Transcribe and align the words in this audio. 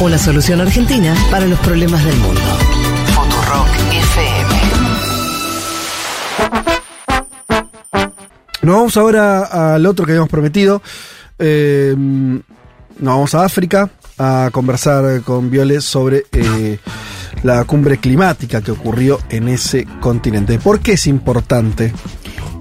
Una 0.00 0.18
solución 0.18 0.60
argentina 0.60 1.14
para 1.30 1.46
los 1.46 1.58
problemas 1.60 2.04
del 2.04 2.16
mundo. 2.16 2.40
Futurock 3.14 3.68
FM. 3.92 4.54
Nos 8.62 8.74
vamos 8.76 8.96
ahora 8.96 9.74
al 9.74 9.86
otro 9.86 10.06
que 10.06 10.12
habíamos 10.12 10.30
prometido. 10.30 10.82
Eh, 11.38 11.94
nos 11.96 13.14
vamos 13.14 13.34
a 13.34 13.44
África 13.44 13.90
a 14.18 14.50
conversar 14.52 15.22
con 15.22 15.50
Violet 15.50 15.80
sobre 15.80 16.24
eh, 16.32 16.78
la 17.42 17.64
cumbre 17.64 17.98
climática 17.98 18.60
que 18.60 18.70
ocurrió 18.70 19.18
en 19.30 19.48
ese 19.48 19.86
continente. 20.00 20.58
¿Por 20.58 20.80
qué 20.80 20.92
es 20.92 21.06
importante? 21.06 21.92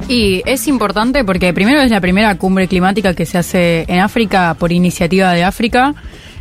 Y 0.10 0.42
es 0.46 0.68
importante 0.68 1.24
porque 1.24 1.54
primero 1.54 1.82
es 1.82 1.92
la 1.92 2.02
primera 2.02 2.36
cumbre 2.36 2.68
climática 2.68 3.14
que 3.14 3.28
se 3.28 3.38
hace 3.38 3.86
en 3.88 4.00
África 4.00 4.56
por 4.58 4.72
iniciativa 4.72 5.32
de 5.34 5.44
África. 5.44 5.94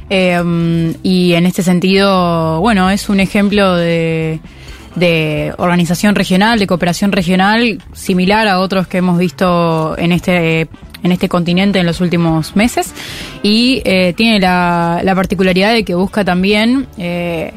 Eh, 0.08 0.94
y 1.02 1.34
en 1.34 1.44
este 1.44 1.62
sentido, 1.62 2.60
bueno, 2.60 2.88
es 2.88 3.10
un 3.10 3.20
ejemplo 3.20 3.77
de, 3.77 4.41
de 4.96 5.52
organización 5.58 6.14
regional, 6.14 6.58
de 6.58 6.66
cooperación 6.66 7.12
regional, 7.12 7.78
similar 7.92 8.48
a 8.48 8.60
otros 8.60 8.86
que 8.86 8.98
hemos 8.98 9.18
visto 9.18 9.96
en 9.98 10.12
este 10.12 10.69
en 11.02 11.12
este 11.12 11.28
continente 11.28 11.78
en 11.78 11.86
los 11.86 12.00
últimos 12.00 12.56
meses 12.56 12.92
y 13.44 13.82
eh, 13.84 14.14
tiene 14.16 14.41
la, 14.41 15.00
la, 15.05 15.14
particularidad 15.14 15.72
de 15.72 15.84
que 15.84 15.94
busca 15.94 16.24
también 16.24 16.88
eh, 16.98 17.52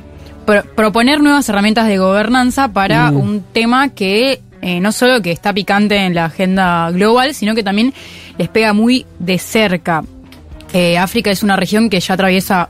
pro 0.45 0.61
proponer 0.75 1.21
nuevas 1.21 1.49
herramientas 1.49 1.87
de 1.87 1.97
gobernanza 1.97 2.67
para 2.67 3.09
Mm. 3.09 3.17
un 3.17 3.43
tema 3.51 3.89
que 3.89 4.41
eh, 4.61 4.79
no 4.79 4.91
solo 4.91 5.21
que 5.21 5.31
está 5.31 5.53
picante 5.53 5.97
en 5.97 6.15
la 6.15 6.25
agenda 6.25 6.91
global, 6.91 7.33
sino 7.33 7.55
que 7.55 7.63
también 7.63 7.93
les 8.37 8.49
pega 8.49 8.73
muy 8.73 9.05
de 9.19 9.37
cerca. 9.39 10.03
Eh, 10.73 10.97
África 10.97 11.31
es 11.31 11.43
una 11.43 11.55
región 11.55 11.89
que 11.89 11.99
ya 11.99 12.13
atraviesa 12.13 12.69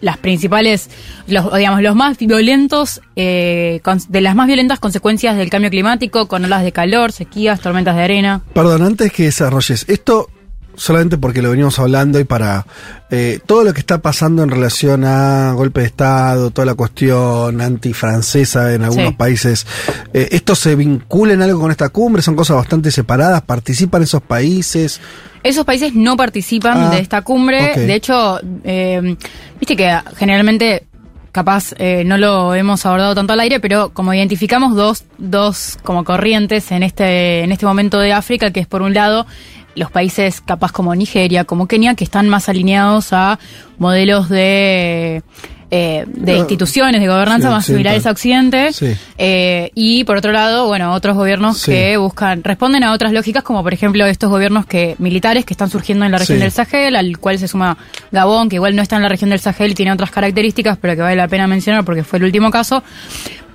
las 0.00 0.18
principales, 0.18 0.90
los, 1.26 1.52
digamos, 1.54 1.82
los 1.82 1.94
más 1.96 2.18
violentos, 2.18 3.00
eh, 3.16 3.80
de 4.08 4.20
las 4.20 4.34
más 4.34 4.46
violentas 4.46 4.78
consecuencias 4.78 5.36
del 5.36 5.50
cambio 5.50 5.70
climático, 5.70 6.28
con 6.28 6.44
olas 6.44 6.62
de 6.62 6.72
calor, 6.72 7.12
sequías, 7.12 7.60
tormentas 7.60 7.96
de 7.96 8.02
arena. 8.02 8.42
Perdón, 8.52 8.82
antes 8.82 9.12
que 9.12 9.24
desarrolles, 9.24 9.86
esto 9.88 10.28
solamente 10.76 11.18
porque 11.18 11.42
lo 11.42 11.50
venimos 11.50 11.78
hablando 11.78 12.18
y 12.20 12.24
para 12.24 12.66
eh, 13.10 13.38
todo 13.46 13.64
lo 13.64 13.72
que 13.72 13.80
está 13.80 13.98
pasando 14.02 14.42
en 14.42 14.50
relación 14.50 15.04
a 15.04 15.52
golpe 15.52 15.80
de 15.80 15.86
Estado, 15.86 16.50
toda 16.50 16.66
la 16.66 16.74
cuestión 16.74 17.60
antifrancesa 17.60 18.74
en 18.74 18.82
algunos 18.84 19.08
Sí. 19.10 19.14
países, 19.16 19.66
eh, 20.12 20.28
¿esto 20.32 20.54
se 20.54 20.74
vincula 20.74 21.32
en 21.34 21.42
algo 21.42 21.60
con 21.60 21.70
esta 21.70 21.88
cumbre? 21.90 22.22
¿Son 22.22 22.34
cosas 22.36 22.56
bastante 22.56 22.90
separadas? 22.90 23.42
¿Participan 23.42 24.02
esos 24.02 24.22
países? 24.22 25.00
Esos 25.42 25.64
países 25.64 25.94
no 25.94 26.16
participan 26.16 26.78
Ah, 26.84 26.90
de 26.90 27.00
esta 27.00 27.22
cumbre. 27.22 27.74
De 27.76 27.94
hecho, 27.94 28.40
eh, 28.64 29.16
viste 29.60 29.76
que 29.76 29.94
generalmente, 30.16 30.86
capaz 31.32 31.74
eh, 31.78 32.02
no 32.06 32.16
lo 32.16 32.54
hemos 32.54 32.86
abordado 32.86 33.14
tanto 33.14 33.32
al 33.34 33.40
aire, 33.40 33.60
pero 33.60 33.90
como 33.90 34.14
identificamos 34.14 34.74
dos, 34.74 35.04
dos 35.18 35.76
como 35.84 36.02
corrientes 36.04 36.70
en 36.72 36.82
este, 36.82 37.42
en 37.44 37.52
este 37.52 37.66
momento 37.66 37.98
de 38.00 38.12
África, 38.12 38.52
que 38.52 38.60
es 38.60 38.66
por 38.66 38.82
un 38.82 38.94
lado 38.94 39.26
los 39.74 39.90
países 39.90 40.40
capaz 40.40 40.72
como 40.72 40.94
Nigeria, 40.94 41.44
como 41.44 41.66
Kenia, 41.66 41.94
que 41.94 42.04
están 42.04 42.28
más 42.28 42.48
alineados 42.48 43.12
a 43.12 43.38
modelos 43.78 44.28
de... 44.28 45.22
eh, 45.70 46.04
de 46.06 46.32
No, 46.34 46.38
instituciones 46.38 47.00
de 47.00 47.08
gobernanza 47.08 47.48
sí, 47.48 47.52
más 47.54 47.66
similares 47.66 48.06
a 48.06 48.10
Occidente 48.12 48.72
Sí. 48.72 48.94
eh, 49.18 49.70
y 49.74 50.04
por 50.04 50.16
otro 50.18 50.30
lado 50.30 50.68
bueno 50.68 50.92
otros 50.92 51.16
gobiernos 51.16 51.58
Sí. 51.58 51.72
que 51.72 51.96
buscan 51.96 52.44
responden 52.44 52.84
a 52.84 52.92
otras 52.92 53.12
lógicas 53.12 53.42
como 53.42 53.62
por 53.64 53.74
ejemplo 53.74 54.06
estos 54.06 54.30
gobiernos 54.30 54.66
que 54.66 54.94
militares 54.98 55.44
que 55.44 55.54
están 55.54 55.70
surgiendo 55.70 56.04
en 56.04 56.12
la 56.12 56.18
región 56.18 56.38
del 56.38 56.52
Sahel 56.52 56.94
al 56.94 57.18
cual 57.18 57.38
se 57.40 57.48
suma 57.48 57.76
Gabón 58.12 58.48
que 58.48 58.56
igual 58.56 58.76
no 58.76 58.82
está 58.82 58.94
en 58.96 59.02
la 59.02 59.08
región 59.08 59.30
del 59.30 59.40
Sahel 59.40 59.72
y 59.72 59.74
tiene 59.74 59.90
otras 59.90 60.12
características 60.12 60.78
pero 60.80 60.94
que 60.94 61.02
vale 61.02 61.16
la 61.16 61.26
pena 61.26 61.48
mencionar 61.48 61.84
porque 61.84 62.04
fue 62.04 62.20
el 62.20 62.26
último 62.26 62.52
caso 62.52 62.84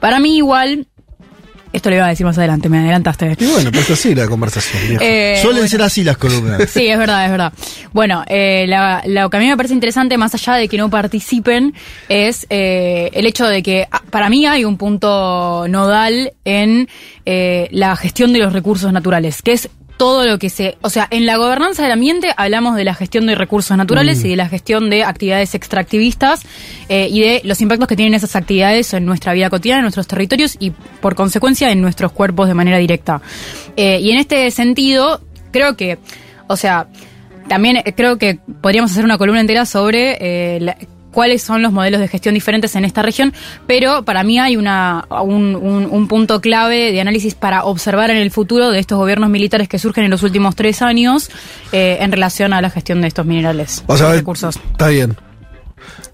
para 0.02 0.20
mí 0.20 0.36
igual 0.38 0.88
esto 1.72 1.90
lo 1.90 1.96
iba 1.98 2.06
a 2.06 2.10
decir 2.10 2.26
más 2.26 2.38
adelante 2.38 2.70
me 2.70 2.80
adelantaste 2.80 3.36
Y 3.40 3.46
bueno, 3.46 3.72
pues 3.72 3.90
así 3.92 4.16
la 4.16 4.28
conversación. 4.28 4.98
Eh, 5.02 5.38
Suelen 5.42 5.58
bueno. 5.62 5.68
ser 5.70 5.82
así 5.82 6.04
las 6.04 6.18
columnas. 6.18 6.70
Sí, 6.70 6.88
es 6.88 6.98
verdad, 6.98 7.26
es 7.26 7.32
verdad. 7.32 7.54
Bueno, 7.94 8.24
eh, 8.28 8.66
la- 8.68 9.02
lo 9.06 9.30
que 9.30 9.38
a 9.38 9.40
mí 9.40 9.48
me 9.48 9.56
parece 9.58 9.74
interesante, 9.74 10.18
más 10.18 10.34
allá 10.34 10.56
de 10.56 10.68
que 10.68 10.78
no 10.78 10.90
participen, 10.90 11.74
es 12.08 12.46
eh, 12.50 13.10
el 13.14 13.26
hecho 13.26 13.46
de 13.48 13.62
que 13.64 13.88
ah, 13.92 14.02
para 14.10 14.30
mí 14.30 14.46
hay 14.46 14.66
un 14.66 14.78
punto 14.78 15.66
nodal 15.70 16.34
en 16.46 16.88
eh, 17.26 17.68
la 17.72 17.96
gestión 17.96 18.34
de 18.34 18.40
los 18.40 18.54
recursos 18.54 18.92
naturales, 18.92 19.42
que 19.42 19.54
es 19.54 19.70
todo 20.00 20.26
lo 20.26 20.40
que 20.40 20.50
se... 20.50 20.78
O 20.82 20.90
sea, 20.90 21.08
en 21.12 21.26
la 21.26 21.36
gobernanza 21.36 21.84
del 21.84 21.92
ambiente 21.92 22.34
hablamos 22.38 22.78
de 22.78 22.86
la 22.86 22.94
gestión 22.96 23.26
de 23.26 23.36
recursos 23.36 23.76
naturales 23.76 24.24
y 24.24 24.30
de 24.30 24.38
la 24.38 24.48
gestión 24.48 24.90
de 24.90 25.04
actividades 25.04 25.54
extractivistas 25.56 26.42
eh, 26.88 27.10
y 27.12 27.20
de 27.20 27.42
los 27.44 27.60
impactos 27.60 27.90
que 27.90 27.98
tienen 27.98 28.14
esas 28.14 28.34
actividades 28.38 28.94
en 28.94 29.06
nuestra 29.06 29.34
vida 29.34 29.50
cotidiana, 29.50 29.80
en 29.80 29.84
nuestros 29.84 30.08
territorios 30.08 30.56
y, 30.58 30.72
por 30.72 31.16
consecuencia, 31.16 31.70
en 31.70 31.82
nuestros 31.82 32.14
cuerpos 32.14 32.48
de 32.48 32.54
manera 32.54 32.78
directa. 32.78 33.22
Eh, 33.76 34.00
y 34.02 34.12
en 34.12 34.20
este 34.20 34.50
sentido, 34.52 35.20
creo 35.52 35.76
que, 35.76 36.00
o 36.48 36.56
sea, 36.56 36.88
también 37.50 37.76
eh, 37.78 37.94
creo 37.94 38.18
que 38.18 38.40
podríamos 38.62 38.92
hacer 38.92 39.04
una 39.04 39.18
columna 39.18 39.42
entera 39.42 39.66
sobre 39.66 40.18
eh, 40.22 40.60
la- 40.62 40.78
cuáles 41.12 41.42
son 41.42 41.62
los 41.62 41.72
modelos 41.72 42.00
de 42.00 42.08
gestión 42.08 42.34
diferentes 42.36 42.76
en 42.76 42.86
esta 42.86 43.02
región, 43.02 43.34
pero 43.68 44.04
para 44.04 44.24
mí 44.24 44.40
hay 44.40 44.58
una, 44.58 45.06
un, 45.24 45.56
un- 45.56 45.88
un 45.90 46.08
punto 46.08 46.40
clave 46.42 46.92
de 46.92 47.02
análisis 47.02 47.36
para 47.36 47.64
observar 47.66 48.10
en 48.10 48.18
el 48.18 48.32
futuro 48.32 48.72
de 48.72 48.80
estos 48.80 48.98
gobiernos 48.98 49.30
militares 49.30 49.68
que 49.68 49.80
surgen 49.80 50.04
en 50.06 50.12
los 50.12 50.24
últimos 50.24 50.56
tres 50.56 50.82
años 50.82 51.30
eh, 51.72 51.98
en 52.02 52.12
relación 52.12 52.54
a 52.54 52.62
la 52.62 52.70
gestión 52.70 53.02
de 53.02 53.08
estos 53.08 53.26
minerales 53.26 53.84
O 53.88 53.98
sea, 53.98 54.06
y 54.06 54.10
a 54.10 54.12
ver, 54.12 54.20
recursos. 54.22 54.56
está 54.72 54.88
bien. 54.90 55.16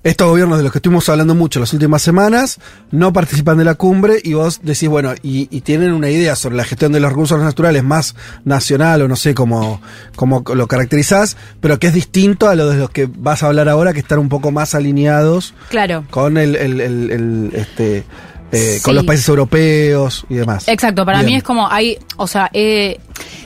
Estos 0.05 0.29
gobiernos 0.29 0.57
de 0.59 0.63
los 0.63 0.71
que 0.71 0.77
estuvimos 0.77 1.09
hablando 1.09 1.33
mucho 1.33 1.59
las 1.59 1.73
últimas 1.73 1.99
semanas 2.03 2.59
no 2.91 3.11
participan 3.11 3.57
de 3.57 3.65
la 3.65 3.73
cumbre 3.73 4.19
y 4.23 4.33
vos 4.35 4.59
decís, 4.61 4.87
bueno, 4.87 5.15
y, 5.23 5.47
y 5.49 5.61
tienen 5.61 5.93
una 5.93 6.11
idea 6.11 6.35
sobre 6.35 6.55
la 6.55 6.63
gestión 6.63 6.91
de 6.91 6.99
los 6.99 7.09
recursos 7.09 7.41
naturales 7.41 7.83
más 7.83 8.15
nacional 8.43 9.01
o 9.01 9.07
no 9.07 9.15
sé 9.15 9.33
cómo, 9.33 9.81
cómo 10.15 10.43
lo 10.53 10.67
caracterizás, 10.67 11.37
pero 11.59 11.79
que 11.79 11.87
es 11.87 11.93
distinto 11.95 12.47
a 12.47 12.53
lo 12.53 12.69
de 12.69 12.77
los 12.77 12.91
que 12.91 13.09
vas 13.17 13.41
a 13.41 13.47
hablar 13.47 13.67
ahora, 13.67 13.93
que 13.93 13.99
están 13.99 14.19
un 14.19 14.29
poco 14.29 14.51
más 14.51 14.75
alineados 14.75 15.55
Claro. 15.69 16.05
con 16.11 16.37
el, 16.37 16.55
el- 16.55 16.81
el- 16.81 17.11
el, 17.11 17.49
este 17.55 18.03
eh, 18.51 18.79
con 18.83 18.93
los 18.93 19.05
países 19.05 19.27
europeos 19.27 20.23
y 20.29 20.35
demás. 20.35 20.67
Exacto, 20.67 21.03
para 21.03 21.17
Bien. 21.21 21.31
mí 21.31 21.35
es 21.37 21.43
como 21.43 21.67
hay, 21.69 21.97
o 22.17 22.27
sea, 22.27 22.47
eh, 22.53 22.99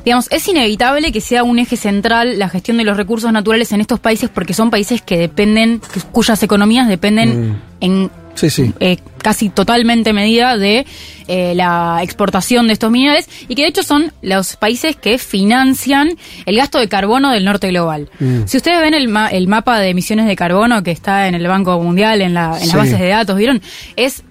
digamos, 0.06 0.28
es 0.32 0.48
inevitable 0.48 1.12
que 1.12 1.22
sea 1.22 1.44
un 1.44 1.60
eje 1.60 1.76
central 1.78 2.40
la 2.40 2.50
gestión 2.50 2.78
de 2.78 2.84
los 2.84 2.98
recursos 2.98 3.32
naturales 3.32 3.72
en 3.72 3.82
estos 3.82 4.00
países 4.00 4.30
porque 4.30 4.54
son 4.54 4.70
países 4.70 5.02
que 5.02 5.18
dependen, 5.18 5.82
cuyas 6.12 6.42
economías 6.44 6.88
dependen 6.88 7.52
Mm. 7.52 7.56
en 7.82 8.12
Sí, 8.36 8.50
sí. 8.50 8.72
eh, 8.80 8.98
casi 9.22 9.50
totalmente 9.50 10.14
medida 10.14 10.58
de 10.58 10.86
eh, 11.28 11.54
la 11.56 12.00
exportación 12.02 12.68
de 12.68 12.74
estos 12.74 12.90
minerales 12.90 13.28
y 13.50 13.56
que 13.56 13.64
de 13.64 13.68
hecho 13.68 13.84
son 13.84 14.14
los 14.22 14.56
países 14.56 14.96
que 14.96 15.18
financian 15.18 16.12
el 16.46 16.56
gasto 16.56 16.80
de 16.80 16.88
carbono 16.88 17.32
del 17.32 17.44
norte 17.44 17.68
global. 17.68 18.10
Mm. 18.20 18.44
Si 18.46 18.56
ustedes 18.58 18.80
ven 18.80 18.94
el, 18.94 19.10
ma- 19.10 19.28
el 19.28 19.48
mapa 19.50 19.80
de 19.80 19.90
emisiones 19.90 20.26
de 20.26 20.36
carbono 20.38 20.84
que 20.84 20.92
está 20.92 21.28
en 21.28 21.36
el 21.36 21.46
Banco 21.48 21.78
Mundial, 21.82 22.22
en, 22.22 22.34
la, 22.34 22.58
en 22.62 22.68
las 22.68 22.76
bases 22.78 23.00
de 23.00 23.10
datos, 23.10 23.36
¿vieron? 23.38 23.62
Es 23.98 24.24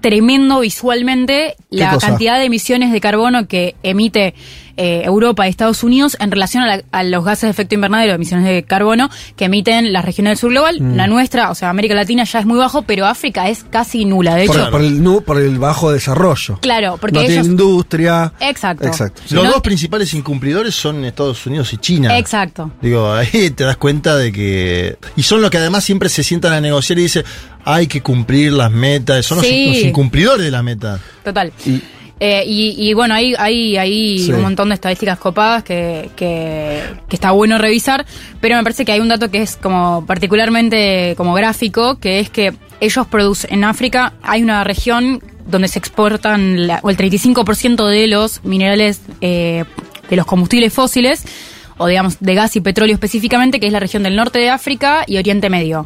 tremendo 0.00 0.60
visualmente 0.60 1.56
la 1.70 1.94
cosa? 1.94 2.08
cantidad 2.08 2.38
de 2.38 2.44
emisiones 2.44 2.92
de 2.92 3.00
carbono 3.00 3.48
que 3.48 3.74
emite 3.82 4.34
eh, 4.78 5.02
Europa 5.04 5.46
y 5.46 5.50
Estados 5.50 5.82
Unidos 5.82 6.16
en 6.20 6.30
relación 6.30 6.62
a, 6.62 6.66
la- 6.76 6.82
a 6.92 7.02
los 7.02 7.24
gases 7.24 7.42
de 7.42 7.50
efecto 7.50 7.74
invernadero, 7.74 8.14
emisiones 8.14 8.46
de 8.46 8.62
carbono 8.62 9.10
que 9.36 9.44
emiten 9.46 9.92
las 9.92 10.04
regiones 10.04 10.30
del 10.30 10.38
sur 10.38 10.50
global. 10.50 10.80
Mm. 10.80 10.96
La 10.96 11.06
nuestra, 11.08 11.50
o 11.50 11.54
sea, 11.54 11.68
América 11.70 11.94
Latina 11.94 12.24
ya 12.24 12.38
es 12.38 12.46
muy 12.46 12.56
bajo, 12.58 12.82
pero 12.82 13.04
África 13.06 13.48
es 13.48 13.64
casi 13.68 14.04
nula. 14.04 14.36
De 14.36 14.46
Por, 14.46 14.56
hecho, 14.56 14.70
por 14.70 14.80
el, 14.80 15.02
nu- 15.02 15.20
por 15.22 15.38
el 15.38 15.58
bajo 15.58 15.90
desarrollo. 15.92 16.58
claro, 16.62 16.96
porque 17.00 17.14
no 17.16 17.20
ellos... 17.22 17.46
industria. 17.46 18.32
Exacto. 18.40 18.86
Exacto. 18.86 19.20
Los 19.30 19.44
No- 19.44 19.50
dos 19.50 19.60
principales 19.62 20.14
incumplidores 20.14 20.74
son 20.74 21.04
Estados 21.04 21.44
Unidos 21.46 21.72
y 21.72 21.78
China. 21.78 22.16
Exacto. 22.16 22.70
Digo, 22.80 23.12
ahí 23.12 23.50
te 23.50 23.64
das 23.64 23.76
cuenta 23.76 24.16
de 24.16 24.32
que... 24.32 24.96
Y 25.16 25.22
son 25.24 25.42
los 25.42 25.50
que 25.50 25.58
además 25.58 25.84
siempre 25.84 26.08
se 26.08 26.22
sientan 26.22 26.52
a 26.52 26.60
negociar 26.60 26.98
y 26.98 27.02
dicen, 27.02 27.24
hay 27.64 27.86
que 27.88 28.00
cumplir 28.00 28.52
las 28.52 28.70
metas. 28.70 29.26
Son 29.26 29.38
los- 29.38 29.46
Sí. 29.46 29.66
los, 29.66 29.76
incumplidores 29.78 30.44
de 30.44 30.50
las 30.50 30.62
metas. 30.62 31.00
Total. 31.24 31.52
Y- 31.66 31.82
Eh, 32.20 32.42
y, 32.46 32.74
y 32.76 32.94
bueno, 32.94 33.14
hay, 33.14 33.34
hay, 33.38 33.76
hay 33.76 34.18
Sí. 34.18 34.32
un 34.32 34.42
montón 34.42 34.70
de 34.70 34.74
estadísticas 34.74 35.18
copadas 35.18 35.62
que, 35.62 36.10
que, 36.16 36.82
que 37.08 37.16
está 37.16 37.30
bueno 37.30 37.58
revisar, 37.58 38.04
pero 38.40 38.56
me 38.56 38.62
parece 38.64 38.84
que 38.84 38.90
hay 38.92 39.00
un 39.00 39.08
dato 39.08 39.30
que 39.30 39.40
es 39.42 39.56
como 39.56 40.04
particularmente 40.06 41.14
como 41.16 41.34
gráfico, 41.34 41.98
que 42.00 42.20
es 42.20 42.30
que 42.30 42.54
ellos 42.80 43.06
producen, 43.06 43.52
en 43.54 43.64
África 43.64 44.14
hay 44.22 44.42
una 44.42 44.64
región 44.64 45.22
donde 45.46 45.68
se 45.68 45.78
exportan 45.78 46.66
la- 46.66 46.80
o 46.82 46.90
el 46.90 46.96
35% 46.96 47.86
de 47.86 48.06
los 48.06 48.44
minerales, 48.44 49.00
eh, 49.20 49.64
de 50.10 50.16
los 50.16 50.26
combustibles 50.26 50.72
fósiles, 50.72 51.24
o 51.78 51.86
digamos 51.86 52.16
de 52.20 52.34
gas 52.34 52.54
y 52.56 52.60
petróleo 52.60 52.94
específicamente, 52.94 53.60
que 53.60 53.66
es 53.66 53.72
la 53.72 53.80
región 53.80 54.02
del 54.02 54.16
norte 54.16 54.38
de 54.38 54.50
África 54.50 55.04
y 55.06 55.16
Oriente 55.16 55.48
Medio. 55.50 55.82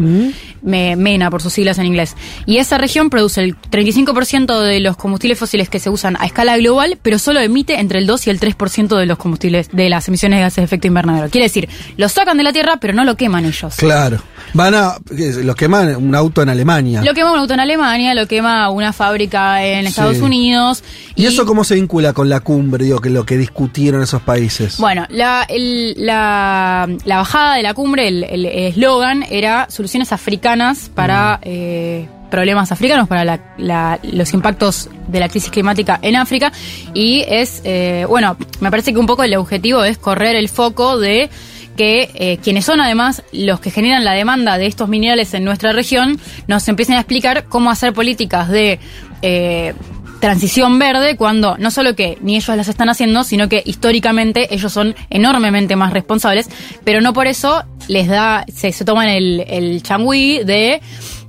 Me- 0.62 0.96
MENA, 0.96 1.30
por 1.30 1.42
sus 1.42 1.52
siglas 1.52 1.78
en 1.78 1.86
inglés. 1.86 2.16
Y 2.46 2.58
esa 2.58 2.78
región 2.78 3.10
produce 3.10 3.42
el 3.42 3.56
35% 3.56 4.60
de 4.60 4.80
los 4.80 4.96
combustibles 4.96 5.38
fósiles 5.38 5.68
que 5.68 5.78
se 5.80 5.90
usan 5.90 6.16
a 6.20 6.26
escala 6.26 6.56
global, 6.56 6.98
pero 7.02 7.18
solo 7.18 7.40
emite 7.40 7.80
entre 7.80 7.98
el 7.98 8.06
2 8.06 8.26
y 8.26 8.30
el 8.30 8.40
3% 8.40 8.96
de 8.96 9.06
los 9.06 9.18
combustibles, 9.18 9.68
de 9.72 9.88
las 9.88 10.06
emisiones 10.08 10.38
de 10.38 10.42
gases 10.42 10.56
de 10.56 10.64
efecto 10.64 10.86
invernadero. 10.86 11.28
Quiere 11.30 11.46
decir, 11.46 11.68
lo 11.96 12.08
sacan 12.08 12.36
de 12.36 12.42
la 12.44 12.52
Tierra, 12.52 12.78
pero 12.80 12.92
no 12.94 13.04
lo 13.04 13.16
queman 13.16 13.44
ellos. 13.44 13.74
Claro. 13.76 14.20
Van 14.54 14.74
a. 14.74 14.94
que 15.16 15.32
Los 15.42 15.56
queman 15.56 15.96
un 15.96 16.14
auto 16.14 16.42
en 16.42 16.48
Alemania. 16.48 17.02
Lo 17.02 17.14
quema 17.14 17.32
un 17.32 17.38
auto 17.38 17.54
en 17.54 17.60
Alemania, 17.60 18.14
lo 18.14 18.26
quema 18.26 18.68
una 18.70 18.92
fábrica 18.92 19.64
en 19.64 19.86
Estados 19.86 20.16
Sí. 20.18 20.22
Unidos. 20.22 20.84
¿Y 21.16 21.26
eso 21.26 21.46
cómo 21.46 21.64
se 21.64 21.74
vincula 21.74 22.12
con 22.12 22.28
la 22.28 22.40
cumbre, 22.40 22.84
digo, 22.84 23.00
que 23.00 23.10
lo 23.10 23.24
que 23.24 23.36
discutieron 23.36 24.02
esos 24.02 24.22
países? 24.22 24.76
Bueno, 24.78 25.06
la, 25.10 25.44
el- 25.48 25.81
la, 25.96 26.88
la 27.04 27.16
bajada 27.18 27.54
de 27.56 27.62
la 27.62 27.74
cumbre, 27.74 28.08
el 28.08 28.46
eslogan 28.46 29.24
era 29.30 29.66
soluciones 29.70 30.12
africanas 30.12 30.90
para 30.94 31.38
eh, 31.42 32.06
problemas 32.30 32.72
africanos, 32.72 33.08
para 33.08 33.24
la- 33.24 33.40
la- 33.58 33.98
los 34.02 34.32
impactos 34.32 34.88
de 35.08 35.20
la 35.20 35.28
crisis 35.28 35.50
climática 35.50 35.98
en 36.02 36.16
África. 36.16 36.50
Y 36.94 37.24
es, 37.28 37.60
eh, 37.64 38.06
bueno, 38.08 38.36
me 38.60 38.70
parece 38.70 38.92
que 38.92 38.98
un 38.98 39.06
poco 39.06 39.22
el 39.22 39.34
objetivo 39.36 39.84
es 39.84 39.98
correr 39.98 40.36
el 40.36 40.48
foco 40.48 40.98
de 40.98 41.28
que 41.76 42.10
eh, 42.14 42.38
quienes 42.42 42.66
son 42.66 42.80
además 42.80 43.22
los 43.32 43.58
que 43.60 43.70
generan 43.70 44.04
la 44.04 44.12
demanda 44.12 44.58
de 44.58 44.66
estos 44.66 44.88
minerales 44.90 45.32
en 45.32 45.42
nuestra 45.44 45.72
región 45.72 46.20
nos 46.46 46.68
empiecen 46.68 46.96
a 46.96 47.00
explicar 47.00 47.44
cómo 47.48 47.70
hacer 47.70 47.94
políticas 47.94 48.48
de 48.50 48.78
eh, 49.22 49.72
transición 50.22 50.78
verde 50.78 51.16
cuando 51.16 51.56
no 51.58 51.72
solo 51.72 51.96
que 51.96 52.16
ni 52.22 52.36
ellos 52.36 52.56
las 52.56 52.68
están 52.68 52.88
haciendo, 52.88 53.24
sino 53.24 53.48
que 53.48 53.60
históricamente 53.66 54.54
ellos 54.54 54.72
son 54.72 54.94
enormemente 55.10 55.74
más 55.74 55.92
responsables, 55.92 56.48
pero 56.84 57.00
no 57.00 57.12
por 57.12 57.26
eso 57.26 57.64
les 57.88 58.06
da, 58.06 58.44
se, 58.54 58.70
se 58.70 58.84
toman 58.84 59.08
el, 59.08 59.44
el 59.48 59.82
changüí 59.82 60.44
de 60.44 60.80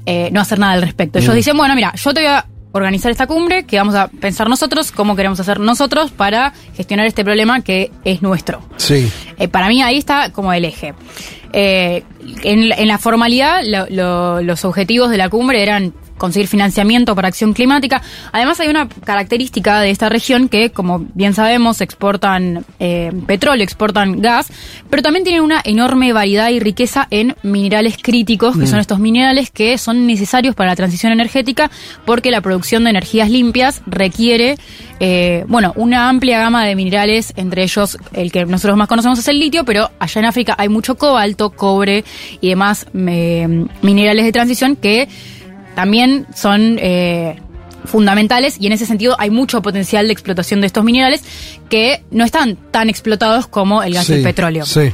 eh, 0.05 0.29
no 0.31 0.39
hacer 0.41 0.59
nada 0.59 0.73
al 0.73 0.83
respecto. 0.83 1.17
Ellos 1.17 1.33
dicen, 1.33 1.57
bueno, 1.57 1.73
mira, 1.73 1.91
yo 1.95 2.13
te 2.13 2.19
voy 2.21 2.29
a 2.29 2.45
organizar 2.71 3.09
esta 3.11 3.25
cumbre, 3.25 3.63
que 3.63 3.77
vamos 3.77 3.95
a 3.95 4.09
pensar 4.09 4.47
nosotros, 4.47 4.91
cómo 4.91 5.15
queremos 5.15 5.39
hacer 5.39 5.59
nosotros 5.59 6.11
para 6.11 6.53
gestionar 6.77 7.07
este 7.07 7.23
problema 7.23 7.61
que 7.61 7.89
es 8.03 8.21
nuestro. 8.21 8.61
Sí. 8.77 9.11
Eh, 9.39 9.47
para 9.47 9.69
mí 9.69 9.81
ahí 9.81 9.97
está 9.97 10.31
como 10.31 10.53
el 10.53 10.65
eje. 10.65 10.93
Eh, 11.51 12.03
en, 12.43 12.69
la- 12.69 12.75
en 12.75 12.87
la 12.87 12.99
formalidad, 12.99 13.61
lo- 13.65 13.87
lo- 13.89 14.41
los 14.43 14.65
objetivos 14.65 15.09
de 15.09 15.17
la 15.17 15.29
cumbre 15.29 15.63
eran 15.63 15.93
conseguir 16.17 16.47
financiamiento 16.47 17.15
para 17.15 17.27
acción 17.27 17.53
climática. 17.53 18.01
Además 18.31 18.59
hay 18.59 18.69
una 18.69 18.87
característica 18.87 19.79
de 19.81 19.89
esta 19.89 20.09
región 20.09 20.49
que, 20.49 20.69
como 20.69 21.05
bien 21.13 21.33
sabemos, 21.33 21.81
exportan 21.81 22.65
eh, 22.79 23.11
petróleo, 23.27 23.63
exportan 23.63 24.21
gas, 24.21 24.51
pero 24.89 25.03
también 25.03 25.23
tienen 25.23 25.41
una 25.41 25.61
enorme 25.63 26.13
variedad 26.13 26.49
y 26.49 26.59
riqueza 26.59 27.07
en 27.11 27.35
minerales 27.43 27.97
críticos, 28.01 28.57
que 28.57 28.67
son 28.67 28.79
estos 28.79 28.99
minerales 28.99 29.49
que 29.49 29.77
son 29.77 30.07
necesarios 30.07 30.55
para 30.55 30.71
la 30.71 30.75
transición 30.75 31.11
energética 31.11 31.69
porque 32.05 32.31
la 32.31 32.41
producción 32.41 32.83
de 32.83 32.91
energías 32.91 33.29
limpias 33.29 33.81
requiere, 33.85 34.57
eh, 34.99 35.45
bueno, 35.47 35.73
una 35.75 36.09
amplia 36.09 36.39
gama 36.39 36.65
de 36.65 36.75
minerales, 36.75 37.33
entre 37.35 37.63
ellos 37.63 37.97
el 38.13 38.31
que 38.31 38.45
nosotros 38.45 38.77
más 38.77 38.87
conocemos 38.87 39.19
es 39.19 39.27
el 39.27 39.39
litio, 39.39 39.65
pero 39.65 39.89
allá 39.99 40.19
en 40.19 40.25
África 40.25 40.55
hay 40.57 40.69
mucho 40.69 40.95
cobalto, 40.95 41.51
cobre 41.51 42.03
y 42.41 42.49
demás 42.49 42.85
eh, 42.93 43.65
minerales 43.81 44.25
de 44.25 44.31
transición 44.31 44.75
que 44.75 45.07
también 45.75 46.25
son 46.35 46.77
eh, 46.79 47.39
fundamentales 47.85 48.57
y 48.59 48.67
en 48.67 48.73
ese 48.73 48.85
sentido 48.85 49.15
hay 49.19 49.29
mucho 49.29 49.61
potencial 49.61 50.07
de 50.07 50.13
explotación 50.13 50.61
de 50.61 50.67
estos 50.67 50.83
minerales 50.83 51.23
que 51.69 52.03
no 52.11 52.23
están 52.25 52.55
tan 52.71 52.89
explotados 52.89 53.47
como 53.47 53.83
el 53.83 53.93
gas 53.93 54.09
y 54.09 54.13
el 54.13 54.23
petróleo. 54.23 54.65
Sí. 54.65 54.91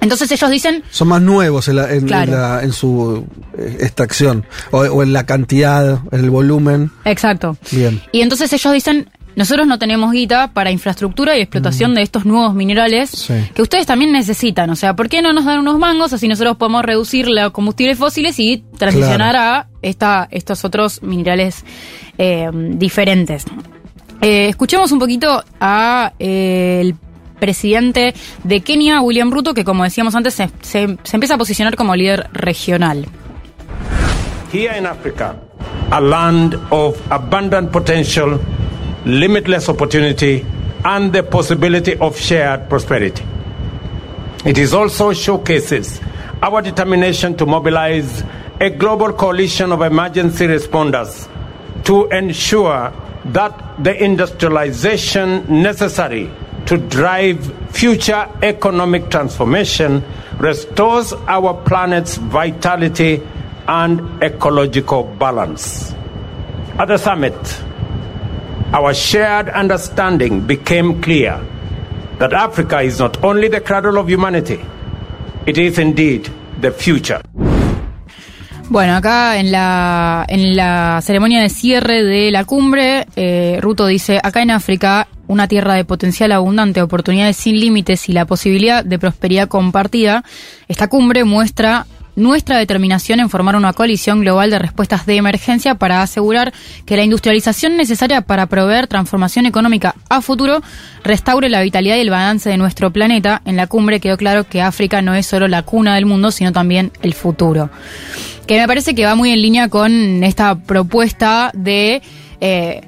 Entonces 0.00 0.30
ellos 0.30 0.50
dicen, 0.50 0.84
Son 0.90 1.08
más 1.08 1.22
nuevos 1.22 1.68
en, 1.68 1.76
la- 1.76 1.90
en- 1.90 1.98
en 2.00 2.06
Claro. 2.06 2.32
la- 2.32 2.62
en 2.62 2.72
su 2.72 3.24
eh, 3.58 3.78
extracción. 3.80 4.44
O, 4.70 4.78
o 4.80 5.02
en 5.02 5.12
la 5.12 5.24
cantidad, 5.24 6.00
en 6.12 6.20
el 6.24 6.30
volumen. 6.30 6.90
exacto. 7.04 7.56
Bien. 7.70 8.00
Y 8.12 8.20
entonces 8.20 8.52
ellos 8.52 8.72
dicen, 8.72 9.08
nosotros 9.36 9.66
no 9.66 9.78
tenemos 9.78 10.10
guita 10.12 10.52
para 10.52 10.70
infraestructura 10.70 11.36
y 11.36 11.42
explotación 11.42 11.94
de 11.94 12.02
estos 12.02 12.24
nuevos 12.24 12.54
minerales 12.54 13.10
Sí. 13.10 13.34
que 13.54 13.62
ustedes 13.62 13.86
también 13.86 14.10
necesitan. 14.10 14.68
O 14.70 14.76
sea, 14.76 14.96
¿por 14.96 15.08
qué 15.08 15.22
no 15.22 15.32
nos 15.32 15.44
dan 15.44 15.60
unos 15.60 15.78
mangos 15.78 16.12
así 16.12 16.26
nosotros 16.26 16.56
podemos 16.56 16.82
reducir 16.84 17.28
los 17.28 17.50
combustibles 17.52 17.98
fósiles 17.98 18.38
y 18.40 18.64
transicionar 18.78 19.36
a 19.36 19.68
esta, 19.82 20.26
estos 20.30 20.64
otros 20.64 21.02
minerales 21.02 21.64
eh, 22.18 22.48
diferentes? 22.52 23.44
Eh, 24.22 24.48
escuchemos 24.48 24.90
un 24.92 24.98
poquito 24.98 25.44
a 25.60 26.12
eh, 26.18 26.78
el 26.80 26.94
presidente 27.38 28.14
de 28.44 28.60
Kenia, 28.62 29.02
William 29.02 29.30
Ruto, 29.30 29.52
que 29.52 29.62
como 29.64 29.84
decíamos 29.84 30.14
antes 30.14 30.32
se, 30.32 30.48
se- 30.62 30.96
se 31.02 31.16
empieza 31.16 31.34
a 31.34 31.38
posicionar 31.38 31.76
como 31.76 31.94
líder 31.94 32.28
regional. 32.32 33.06
Here 34.52 34.78
in 34.78 34.86
Africa, 34.86 35.36
a 35.90 36.00
land 36.00 36.54
of 36.70 36.96
abundant 37.10 37.70
potential, 37.70 38.40
limitless 39.06 39.68
opportunity, 39.68 40.44
and 40.84 41.12
the 41.12 41.22
possibility 41.22 41.96
of 41.96 42.18
shared 42.18 42.68
prosperity. 42.68 43.24
It 44.44 44.58
is 44.58 44.74
also 44.74 45.12
showcases 45.12 46.00
our 46.42 46.60
determination 46.60 47.36
to 47.38 47.46
mobilize 47.46 48.22
a 48.60 48.70
global 48.70 49.12
coalition 49.12 49.72
of 49.72 49.82
emergency 49.82 50.46
responders 50.46 51.28
to 51.84 52.06
ensure 52.08 52.92
that 53.26 53.82
the 53.82 54.04
industrialization 54.04 55.62
necessary 55.62 56.30
to 56.66 56.76
drive 56.76 57.44
future 57.70 58.28
economic 58.42 59.10
transformation 59.10 60.02
restores 60.38 61.12
our 61.12 61.54
planet's 61.64 62.16
vitality 62.16 63.22
and 63.68 64.22
ecological 64.22 65.04
balance. 65.04 65.92
At 66.78 66.86
the 66.86 66.98
summit, 66.98 67.34
our 68.72 68.94
shared 68.94 69.48
understanding 69.50 70.46
became 70.46 71.00
clear 71.00 71.38
that 72.18 72.32
Africa 72.32 72.82
is 72.82 72.98
not 72.98 73.22
only 73.22 73.48
the 73.48 73.60
cradle 73.60 73.98
of 73.98 74.08
humanity, 74.08 74.60
it 75.46 75.58
is 75.58 75.78
indeed 75.78 76.28
the 76.60 76.70
future. 76.70 77.20
Bueno, 78.68 78.96
acá 78.96 79.38
en 79.38 79.52
la, 79.52 80.24
en 80.28 80.56
la 80.56 81.00
ceremonia 81.00 81.40
de 81.40 81.48
cierre 81.48 82.02
de 82.02 82.32
la 82.32 82.44
cumbre, 82.44 83.06
eh, 83.14 83.58
Ruto 83.60 83.86
dice, 83.86 84.18
acá 84.20 84.42
en 84.42 84.50
África, 84.50 85.06
una 85.28 85.46
tierra 85.46 85.74
de 85.74 85.84
potencial 85.84 86.32
abundante, 86.32 86.82
oportunidades 86.82 87.36
sin 87.36 87.60
límites 87.60 88.08
y 88.08 88.12
la 88.12 88.24
posibilidad 88.24 88.84
de 88.84 88.98
prosperidad 88.98 89.46
compartida, 89.46 90.24
esta 90.66 90.88
cumbre 90.88 91.22
muestra 91.22 91.86
nuestra 92.16 92.58
determinación 92.58 93.20
en 93.20 93.30
formar 93.30 93.56
una 93.56 93.72
coalición 93.72 94.20
global 94.20 94.50
de 94.50 94.58
respuestas 94.58 95.06
de 95.06 95.16
emergencia 95.16 95.76
para 95.76 96.02
asegurar 96.02 96.52
que 96.84 96.96
la 96.96 97.04
industrialización 97.04 97.76
necesaria 97.76 98.22
para 98.22 98.46
proveer 98.46 98.86
transformación 98.86 99.46
económica 99.46 99.94
a 100.08 100.20
futuro 100.20 100.62
restaure 101.04 101.48
la 101.48 101.62
vitalidad 101.62 101.96
y 101.96 102.00
el 102.00 102.10
balance 102.10 102.48
de 102.48 102.56
nuestro 102.56 102.90
planeta. 102.90 103.42
En 103.44 103.56
la 103.56 103.66
cumbre 103.66 104.00
quedó 104.00 104.16
claro 104.16 104.44
que 104.44 104.62
África 104.62 105.02
no 105.02 105.14
es 105.14 105.26
solo 105.26 105.46
la 105.46 105.62
cuna 105.62 105.94
del 105.94 106.06
mundo, 106.06 106.30
sino 106.30 106.52
también 106.52 106.90
el 107.02 107.14
futuro 107.14 107.70
que 108.46 108.60
me 108.60 108.66
parece 108.66 108.94
que 108.94 109.04
va 109.04 109.14
muy 109.14 109.32
en 109.32 109.42
línea 109.42 109.68
con 109.68 110.22
esta 110.22 110.54
propuesta 110.54 111.50
de 111.52 112.00
eh, 112.40 112.82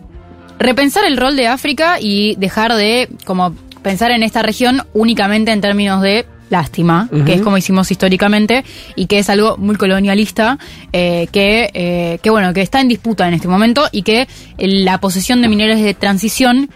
repensar 0.59 1.05
el 1.05 1.17
rol 1.17 1.37
de 1.37 1.49
África 1.49 1.99
y 2.01 2.37
dejar 2.37 2.75
de 2.75 3.09
como 3.25 3.55
pensar 3.83 4.11
en 4.11 4.23
esta 4.23 4.43
región 4.43 4.83
únicamente 4.95 5.51
en 5.51 5.61
términos 5.61 6.01
de 6.03 6.27
lástima, 6.51 7.09
que 7.27 7.35
es 7.35 7.43
como 7.43 7.59
hicimos 7.59 7.91
históricamente 7.91 8.65
y 8.97 9.07
que 9.07 9.19
es 9.19 9.29
algo 9.31 9.57
muy 9.57 9.77
colonialista 9.77 10.59
eh, 10.93 11.29
que, 11.33 11.71
eh, 11.75 12.19
que 12.23 12.31
bueno 12.31 12.53
que 12.53 12.63
está 12.63 12.81
en 12.81 12.89
disputa 12.89 13.29
en 13.29 13.35
este 13.35 13.49
momento 13.49 13.89
y 13.93 14.03
que 14.03 14.29
la 14.59 15.01
posesión 15.01 15.43
de 15.43 15.49
minerales 15.49 15.83
de 15.83 15.95
transición 15.95 16.71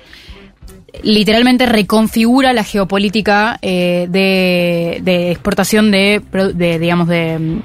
literalmente 1.03 1.67
reconfigura 1.67 2.53
la 2.53 2.65
geopolítica 2.65 3.59
eh, 3.63 4.07
de, 4.11 5.01
de 5.03 5.31
exportación 5.31 5.91
de, 5.91 6.21
digamos 6.79 7.09
de, 7.09 7.61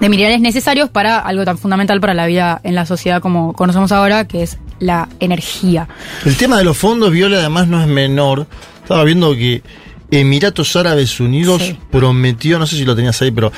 de 0.00 0.08
minerales 0.08 0.40
necesarios 0.40 0.88
para 0.88 1.18
algo 1.18 1.44
tan 1.44 1.58
fundamental 1.58 2.00
para 2.00 2.14
la 2.14 2.26
vida 2.26 2.60
en 2.64 2.74
la 2.74 2.86
sociedad 2.86 3.20
como 3.20 3.52
conocemos 3.52 3.92
ahora, 3.92 4.26
que 4.26 4.42
es 4.42 4.58
la 4.78 5.08
energía. 5.20 5.88
El 6.24 6.36
tema 6.36 6.56
de 6.56 6.64
los 6.64 6.76
fondos 6.76 7.12
viola 7.12 7.38
además 7.38 7.68
no 7.68 7.80
es 7.82 7.86
menor. 7.86 8.46
Estaba 8.82 9.04
viendo 9.04 9.34
que 9.34 9.62
Emiratos 10.10 10.74
Árabes 10.76 11.20
Unidos 11.20 11.62
Sí. 11.62 11.78
prometió, 11.90 12.58
no 12.58 12.66
sé 12.66 12.76
si 12.76 12.84
lo 12.84 12.96
tenías 12.96 13.20
ahí, 13.22 13.30
pero 13.30 13.52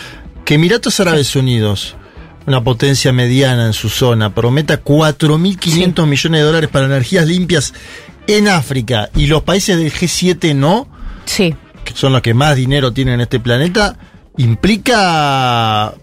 que 0.45 0.55
Emiratos 0.55 0.99
Árabes 1.01 1.35
Unidos, 1.37 1.95
una 2.47 2.63
potencia 2.63 3.13
mediana 3.13 3.67
en 3.67 3.73
su 3.73 3.89
zona, 3.89 4.35
prometa 4.35 4.83
4.500 4.83 6.07
millones 6.07 6.41
de 6.41 6.45
dólares 6.47 6.71
para 6.71 6.87
energías 6.87 7.27
limpias 7.27 7.73
en 8.27 8.49
África 8.49 9.09
y 9.17 9.27
los 9.27 9.43
países 9.43 9.77
del 9.77 9.93
G7 9.93 10.55
no, 10.55 10.89
Sí. 11.25 11.55
que 11.85 11.95
son 11.95 12.13
los 12.13 12.23
que 12.23 12.35
más 12.35 12.57
dinero 12.57 12.93
tienen 12.93 13.15
en 13.15 13.21
este 13.23 13.41
planeta, 13.41 13.97
implica 14.37 15.95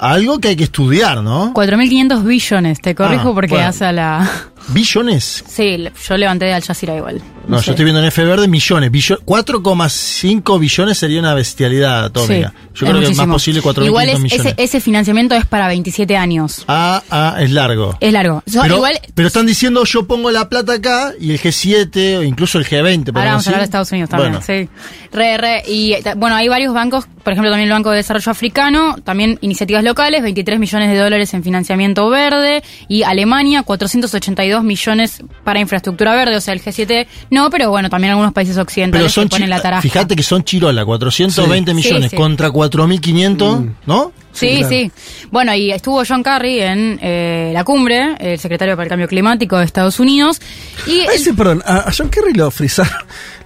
algo 0.00 0.38
que 0.38 0.48
hay 0.48 0.56
que 0.56 0.64
estudiar, 0.64 1.22
¿no? 1.22 1.52
4.500 1.54 2.24
billones, 2.24 2.80
te 2.80 2.94
corrijo 2.94 3.30
Ah, 3.30 3.34
porque 3.34 3.54
bueno. 3.54 3.68
hace 3.68 3.84
a 3.84 3.92
la... 3.92 4.30
¿Billones? 4.68 5.44
Sí, 5.48 5.76
yo 6.08 6.16
levanté 6.16 6.46
de 6.46 6.54
Al 6.54 6.62
Jazeera 6.62 6.96
igual. 6.96 7.20
No, 7.46 7.58
sé. 7.60 7.66
yo 7.66 7.72
estoy 7.72 7.84
viendo 7.86 8.00
en 8.00 8.06
F 8.08 8.22
verde 8.24 8.46
millones. 8.48 8.90
Billo- 8.92 9.18
4,5 9.24 10.58
billones 10.58 10.98
sería 10.98 11.18
una 11.20 11.32
bestialidad 11.34 12.04
atómica. 12.04 12.52
Sí, 12.74 12.80
yo 12.80 12.86
creo 12.86 13.00
que 13.00 13.06
es 13.06 13.16
más 13.16 13.26
posible 13.26 13.62
4.500 13.62 13.86
Igual 13.86 14.08
es- 14.10 14.20
millones. 14.20 14.46
ese, 14.46 14.54
ese 14.62 14.80
financiamiento 14.80 15.34
es 15.34 15.46
para 15.46 15.66
27 15.68 16.16
años. 16.16 16.64
Ah, 16.68 17.02
ah, 17.10 17.36
es 17.40 17.50
largo. 17.50 17.96
Es 18.00 18.12
largo. 18.12 18.42
So- 18.46 18.60
pero, 18.62 18.76
igual, 18.76 19.00
pero 19.14 19.28
están 19.28 19.46
diciendo 19.46 19.84
yo 19.84 20.06
pongo 20.06 20.30
la 20.30 20.48
plata 20.48 20.74
acá 20.74 21.12
y 21.18 21.30
el 21.30 21.40
G7 21.40 22.18
o 22.18 22.22
incluso 22.22 22.58
el 22.58 22.66
G20. 22.66 23.08
Ahora 23.16 23.30
vamos 23.30 23.46
a 23.46 23.50
hablar 23.50 23.60
de. 23.60 23.64
Estados 23.64 23.90
Unidos 23.92 24.10
también, 24.10 24.32
Bueno, 24.32 24.44
sí. 24.46 24.68
Re, 25.12 25.38
re, 25.38 25.62
y 25.66 25.94
bueno, 26.16 26.36
hay 26.36 26.48
varios 26.48 26.74
bancos, 26.74 27.06
por 27.24 27.32
ejemplo 27.32 27.50
también 27.50 27.68
el 27.68 27.72
Banco 27.74 27.90
de 27.90 27.96
Desarrollo 27.98 28.30
Africano, 28.30 28.96
también 29.04 29.38
iniciativas 29.40 29.82
locales, 29.82 30.22
23 30.22 30.58
millones 30.58 30.90
de 30.90 30.98
dólares 30.98 31.32
en 31.32 31.42
financiamiento 31.42 32.08
verde, 32.10 32.62
y 32.88 33.04
Alemania, 33.04 33.62
482 33.62 34.57
millones 34.64 35.22
para 35.44 35.60
infraestructura 35.60 36.14
verde, 36.14 36.36
o 36.36 36.40
sea, 36.40 36.54
el 36.54 36.62
G7 36.62 37.06
no, 37.30 37.50
pero 37.50 37.70
bueno, 37.70 37.88
también 37.90 38.12
algunos 38.12 38.32
países 38.32 38.54
Pero 38.54 38.62
occidentales 38.64 39.12
son 39.12 39.24
que 39.24 39.30
ponen 39.36 39.50
la 39.50 39.60
taraja. 39.60 39.82
fíjate 39.82 40.14
que 40.16 40.22
son 40.22 40.44
chirola, 40.44 40.84
420 40.84 41.70
Sí. 41.70 41.74
millones 41.74 42.02
Sí, 42.04 42.08
sí. 42.10 42.16
contra 42.16 42.50
4.500, 42.50 43.74
¿no? 43.86 44.12
Sí, 44.32 44.62
sí, 44.68 44.92
Bueno, 45.32 45.52
y 45.54 45.72
estuvo 45.72 46.02
John 46.06 46.22
Kerry 46.22 46.60
en 46.60 46.98
eh, 47.02 47.50
la 47.52 47.64
cumbre, 47.64 48.14
el 48.20 48.38
secretario 48.38 48.74
para 48.76 48.84
el 48.84 48.88
cambio 48.88 49.08
climático 49.08 49.58
de 49.58 49.64
Estados 49.64 49.98
Unidos, 49.98 50.40
y 50.86 51.00
A 51.00 51.12
el- 51.14 51.34
perdón, 51.34 51.62
a, 51.66 51.88
a 51.88 51.92
John 51.96 52.08
Kerry 52.08 52.34
lo 52.34 52.50
frizaron. 52.50 52.92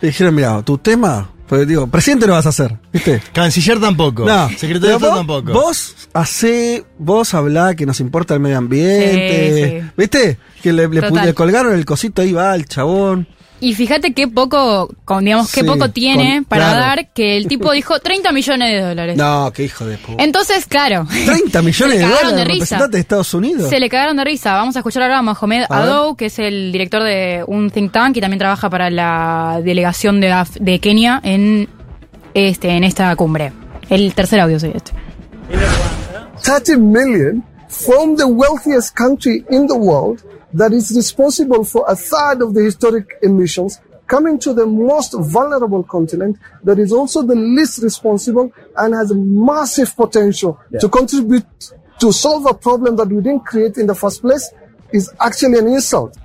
Le 0.03 0.09
dijeron, 0.09 0.35
mira, 0.35 0.63
tu 0.63 0.77
tema, 0.79 1.31
pues 1.53 1.69
digo, 1.69 1.87
presidente 1.87 2.27
lo 2.27 2.33
vas 2.33 2.47
a 2.47 2.49
hacer, 2.49 2.79
¿viste? 2.91 3.21
Canciller 3.35 3.79
tampoco. 3.79 4.25
No, 4.25 4.49
Secretario 4.49 4.89
de 4.89 4.95
Estado 4.95 5.17
tampoco. 5.17 5.53
Vos 5.53 5.95
hacé, 6.15 6.83
vos 6.99 7.35
hablá 7.35 7.75
que 7.75 7.85
nos 7.85 8.01
importa 8.01 8.33
el 8.33 8.41
medio 8.41 8.57
ambiente, 8.57 9.53
Sí, 9.53 9.83
sí. 9.83 9.91
¿viste? 9.95 10.39
Que 10.63 10.73
le, 10.73 10.89
le 10.89 11.11
le 11.11 11.35
colgaron 11.35 11.75
el 11.75 11.85
cosito 11.85 12.23
ahí 12.23 12.33
va 12.33 12.55
el 12.55 12.65
chabón. 12.65 13.29
Y 13.65 13.75
fíjate 13.75 14.13
qué 14.13 14.27
poco, 14.27 14.89
con, 15.05 15.25
digamos, 15.25 15.53
qué 15.53 15.61
Sí, 15.61 15.67
poco 15.67 15.89
tiene 15.91 16.39
con- 16.39 16.45
para 16.47 16.65
claro. 16.71 16.81
dar 16.81 17.13
que 17.13 17.37
el 17.37 17.47
tipo 17.47 17.71
dijo 17.73 18.01
30 18.01 18.33
millones 18.33 18.71
de 18.73 18.81
dólares. 18.89 19.17
No, 19.17 19.53
qué 19.55 19.63
hijo 19.65 19.87
de 19.87 19.99
puta. 19.99 20.21
Entonces, 20.23 20.67
claro. 20.67 21.07
30 21.27 21.63
millones 21.63 21.77
se 21.99 22.03
de 22.03 22.07
le 22.07 22.11
cagaron 22.11 22.31
dólares 22.33 22.47
de 22.49 22.61
risa. 22.77 22.89
de 22.89 22.99
Estados 22.99 23.33
Unidos. 23.35 23.71
Se 23.71 23.79
le 23.79 23.89
cagaron 23.89 24.17
de 24.17 24.25
risa. 24.25 24.55
Vamos 24.55 24.75
a 24.75 24.81
escuchar 24.81 25.05
ahora 25.05 25.19
a 25.19 25.23
Mohamed 25.23 25.67
A. 25.69 25.79
Adou, 25.83 26.17
que 26.17 26.27
es 26.27 26.41
el 26.41 26.73
director 26.73 27.05
de 27.05 27.45
un 27.47 27.71
think 27.71 27.93
tank 27.93 28.17
y 28.17 28.21
también 28.21 28.41
trabaja 28.41 28.69
para 28.69 28.91
la 28.91 29.61
delegación 29.65 30.21
de, 30.21 30.33
Af- 30.33 30.59
de 30.59 30.81
Kenia 30.81 31.21
en, 31.23 31.69
este, 32.35 32.71
en 32.71 32.83
esta 32.83 33.15
cumbre. 33.15 33.53
El 33.89 34.13
tercer 34.15 34.41
audio 34.41 34.59
soy 34.59 34.73
este. 34.75 34.91
30 36.43 36.79
million 36.79 37.45
from 37.69 38.17
the 38.17 38.25
wealthiest 38.25 38.95
country 38.97 39.45
in 39.51 39.67
the 39.69 39.75
world 39.75 40.21
that 40.55 40.73
is 40.73 40.93
responsible 40.95 41.65
for 41.65 41.85
a 41.89 41.97
third 41.97 42.43
of 42.43 42.55
the 42.55 42.63
historic 42.63 43.19
emissions 43.23 43.81
coming 44.07 44.39
to 44.39 44.53
the 44.53 44.67
most 44.67 45.15
vulnerable 45.19 45.83
continent 45.83 46.37
that 46.65 46.79
is 46.79 46.93
also 46.93 47.23
the 47.23 47.35
least 47.35 47.83
responsible 47.83 48.53
and 48.77 48.95
has 48.95 49.13
massive 49.15 49.97
potential 49.97 50.61
to 50.81 50.89
contribute 50.89 51.47
to 51.99 52.13
solve 52.13 52.45
a 52.47 52.55
problem 52.55 52.97
that 52.97 53.09
we 53.09 53.23
didn't 53.23 53.47
create 53.47 53.79
in 53.79 53.87
the 53.87 53.95
first 53.95 54.21
place 54.21 54.51
is 54.93 55.11
actually 55.21 55.59
an 55.59 55.69
insult. 55.69 56.17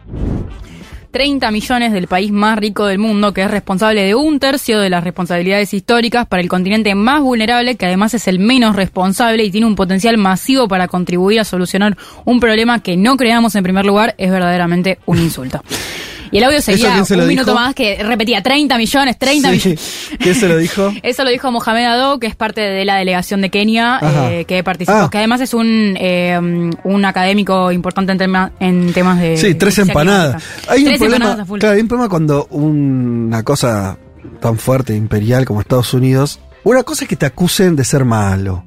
30 1.18 1.50
millones 1.50 1.94
del 1.94 2.06
país 2.06 2.32
más 2.32 2.60
rico 2.60 2.86
del 2.86 3.00
mundo, 3.00 3.34
que 3.34 3.42
es 3.42 3.50
responsable 3.50 4.04
de 4.04 4.14
un 4.14 4.40
tercio 4.40 4.80
de 4.80 4.92
las 4.92 5.04
responsabilidades 5.04 5.74
históricas 5.74 6.28
para 6.28 6.44
el 6.44 6.48
continente 6.48 6.94
más 6.94 7.24
vulnerable, 7.24 7.76
que 7.76 7.88
además 7.88 8.14
es 8.14 8.28
el 8.28 8.38
menos 8.38 8.76
responsable 8.76 9.44
y 9.44 9.50
tiene 9.50 9.66
un 9.66 9.76
potencial 9.76 10.16
masivo 10.20 10.68
para 10.68 10.88
contribuir 10.88 11.40
a 11.40 11.44
solucionar 11.44 11.98
un 12.24 12.40
problema 12.40 12.84
que 12.84 12.98
no 12.98 13.18
creamos 13.18 13.56
en 13.56 13.64
primer 13.64 13.84
lugar, 13.84 14.14
es 14.20 14.30
verdaderamente 14.30 15.00
un 15.08 15.18
insulto. 15.18 15.64
Y 16.32 16.38
el 16.38 16.44
audio 16.44 16.62
seguía 16.62 17.04
se 17.06 17.16
un 17.16 17.28
minuto 17.28 17.52
dijo? 17.52 17.60
más 17.60 17.74
que 17.76 18.02
repetía 18.04 18.42
30 18.42 18.78
millones, 18.78 19.18
30 19.18 19.50
Sí. 19.50 19.56
millones. 19.56 20.10
¿Quién 20.20 20.36
se 20.36 20.48
lo 20.48 20.58
dijo? 20.58 20.92
Eso 21.04 21.24
lo 21.24 21.30
dijo 21.30 21.52
Mohamed 21.52 21.86
Adou, 21.86 22.20
que 22.20 22.28
es 22.28 22.36
parte 22.36 22.62
de 22.62 22.86
la 22.86 22.96
delegación 22.98 23.42
de 23.42 23.50
Kenia, 23.50 24.00
eh, 24.32 24.46
que 24.46 24.64
participó, 24.64 24.98
Ah. 24.98 25.10
que 25.12 25.18
además 25.18 25.42
es 25.42 25.54
un, 25.54 25.96
eh, 26.00 26.40
un 26.84 27.06
académico 27.06 27.72
importante 27.72 28.12
en, 28.12 28.18
tema- 28.18 28.52
en 28.60 28.94
temas 28.94 29.20
de... 29.20 29.38
Sí, 29.38 29.56
tres 29.56 29.78
empanadas. 29.80 30.44
Hay 30.68 30.82
un 30.82 30.86
Tres 30.88 30.98
problema, 31.00 31.16
empanadas 31.26 31.44
a 31.44 31.46
full. 31.46 31.60
claro, 31.60 31.76
hay 31.76 31.82
un 31.82 31.88
problema 31.88 32.10
cuando 32.10 32.46
una 32.52 33.44
cosa 33.44 33.98
tan 34.42 34.58
fuerte, 34.58 34.96
imperial 34.96 35.46
como 35.46 35.62
Estados 35.62 35.94
Unidos, 35.94 36.40
una 36.64 36.84
cosa 36.84 37.06
es 37.06 37.10
que 37.10 37.16
te 37.16 37.26
acusen 37.26 37.76
de 37.76 37.84
ser 37.86 38.04
malo, 38.06 38.66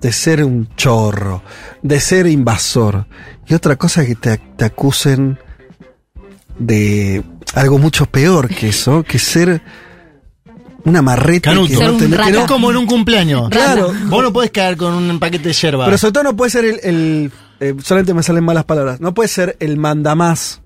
de 0.00 0.12
ser 0.12 0.42
un 0.44 0.68
chorro, 0.76 1.42
de 1.82 2.00
ser 2.00 2.26
invasor, 2.26 3.06
y 3.46 3.54
otra 3.54 3.76
cosa 3.76 4.02
es 4.02 4.08
que 4.08 4.14
te, 4.14 4.38
te 4.38 4.64
acusen 4.64 5.38
de 6.58 7.22
algo 7.54 7.78
mucho 7.78 8.06
peor 8.06 8.48
que 8.48 8.68
eso, 8.68 9.02
que 9.02 9.18
ser 9.18 9.62
una 10.84 11.00
marreta 11.02 11.50
y 11.50 11.54
Canuto. 11.54 11.68
que 11.70 11.76
Ser 11.76 11.86
no 11.86 11.92
un 11.94 11.98
tener- 11.98 12.20
que 12.20 12.30
no- 12.32 12.38
Es 12.40 12.44
como 12.46 12.70
en 12.70 12.76
un 12.76 12.86
cumpleaños. 12.86 13.48
Claro. 13.50 13.92
Vos 14.06 14.22
no 14.22 14.32
podés 14.32 14.50
caer 14.50 14.76
con 14.76 14.92
un 14.94 15.18
paquete 15.18 15.48
de 15.48 15.54
yerba. 15.54 15.86
Pero 15.86 15.98
sobre 15.98 16.12
todo 16.12 16.24
no 16.24 16.36
puede 16.36 16.50
ser 16.50 16.64
el. 16.64 16.80
el- 16.82 17.32
eh, 17.60 17.74
solamente 17.82 18.12
me 18.14 18.22
salen 18.22 18.44
malas 18.44 18.64
palabras. 18.64 19.00
No 19.00 19.14
puede 19.14 19.28
ser 19.28 19.56
el 19.60 19.76
mandamás. 19.76 20.60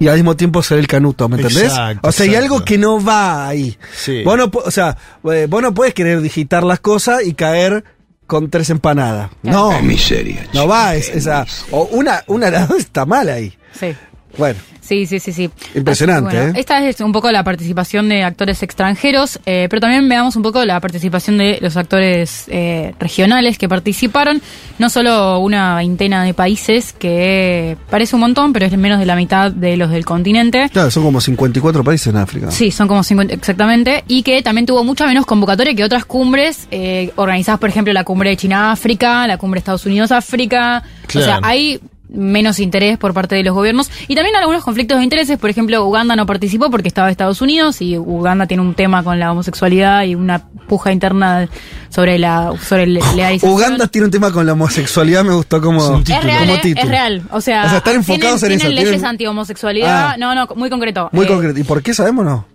Y 0.00 0.08
al 0.08 0.16
mismo 0.16 0.34
tiempo 0.36 0.62
ser 0.62 0.78
el 0.78 0.86
canuto, 0.88 1.28
¿me 1.28 1.36
entendés? 1.36 1.64
Exacto, 1.64 2.08
o 2.08 2.12
sea, 2.12 2.24
hay 2.24 2.30
exacto. 2.30 2.54
algo 2.54 2.64
que 2.64 2.78
no 2.78 3.02
va 3.02 3.46
ahí. 3.46 3.78
Sí. 3.96 4.22
Vos 4.24 4.36
no, 4.36 4.50
o 4.52 4.70
sea, 4.70 4.96
eh, 5.32 5.46
vos 5.48 5.62
no 5.62 5.72
puedes 5.72 5.94
querer 5.94 6.20
digitar 6.20 6.64
las 6.64 6.80
cosas 6.80 7.24
y 7.24 7.34
caer 7.34 7.84
con 8.26 8.50
tres 8.50 8.70
empanadas. 8.70 9.30
No. 9.42 9.80
miseria. 9.82 10.46
No 10.52 10.66
va, 10.66 10.94
es, 10.96 11.08
esa. 11.10 11.46
O 11.70 11.84
una, 11.92 12.22
una 12.26 12.46
de 12.46 12.52
las 12.52 12.68
dos 12.68 12.78
está 12.78 13.06
mal 13.06 13.28
ahí. 13.28 13.54
Sí. 13.78 13.94
Bueno. 14.38 14.58
Sí, 14.80 15.06
sí, 15.06 15.18
sí, 15.18 15.32
sí. 15.32 15.48
Impresionante, 15.74 16.28
Así 16.28 16.36
que, 16.36 16.42
bueno, 16.42 16.58
¿eh? 16.58 16.60
Esta 16.60 16.86
es 16.86 17.00
un 17.00 17.10
poco 17.10 17.32
la 17.32 17.42
participación 17.42 18.06
de 18.10 18.22
actores 18.22 18.62
extranjeros, 18.62 19.40
eh, 19.46 19.66
pero 19.70 19.80
también 19.80 20.06
veamos 20.10 20.36
un 20.36 20.42
poco 20.42 20.62
la 20.66 20.78
participación 20.78 21.38
de 21.38 21.56
los 21.62 21.78
actores 21.78 22.44
eh, 22.48 22.94
regionales 23.00 23.56
que 23.56 23.66
participaron. 23.66 24.42
No 24.78 24.90
solo 24.90 25.38
una 25.38 25.76
veintena 25.76 26.22
de 26.24 26.34
países, 26.34 26.92
que 26.92 27.78
parece 27.88 28.14
un 28.16 28.20
montón, 28.20 28.52
pero 28.52 28.66
es 28.66 28.76
menos 28.76 28.98
de 28.98 29.06
la 29.06 29.16
mitad 29.16 29.50
de 29.50 29.78
los 29.78 29.88
del 29.90 30.04
continente. 30.04 30.68
Claro, 30.70 30.90
son 30.90 31.02
como 31.02 31.18
54 31.18 31.82
países 31.82 32.08
en 32.08 32.16
África. 32.18 32.50
Sí, 32.50 32.70
son 32.70 32.86
como 32.86 33.02
50 33.02 33.32
exactamente. 33.32 34.04
Y 34.06 34.22
que 34.22 34.42
también 34.42 34.66
tuvo 34.66 34.84
mucha 34.84 35.06
menos 35.06 35.24
convocatoria 35.24 35.74
que 35.74 35.82
otras 35.84 36.04
cumbres 36.04 36.68
eh, 36.70 37.10
organizadas, 37.16 37.58
por 37.58 37.70
ejemplo, 37.70 37.90
la 37.94 38.04
cumbre 38.04 38.28
de 38.28 38.36
China-África, 38.36 39.26
la 39.26 39.38
cumbre 39.38 39.56
de 39.56 39.60
Estados 39.60 39.86
Unidos-África. 39.86 40.82
O 41.08 41.10
sea, 41.12 41.22
Claro. 41.22 41.40
hay 41.44 41.80
menos 42.14 42.58
interés 42.60 42.96
por 42.98 43.12
parte 43.12 43.34
de 43.34 43.42
los 43.42 43.54
gobiernos 43.54 43.90
y 44.08 44.14
también 44.14 44.36
algunos 44.36 44.62
conflictos 44.64 44.98
de 44.98 45.04
intereses. 45.04 45.38
Por 45.38 45.50
ejemplo, 45.50 45.84
Uganda 45.84 46.16
no 46.16 46.26
participó 46.26 46.70
porque 46.70 46.88
estaba 46.88 47.10
Estados 47.10 47.40
Unidos 47.42 47.82
y 47.82 47.98
Uganda 47.98 48.46
tiene 48.46 48.62
un 48.62 48.74
tema 48.74 49.02
con 49.02 49.18
la 49.18 49.32
homosexualidad 49.32 50.04
y 50.04 50.14
una 50.14 50.46
puja 50.68 50.92
interna 50.92 51.48
sobre 51.90 52.18
la 52.18 52.52
sobre 52.62 52.86
la 52.86 53.00
legalización. 53.14 53.52
Uganda 53.54 53.86
tiene 53.88 54.06
un 54.06 54.10
tema 54.10 54.30
con 54.32 54.46
la 54.46 54.52
homosexualidad, 54.52 55.24
me 55.24 55.34
gustó 55.34 55.60
como, 55.60 55.82
Es 55.82 55.90
un 55.90 56.00
es 56.02 56.24
real, 56.24 56.40
como 56.46 56.54
¿eh? 56.54 56.60
título. 56.62 56.82
es 56.84 56.88
real. 56.88 57.22
O 57.30 57.40
sea, 57.40 57.64
O 57.64 57.68
sea, 57.68 57.78
están 57.78 57.94
enfocados 57.96 58.40
tienen, 58.40 58.52
en 58.52 58.58
eso, 58.60 58.66
Tienen 58.68 58.74
leyes 58.76 58.90
tienen- 58.92 59.06
anti-homosexualidad. 59.06 60.10
Ah. 60.12 60.16
No, 60.18 60.34
no, 60.34 60.46
muy 60.56 60.70
concreto. 60.70 61.08
Muy 61.12 61.26
Eh, 61.26 61.28
concreto. 61.28 61.58
¿Y 61.58 61.64
por 61.64 61.82
qué 61.82 61.92
sabemos 61.94 62.24
no? 62.24 62.46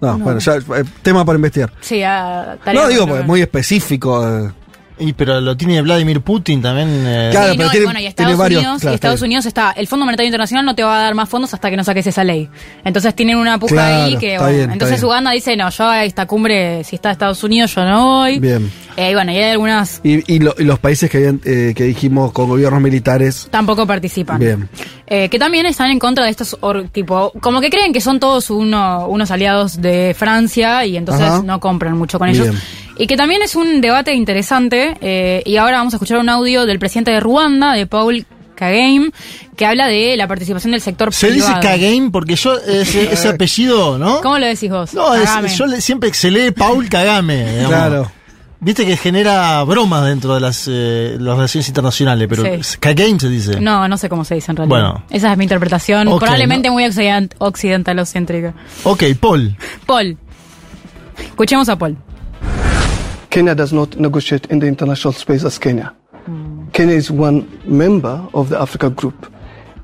No, 0.00 0.18
bueno, 0.18 0.38
ya, 0.40 0.54
eh, 0.56 0.62
tema 1.02 1.26
para 1.26 1.36
investigar. 1.36 1.70
Sí, 1.82 2.02
ah, 2.02 2.56
No, 2.72 2.88
digo, 2.88 3.06
porque 3.06 3.20
es 3.20 3.26
muy 3.26 3.42
específico. 3.42 4.50
Y 5.00 5.12
pero 5.14 5.40
lo 5.40 5.56
tiene 5.56 5.80
Vladimir 5.82 6.20
Putin 6.20 6.62
también. 6.62 6.88
eh, 7.06 7.28
Claro, 7.32 7.52
Sí, 7.52 7.56
pero 7.58 7.64
no, 7.66 7.68
y 7.68 7.70
tiene- 7.72 7.84
bueno, 7.86 7.98
y 7.98 8.02
tiene 8.02 8.08
Estados 8.10 8.38
varios, 8.38 8.60
Unidos, 8.62 8.80
claro, 8.80 8.92
y 8.92 8.94
Estados. 8.94 9.22
Unidos 9.22 9.46
está, 9.46 9.70
el 9.72 9.86
Fondo 9.86 10.04
Monetario 10.06 10.26
Internacional 10.28 10.64
no 10.66 10.74
te 10.74 10.82
va 10.82 10.98
a 10.98 11.02
dar 11.02 11.14
más 11.14 11.28
fondos 11.28 11.52
hasta 11.54 11.70
que 11.70 11.76
no 11.76 11.84
saques 11.84 12.06
esa 12.06 12.22
ley. 12.24 12.48
Entonces 12.84 13.14
tienen 13.14 13.36
una 13.38 13.58
puja 13.58 13.74
Claro, 13.74 14.04
ahí 14.04 14.16
que, 14.18 14.38
bueno, 14.38 14.52
bien, 14.56 14.70
entonces. 14.72 15.02
Uganda 15.02 15.30
dice, 15.32 15.56
no, 15.56 15.70
yo 15.70 15.88
a 15.88 16.04
esta 16.04 16.26
cumbre, 16.26 16.84
si 16.84 16.96
está 16.96 17.10
Estados 17.10 17.42
Unidos, 17.42 17.74
yo 17.74 17.84
no 17.84 18.04
voy. 18.20 18.38
Bien. 18.38 18.70
Eh, 18.96 19.10
y 19.12 19.14
bueno, 19.14 19.32
y 19.32 19.36
hay 19.38 19.50
algunas 19.52 20.00
Y, 20.04 20.34
y 20.34 20.38
lo- 20.40 20.54
y 20.58 20.64
los 20.64 20.78
países 20.78 21.08
que, 21.10 21.16
habían, 21.18 21.40
eh, 21.44 21.72
que 21.74 21.84
dijimos 21.84 22.32
con 22.32 22.48
gobiernos 22.48 22.80
militares. 22.82 23.48
tampoco 23.50 23.86
participan. 23.86 24.38
Bien. 24.38 24.68
Eh, 25.06 25.28
que 25.28 25.38
también 25.38 25.66
están 25.66 25.90
en 25.90 25.98
contra 25.98 26.24
de 26.24 26.30
estos, 26.30 26.56
or- 26.60 26.88
tipo, 26.90 27.32
como 27.40 27.60
que 27.60 27.70
creen 27.70 27.92
que 27.92 28.00
son 28.00 28.20
todos 28.20 28.50
uno, 28.50 29.06
unos 29.08 29.30
aliados 29.30 29.80
de 29.80 30.14
Francia 30.16 30.84
y 30.84 30.96
entonces 30.96 31.26
Ajá. 31.26 31.42
no 31.44 31.58
compran 31.60 31.96
mucho 31.96 32.18
con 32.18 32.28
ellos. 32.28 32.48
Bien. 32.50 32.60
Y 33.02 33.06
que 33.06 33.16
también 33.16 33.40
es 33.42 33.56
un 33.56 33.80
debate 33.80 34.12
interesante. 34.14 34.96
eh, 35.00 35.42
y 35.46 35.56
ahora 35.56 35.78
vamos 35.78 35.94
a 35.94 35.96
escuchar 35.96 36.18
un 36.18 36.28
audio 36.28 36.66
del 36.66 36.78
presidente 36.78 37.10
de 37.10 37.20
Ruanda, 37.20 37.72
de 37.72 37.86
Paul 37.86 38.26
Kagame, 38.54 39.10
que 39.56 39.64
habla 39.64 39.86
de 39.86 40.16
la 40.18 40.28
participación 40.28 40.72
del 40.72 40.82
sector 40.82 41.14
Se 41.14 41.30
dice. 41.30 41.50
Kagame 41.62 42.10
porque 42.12 42.34
yo 42.36 42.58
ese, 42.58 43.10
ese 43.10 43.28
apellido, 43.30 43.96
¿no? 43.96 44.20
¿Cómo 44.20 44.38
lo 44.38 44.44
decís 44.46 44.70
vos? 44.70 44.92
No, 44.92 45.14
es- 45.14 45.56
yo 45.56 45.64
le- 45.66 45.80
siempre 45.80 46.12
se 46.12 46.30
lee 46.30 46.50
Paul 46.50 46.90
Kagame. 46.90 47.36
digamos. 47.52 47.68
Claro. 47.68 48.12
Viste 48.62 48.84
que 48.84 48.98
genera 48.98 49.62
bromas 49.64 50.04
dentro 50.04 50.34
de 50.34 50.40
las, 50.40 50.66
eh, 50.70 51.16
las 51.18 51.36
relaciones 51.36 51.66
internacionales, 51.68 52.28
pero 52.28 52.42
Sí. 52.62 52.76
Kagame 52.78 53.18
se 53.18 53.30
dice. 53.30 53.58
No, 53.58 53.88
no 53.88 53.96
sé 53.96 54.10
cómo 54.10 54.26
se 54.26 54.34
dice 54.34 54.50
en 54.52 54.58
realidad. 54.58 54.76
Bueno. 54.76 55.04
Esa 55.08 55.32
es 55.32 55.38
mi 55.38 55.44
interpretación, 55.44 56.06
Ok, 56.08 56.20
probablemente 56.20 56.68
no. 56.68 56.74
muy 56.74 56.84
occident- 56.84 57.32
occidentalocéntrica. 57.38 58.52
Ok, 58.84 59.04
Paul. 59.18 59.56
Paul. 59.86 60.18
Escuchemos 61.16 61.66
a 61.70 61.76
Paul. 61.78 61.96
Kenya 63.30 63.54
does 63.54 63.72
not 63.72 63.96
negotiate 63.96 64.46
in 64.46 64.58
the 64.58 64.66
international 64.66 65.12
space 65.12 65.44
as 65.44 65.58
Kenya. 65.58 65.94
Kenya 66.72 66.94
is 66.94 67.10
one 67.10 67.46
member 67.64 68.28
of 68.34 68.48
the 68.48 68.60
Africa 68.60 68.90
Group. 68.90 69.32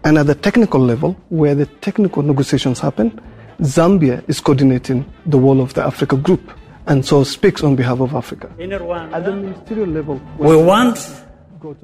And 0.05 0.19
at 0.19 0.27
the 0.27 0.35
technical 0.35 0.81
level, 0.81 1.17
where 1.29 1.55
the 1.55 1.67
technical 1.67 2.23
negotiations 2.23 2.81
happen, 2.81 3.21
Zambia 3.61 4.23
is 4.29 4.41
coordinating 4.41 5.05
the 5.25 5.39
whole 5.39 5.61
of 5.61 5.75
the 5.75 5.83
Africa 5.83 6.17
group 6.17 6.53
and 6.87 7.05
so 7.05 7.25
speaks 7.25 7.63
on 7.65 7.75
behalf 7.75 8.01
of 8.01 8.15
Africa. 8.15 8.55
In 8.59 8.73
At 8.73 9.25
the 9.25 9.33
ministerial 9.33 9.89
level, 9.89 10.21
we 10.39 10.57
want 10.57 10.97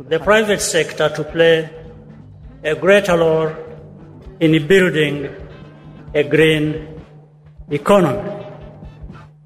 the 0.08 0.20
private 0.20 0.60
sector 0.60 1.08
to 1.08 1.24
play 1.24 1.70
a 2.62 2.74
greater 2.74 3.18
role 3.18 3.52
in 4.38 4.66
building 4.66 5.28
a 6.14 6.22
green 6.22 7.00
economy. 7.70 8.46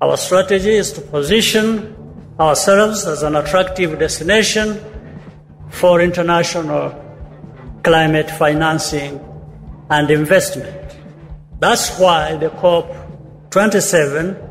Our 0.00 0.16
strategy 0.18 0.74
is 0.74 0.92
to 0.92 1.00
position 1.00 1.95
ourselves 2.38 3.06
as 3.06 3.22
an 3.22 3.36
attractive 3.36 3.98
destination 3.98 4.80
for 5.70 6.00
international 6.00 6.94
climate 7.82 8.30
financing 8.30 9.20
and 9.90 10.10
investment. 10.10 10.96
That's 11.58 11.98
why 11.98 12.36
the 12.36 12.50
COP27 12.50 14.46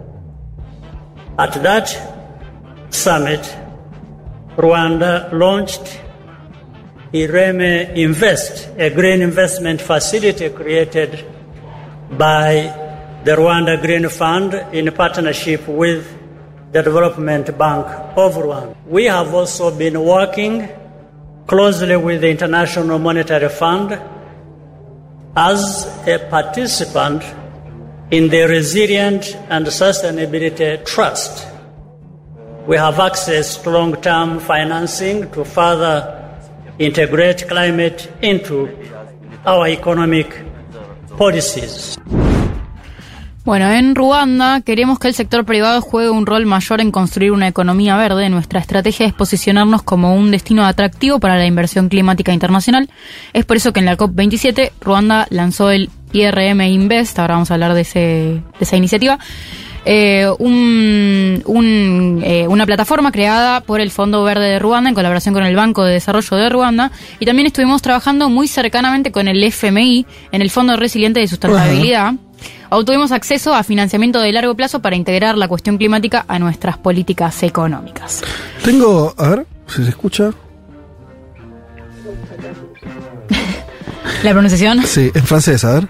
at 1.38 1.54
that 1.64 2.94
summit, 2.94 3.42
Rwanda 4.56 5.32
launched 5.34 6.02
Ireme 7.14 7.96
Invest, 7.96 8.70
a 8.78 8.90
green 8.90 9.22
investment 9.22 9.82
facility 9.82 10.50
created 10.50 11.26
by 12.12 13.22
the 13.24 13.32
Rwanda 13.32 13.82
Green 13.82 14.08
Fund 14.10 14.54
in 14.74 14.92
partnership 14.94 15.68
with 15.68 16.08
Development 16.84 17.46
Bank 17.58 17.86
of 18.18 18.34
Rwanda. 18.36 18.76
We 18.86 19.06
have 19.06 19.34
also 19.34 19.76
been 19.76 20.02
working 20.04 20.68
closely 21.48 21.96
with 21.96 22.22
the 22.22 22.30
International 22.30 23.00
Monetary 23.00 23.50
Fund 23.50 24.00
as 25.36 25.86
a 26.08 26.20
participant 26.30 27.24
in 28.12 28.30
the 28.30 28.48
Resilient 28.48 29.36
and 29.50 29.66
Sustainability 29.68 30.84
Trust. 30.86 31.48
We 32.68 32.78
have 32.78 33.00
access 33.00 33.58
to 33.58 33.70
long 33.70 34.02
term 34.02 34.40
financing 34.40 35.30
to 35.32 35.46
further 35.46 36.24
integrate 36.80 37.48
climate 37.48 38.12
into 38.22 38.70
our 39.46 39.68
economic 39.68 40.34
policies. 41.18 41.98
Bueno, 43.46 43.72
en 43.72 43.94
Ruanda 43.94 44.62
queremos 44.62 44.98
que 44.98 45.08
el 45.08 45.14
sector 45.14 45.46
privado 45.46 45.80
juegue 45.80 46.10
un 46.10 46.26
rol 46.26 46.48
mayor 46.48 46.82
en 46.82 46.90
construir 46.90 47.32
una 47.32 47.48
economía 47.48 47.96
verde. 47.96 48.28
Nuestra 48.28 48.60
estrategia 48.60 49.06
es 49.06 49.14
posicionarnos 49.14 49.84
como 49.84 50.16
un 50.16 50.32
destino 50.32 50.66
atractivo 50.66 51.20
para 51.20 51.38
la 51.38 51.46
inversión 51.46 51.88
climática 51.88 52.34
internacional. 52.34 52.90
Es 53.34 53.46
por 53.46 53.58
eso 53.58 53.72
que 53.72 53.82
en 53.82 53.86
la 53.86 53.98
COP27 53.98 54.72
Ruanda 54.82 55.28
lanzó 55.30 55.70
el 55.70 55.92
IRM 56.12 56.60
Invest, 56.62 57.20
ahora 57.20 57.36
vamos 57.36 57.52
a 57.52 57.54
hablar 57.54 57.76
de, 57.76 57.82
ese, 57.82 58.00
de 58.00 58.42
esa 58.62 58.78
iniciativa, 58.78 59.20
eh, 59.86 60.28
un- 60.40 61.42
un, 61.46 62.22
eh, 62.24 62.48
una 62.48 62.66
plataforma 62.66 63.12
creada 63.12 63.62
por 63.62 63.80
el 63.82 63.92
Fondo 63.92 64.24
Verde 64.24 64.46
de 64.50 64.60
Ruanda 64.60 64.90
en 64.90 64.96
colaboración 64.96 65.34
con 65.36 65.44
el 65.46 65.56
Banco 65.56 65.84
de 65.84 65.94
Desarrollo 65.94 66.36
de 66.38 66.50
Ruanda 66.50 66.92
y 67.20 67.26
también 67.26 67.46
estuvimos 67.48 67.82
trabajando 67.82 68.30
muy 68.30 68.48
cercanamente 68.48 69.12
con 69.12 69.28
el 69.28 69.44
FMI 69.44 70.06
en 70.32 70.42
el 70.42 70.50
Fondo 70.50 70.76
Resiliente 70.76 71.20
de 71.20 71.28
Sustentabilidad. 71.28 72.14
Obtuvimos 72.70 73.12
acceso 73.12 73.54
a 73.54 73.64
financiamiento 73.64 74.20
de 74.20 74.32
largo 74.32 74.56
plazo 74.56 74.82
para 74.82 74.96
integrar 74.96 75.38
la 75.38 75.48
cuestión 75.48 75.78
climática 75.78 76.26
a 76.28 76.40
nuestras 76.40 76.78
políticas 76.78 77.44
económicas. 77.44 78.22
Tengo, 78.64 79.14
a 79.18 79.30
ver, 79.30 79.46
si 79.68 79.84
se 79.84 79.90
escucha. 79.90 80.32
¿La 84.24 84.32
pronunciación? 84.32 84.84
Sí, 84.86 85.12
en 85.14 85.24
francés, 85.24 85.64
a 85.64 85.74
ver. 85.76 85.88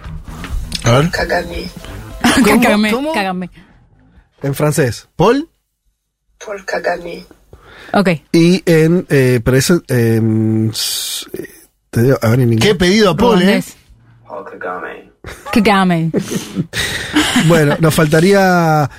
A 0.83 0.91
ver. 0.91 1.09
Cágame, 1.11 2.91
¿Cómo? 2.91 3.13
cágame. 3.13 3.49
En 4.43 4.53
francés. 4.55 5.07
¿Paul? 5.15 5.47
Paul 6.45 6.65
Kagame, 6.65 7.25
Ok. 7.93 8.09
Y 8.31 8.61
en, 8.65 9.05
eh, 9.09 9.39
pero 9.43 9.57
eso, 9.57 9.81
em, 9.87 10.69
eh, 10.69 11.49
te 11.89 12.01
digo, 12.03 12.17
a 12.21 12.29
ver 12.29 12.39
en 12.41 12.49
¿Qué 12.49 12.53
inglés. 12.55 12.75
pedido 12.75 13.11
a 13.11 13.15
Paul, 13.17 13.41
eh? 13.43 13.63
Paul 14.27 14.45
Kagame, 14.59 15.11
Cágame. 15.53 16.11
Bueno, 17.47 17.75
nos 17.79 17.93
faltaría, 17.93 18.89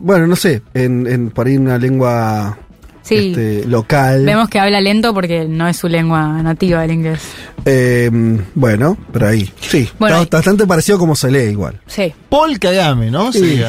bueno, 0.00 0.26
no 0.26 0.36
sé, 0.36 0.62
en, 0.74 1.06
en 1.06 1.30
por 1.30 1.46
ahí 1.46 1.56
una 1.56 1.78
lengua 1.78 2.58
Sí. 3.02 3.28
este, 3.30 3.64
local. 3.66 4.24
Vemos 4.24 4.48
que 4.48 4.58
habla 4.58 4.80
lento 4.80 5.14
porque 5.14 5.44
no 5.46 5.68
es 5.68 5.76
su 5.76 5.88
lengua 5.88 6.42
nativa 6.42 6.84
el 6.84 6.90
inglés. 6.90 7.20
Em, 7.64 8.44
bueno, 8.54 8.98
pero 9.12 9.28
ahí. 9.28 9.50
Sí, 9.60 9.88
Bueno, 9.98 10.22
está 10.22 10.38
bastante 10.38 10.66
parecido 10.66 10.98
como 10.98 11.14
se 11.14 11.30
lee 11.30 11.50
igual. 11.52 11.80
Sí. 11.86 12.12
Paul 12.28 12.58
Kagame, 12.58 13.10
¿no? 13.10 13.32
Sí. 13.32 13.60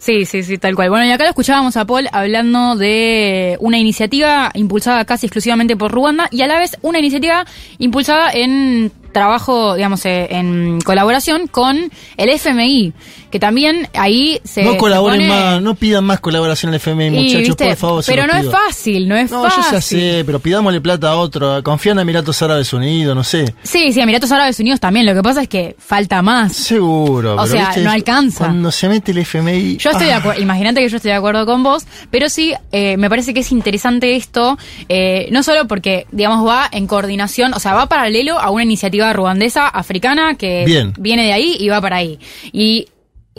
Sí, 0.00 0.24
sí, 0.24 0.42
sí, 0.42 0.56
tal 0.56 0.74
cual. 0.74 0.88
Bueno, 0.88 1.04
y 1.04 1.10
acá 1.10 1.24
lo 1.24 1.28
escuchábamos 1.28 1.76
a 1.76 1.84
Paul 1.84 2.08
hablando 2.10 2.74
de 2.74 3.58
una 3.60 3.76
iniciativa 3.76 4.50
impulsada 4.54 5.04
casi 5.04 5.26
exclusivamente 5.26 5.76
por 5.76 5.92
Ruanda 5.92 6.26
y 6.30 6.40
a 6.40 6.46
la 6.46 6.58
vez 6.58 6.78
una 6.80 6.98
iniciativa 6.98 7.44
impulsada 7.78 8.30
en 8.32 8.90
trabajo, 9.12 9.74
digamos, 9.74 10.04
eh, 10.06 10.28
en 10.30 10.80
colaboración 10.84 11.46
con 11.46 11.90
el 12.16 12.28
FMI, 12.28 12.92
que 13.30 13.38
también 13.38 13.88
ahí 13.94 14.40
se 14.44 14.64
no 14.64 14.72
se 14.72 14.76
colaboren 14.78 15.20
pone- 15.20 15.28
más, 15.28 15.62
no 15.62 15.74
pidan 15.74 16.04
más 16.04 16.20
colaboración 16.20 16.70
al 16.70 16.76
FMI, 16.76 17.10
muchachos, 17.10 17.40
¿viste? 17.48 17.66
por 17.68 17.76
favor. 17.76 18.04
Pero 18.06 18.26
no 18.26 18.34
es 18.34 18.50
fácil, 18.50 19.08
no 19.08 19.16
es 19.16 19.30
No, 19.30 19.42
fácil. 19.44 19.62
yo 19.64 19.70
ya 19.72 19.80
sé, 19.80 20.22
pero 20.26 20.40
pidámosle 20.40 20.80
plata 20.80 21.10
a 21.10 21.16
otro. 21.16 21.62
Confía 21.62 21.92
en 21.92 22.00
Emiratos 22.00 22.40
Árabes 22.42 22.72
Unidos, 22.72 23.14
no 23.14 23.22
sé. 23.24 23.54
Sí, 23.62 23.92
sí, 23.92 24.00
Emiratos 24.00 24.30
Árabes 24.32 24.58
Unidos 24.58 24.80
también. 24.80 25.06
Lo 25.06 25.14
que 25.14 25.22
pasa 25.22 25.42
es 25.42 25.48
que 25.48 25.76
falta 25.78 26.22
más. 26.22 26.52
Seguro. 26.54 27.34
O 27.34 27.36
pero, 27.36 27.46
sea, 27.46 27.66
¿viste? 27.66 27.82
no 27.82 27.90
alcanza. 27.90 28.44
Cuando 28.46 28.70
se 28.72 28.88
mete 28.88 29.12
el 29.12 29.18
FMI. 29.18 29.76
Yo 29.76 29.90
estoy 29.90 30.06
de 30.06 30.12
ah, 30.12 30.16
acuerdo, 30.18 30.40
imagínate 30.40 30.80
que 30.80 30.88
yo 30.88 30.96
estoy 30.96 31.10
de 31.12 31.16
acuerdo 31.16 31.46
con 31.46 31.62
vos, 31.62 31.84
pero 32.10 32.28
sí, 32.28 32.52
eh, 32.72 32.96
me 32.96 33.08
parece 33.08 33.32
que 33.34 33.40
es 33.40 33.52
interesante 33.52 34.16
esto, 34.16 34.58
eh, 34.88 35.28
no 35.30 35.42
solo 35.42 35.66
porque, 35.68 36.06
digamos, 36.12 36.46
va 36.46 36.68
en 36.72 36.86
coordinación, 36.86 37.54
o 37.54 37.60
sea, 37.60 37.74
va 37.74 37.86
paralelo 37.86 38.38
a 38.40 38.50
una 38.50 38.64
iniciativa 38.64 38.99
ruandesa, 39.12 39.68
africana, 39.68 40.34
que 40.36 40.64
Bien. 40.64 40.92
viene 40.98 41.24
de 41.24 41.32
ahí 41.32 41.56
y 41.58 41.68
va 41.68 41.80
para 41.80 41.96
ahí. 41.96 42.18
Y 42.52 42.88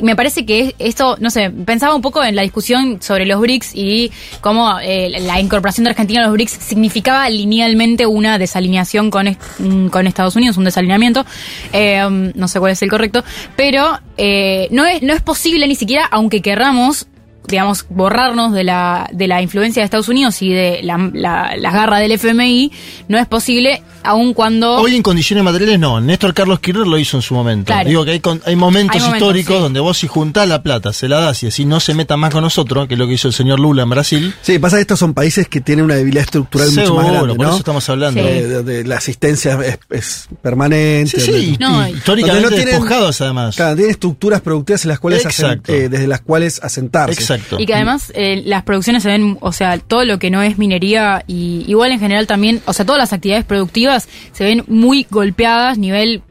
me 0.02 0.16
parece 0.16 0.46
que 0.46 0.74
esto, 0.80 1.18
no 1.20 1.30
sé, 1.30 1.52
pensaba 1.52 1.94
un 1.94 2.02
poco 2.02 2.24
en 2.24 2.36
la 2.36 2.42
discusión 2.44 3.02
sobre 3.02 3.26
los 3.26 3.40
BRICS 3.42 3.72
y 3.76 4.10
cómo 4.40 4.80
eh, 4.82 5.10
la 5.20 5.40
incorporación 5.40 5.84
de 5.84 5.90
Argentina 5.92 6.22
a 6.22 6.24
los 6.24 6.34
BRICS 6.34 6.54
significaba 6.54 7.30
linealmente 7.30 8.06
una 8.08 8.40
desalineación 8.40 9.12
con, 9.12 9.28
est- 9.28 9.42
mm, 9.60 9.88
con 9.90 10.08
Estados 10.08 10.36
Unidos, 10.36 10.58
un 10.58 10.64
desalineamiento. 10.64 11.26
Eh, 11.74 12.32
no 12.34 12.48
sé 12.48 12.60
cuál 12.60 12.72
es 12.72 12.82
el 12.82 12.90
correcto, 12.90 13.24
pero 13.56 14.00
eh, 14.18 14.70
no, 14.72 14.86
es, 14.86 15.02
no 15.04 15.14
es 15.14 15.22
posible 15.22 15.68
ni 15.68 15.76
siquiera, 15.76 16.06
aunque 16.10 16.42
querramos 16.42 17.08
digamos, 17.48 17.86
borrarnos 17.90 18.54
de 18.54 18.64
la, 18.64 19.10
de 19.12 19.28
la 19.28 19.42
influencia 19.42 19.82
de 19.82 19.86
Estados 19.86 20.08
Unidos 20.10 20.42
y 20.42 20.50
de 20.54 20.80
la, 20.84 21.10
la- 21.14 21.56
las 21.58 21.74
garras 21.74 22.00
del 22.00 22.12
FMI, 22.14 22.72
no 23.08 23.18
es 23.18 23.28
posible, 23.28 23.82
aun 24.04 24.34
cuando... 24.34 24.76
Hoy 24.78 24.96
en 24.96 25.02
condiciones 25.04 25.44
materiales 25.44 25.78
no. 25.80 26.00
Néstor 26.00 26.34
Carlos 26.34 26.60
Kirchner 26.60 26.88
lo 26.88 26.98
hizo 26.98 27.18
en 27.18 27.22
su 27.24 27.34
momento. 27.34 27.66
Claro. 27.74 27.90
Digo 27.90 28.06
que 28.06 28.12
hay, 28.12 28.20
con- 28.20 28.42
hay 28.46 28.56
momentos 28.56 28.96
Hay 28.96 29.02
momentos, 29.02 29.28
históricos 29.28 29.56
sí. 29.58 29.62
donde 29.64 29.80
vos 29.80 29.98
si 29.98 30.08
juntás 30.08 30.48
la 30.48 30.62
plata, 30.64 30.94
se 30.94 31.08
la 31.10 31.20
das 31.20 31.44
y 31.44 31.48
así 31.48 31.66
no 31.66 31.80
se 31.80 31.94
meta 31.94 32.16
más 32.16 32.32
con 32.32 32.42
nosotros, 32.44 32.88
que 32.88 32.94
es 32.94 33.00
lo 33.00 33.08
que 33.08 33.14
hizo 33.14 33.28
el 33.28 33.34
señor 33.34 33.60
Lula 33.60 33.84
en 33.84 33.90
Brasil. 33.90 34.34
Sí, 34.42 34.58
pasa 34.60 34.78
que 34.78 34.82
estos 34.82 35.00
son 35.00 35.14
países 35.14 35.48
que 35.50 35.62
tienen 35.62 35.84
una 35.86 35.96
debilidad 35.96 36.24
estructural 36.24 36.70
mucho 36.70 36.82
Seguro, 36.82 37.02
más 37.04 37.12
grande, 37.12 37.36
por 37.36 37.46
¿no? 37.46 37.50
eso 37.50 37.58
estamos 37.60 37.90
hablando. 37.90 38.22
Sí. 38.22 38.28
De, 38.28 38.48
de- 38.48 38.64
de 38.64 38.84
la 38.86 38.98
asistencia 38.98 39.60
es, 39.66 39.80
es 39.90 40.28
permanente. 40.42 41.20
Sí, 41.20 41.32
sí, 41.34 41.58
No, 41.60 41.88
y- 41.88 41.92
históricamente 41.94 42.42
no 42.44 42.50
tienen- 42.50 42.66
despojados 42.68 43.20
además. 43.22 43.56
Claro, 43.56 43.76
tienen 43.76 43.92
estructuras 43.92 44.42
productivas 44.42 44.86
en 44.86 44.90
las 44.90 45.00
cuales 45.00 45.26
eh, 45.68 45.90
desde 45.90 46.08
las 46.08 46.22
cuales 46.22 46.60
asentarse. 46.64 47.14
Exacto. 47.20 47.31
Y 47.60 47.66
que 47.66 47.74
además 47.74 48.12
eh, 48.16 48.42
las 48.46 48.64
producciones 48.64 49.04
se 49.04 49.10
ven, 49.10 49.38
o 49.42 49.52
sea, 49.52 49.78
todo 49.78 50.06
lo 50.06 50.20
que 50.20 50.30
no 50.30 50.42
es 50.42 50.58
minería 50.58 51.24
y 51.28 51.64
igual 51.68 51.92
en 51.92 52.00
general 52.00 52.28
también, 52.28 52.62
o 52.66 52.74
sea, 52.74 52.86
todas 52.86 53.00
las 53.00 53.14
actividades 53.14 53.46
productivas 53.46 54.08
se 54.32 54.44
ven 54.44 54.64
muy 54.68 55.06
golpeadas, 55.10 55.78
nivel 55.78 56.22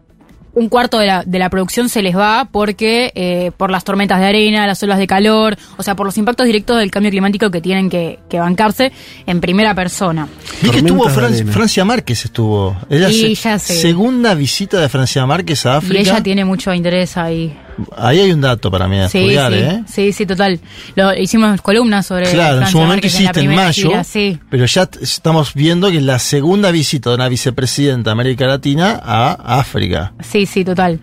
un 0.53 0.69
cuarto 0.69 0.99
de 0.99 1.07
la, 1.07 1.23
de 1.25 1.39
la 1.39 1.49
producción 1.49 1.89
se 1.89 2.03
les 2.03 2.17
va 2.17 2.49
porque 2.51 3.13
eh, 3.15 3.53
por 3.57 3.71
las 3.71 3.85
tormentas 3.85 4.19
de 4.19 4.27
arena, 4.27 4.67
las 4.67 4.83
olas 4.83 4.99
de 4.99 5.07
calor, 5.07 5.57
o 5.77 5.83
sea, 5.85 5.95
por 5.95 6.07
los 6.07 6.19
impactos 6.19 6.45
directos 6.45 6.77
del 6.77 6.91
cambio 6.91 7.13
climático 7.13 7.53
que 7.53 7.61
tienen 7.61 7.89
que, 7.89 8.19
que 8.29 8.41
bancarse 8.41 8.91
en 9.27 9.41
primera 9.41 9.77
persona. 9.77 10.27
Vi 10.61 10.71
que 10.71 10.79
estuvo 10.79 11.09
Fran-. 11.09 11.47
Francia 11.47 11.85
Márquez, 11.85 12.25
estuvo. 12.25 12.77
Es 12.91 13.01
la 13.01 13.11
Y 13.11 13.37
se- 13.37 13.43
ya 13.49 13.59
sé. 13.61 13.75
segunda 13.75 14.35
visita 14.35 14.81
de 14.81 14.89
Francia 14.89 15.25
Márquez 15.25 15.65
a 15.67 15.77
África. 15.77 15.95
Y 15.97 16.03
ella 16.03 16.21
tiene 16.21 16.45
mucho 16.45 16.75
interés 16.75 17.17
ahí. 17.17 17.57
Ahí 17.97 18.21
hay 18.21 18.33
un 18.33 18.41
dato 18.41 18.71
para 18.71 18.89
mí 18.89 18.99
a 18.99 19.09
Sí, 19.09 19.19
estudiar, 19.19 19.53
sí, 19.53 19.59
¿eh? 19.59 19.83
sí, 19.87 20.13
sí, 20.13 20.27
total. 20.27 20.61
Lo, 20.95 21.15
hicimos 21.15 21.61
columnas 21.63 22.07
sobre 22.07 22.31
Claro, 22.31 22.55
en 22.55 22.59
Francia 22.59 22.73
su 22.73 22.79
momento 22.79 22.95
Márquez 22.95 23.15
hiciste 23.15 23.41
en 23.41 23.55
mayo, 23.55 23.89
gira, 23.91 24.05
sí. 24.05 24.39
pero 24.51 24.67
ya 24.67 24.89
estamos 25.01 25.55
viendo 25.55 25.91
que 25.91 25.99
es 25.99 26.03
la 26.03 26.19
segunda 26.19 26.71
visita 26.71 27.11
de 27.11 27.17
una 27.17 27.29
vicepresidenta 27.29 28.11
de 28.11 28.13
América 28.13 28.47
Latina 28.47 29.01
a 29.03 29.59
África. 29.59 30.13
Sí, 30.21 30.47
sí, 30.47 30.65
total, 30.65 31.01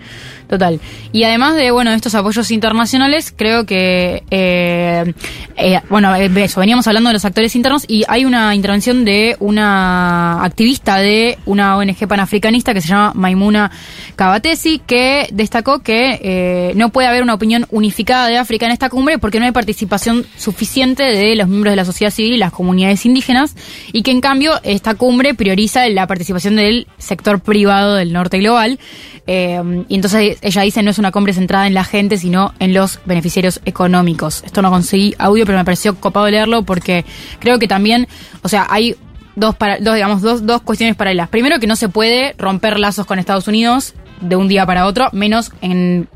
total. 0.48 0.80
Y 1.12 1.24
además 1.24 1.56
de, 1.56 1.72
bueno, 1.72 1.92
estos 1.92 2.16
apoyos 2.16 2.52
internacionales, 2.52 3.34
creo 3.36 3.66
que, 3.66 4.24
eh, 4.30 5.14
eh, 5.56 5.82
bueno, 5.90 6.16
eh, 6.16 6.30
eso, 6.36 6.60
veníamos 6.60 6.88
hablando 6.88 7.10
de 7.10 7.14
los 7.14 7.26
actores 7.26 7.56
internos 7.56 7.84
y 7.88 8.04
hay 8.08 8.26
una 8.26 8.54
intervención 8.56 9.06
de 9.06 9.36
una 9.40 10.44
activista 10.44 10.98
de 10.98 11.38
una 11.46 11.78
ONG 11.78 12.08
panafricanista 12.08 12.74
que 12.74 12.82
se 12.82 12.88
llama 12.90 13.12
Maimuna 13.16 13.72
Kabatesi, 14.16 14.80
que 14.86 15.28
destacó 15.32 15.80
que 15.80 16.20
eh, 16.22 16.67
no 16.76 16.90
puede 16.90 17.08
haber 17.08 17.24
una 17.24 17.34
opinión 17.34 17.66
unificada 17.70 18.28
de 18.28 18.38
África 18.38 18.66
en 18.66 18.72
esta 18.72 18.90
cumbre 18.90 19.18
porque 19.20 19.40
no 19.40 19.46
hay 19.46 19.52
participación 19.52 20.26
suficiente 20.38 21.04
de 21.04 21.36
los 21.36 21.48
miembros 21.48 21.72
de 21.72 21.76
la 21.76 21.86
sociedad 21.86 22.12
civil 22.12 22.34
y 22.34 22.38
las 22.38 22.52
comunidades 22.52 23.06
indígenas 23.06 23.56
y 23.92 24.04
que 24.04 24.12
en 24.12 24.22
cambio 24.22 24.54
esta 24.64 24.96
cumbre 24.96 25.34
prioriza 25.34 25.88
la 25.90 26.08
participación 26.08 26.56
del 26.56 26.88
sector 26.98 27.40
privado 27.40 27.96
del 27.96 28.14
norte 28.14 28.40
global 28.40 28.80
eh, 29.28 29.62
y 29.88 29.96
entonces 29.96 30.38
ella 30.42 30.62
dice 30.62 30.84
no 30.84 30.92
es 30.92 31.00
una 31.00 31.12
cumbre 31.12 31.34
centrada 31.34 31.68
en 31.68 31.74
la 31.74 31.84
gente 31.84 32.18
sino 32.18 32.54
en 32.60 32.74
los 32.74 33.00
beneficiarios 33.06 33.62
económicos. 33.66 34.44
Esto 34.46 34.62
no 34.62 34.70
conseguí 34.70 35.16
audio 35.18 35.46
pero 35.46 35.58
me 35.58 35.66
pareció 35.66 35.96
copado 35.96 36.30
leerlo 36.30 36.64
porque 36.64 37.06
creo 37.40 37.60
que 37.60 37.68
también, 37.68 38.08
o 38.42 38.50
sea, 38.50 38.68
hay 38.70 38.96
dos, 39.36 39.56
para, 39.56 39.78
dos 39.80 39.96
digamos, 39.96 40.22
dos, 40.22 40.46
dos 40.46 40.62
cuestiones 40.62 40.96
paralelas. 40.96 41.30
Primero 41.30 41.60
que 41.60 41.68
no 41.68 41.76
se 41.76 41.90
puede 41.90 42.36
romper 42.38 42.80
lazos 42.80 43.06
con 43.06 43.20
Estados 43.20 43.48
Unidos 43.48 43.94
de 44.22 44.36
un 44.36 44.48
día 44.48 44.66
para 44.66 44.86
otro, 44.86 45.10
menos 45.12 45.52
en 45.62 46.08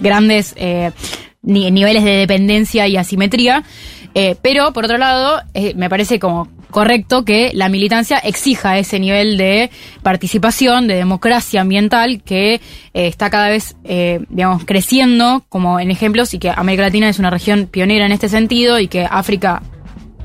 grandes 0.00 0.54
eh, 0.56 0.92
ni- 1.42 1.70
niveles 1.70 2.04
de 2.04 2.12
dependencia 2.16 2.86
y 2.86 2.96
asimetría. 2.96 3.62
Eh, 4.14 4.36
pero, 4.42 4.72
por 4.72 4.84
otro 4.84 4.98
lado, 4.98 5.40
eh, 5.54 5.74
me 5.76 5.88
parece 5.90 6.18
como 6.18 6.48
correcto 6.70 7.24
que 7.24 7.50
la 7.54 7.68
militancia 7.68 8.18
exija 8.18 8.78
ese 8.78 8.98
nivel 9.00 9.36
de 9.38 9.70
participación, 10.02 10.86
de 10.86 10.96
democracia 10.96 11.60
ambiental 11.62 12.22
que 12.22 12.60
está 12.92 13.30
cada 13.30 13.48
vez, 13.48 13.74
digamos, 14.28 14.64
creciendo 14.66 15.44
como 15.48 15.80
en 15.80 15.90
ejemplos 15.90 16.34
y 16.34 16.38
que 16.38 16.50
América 16.50 16.82
Latina 16.82 17.08
es 17.08 17.18
una 17.18 17.30
región 17.30 17.68
pionera 17.70 18.04
en 18.04 18.12
este 18.12 18.28
sentido 18.28 18.78
y 18.80 18.88
que 18.88 19.06
África 19.10 19.62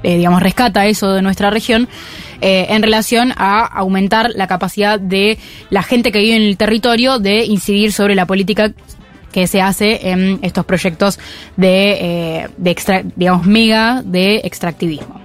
eh, 0.03 0.17
digamos, 0.17 0.43
rescata 0.43 0.85
eso 0.85 1.13
de 1.13 1.21
nuestra 1.21 1.49
región 1.49 1.87
eh, 2.41 2.67
en 2.69 2.83
relación 2.83 3.33
a 3.37 3.65
aumentar 3.65 4.29
la 4.35 4.47
capacidad 4.47 4.99
de 4.99 5.37
la 5.69 5.81
gente 5.81 6.11
que 6.11 6.19
vive 6.19 6.35
en 6.35 6.43
el 6.43 6.57
territorio 6.57 7.19
de 7.19 7.45
incidir 7.45 7.91
sobre 7.93 8.13
la 8.15 8.25
política 8.25 8.71
que 9.31 9.47
se 9.47 9.61
hace 9.61 10.09
en 10.11 10.37
estos 10.43 10.63
proyectos 10.65 11.17
de, 11.57 11.91
eh, 12.41 12.47
de 12.57 12.69
extra- 12.71 13.03
digamos, 13.15 13.45
mega 13.47 14.03
de 14.05 14.41
extractivismo. 14.43 15.22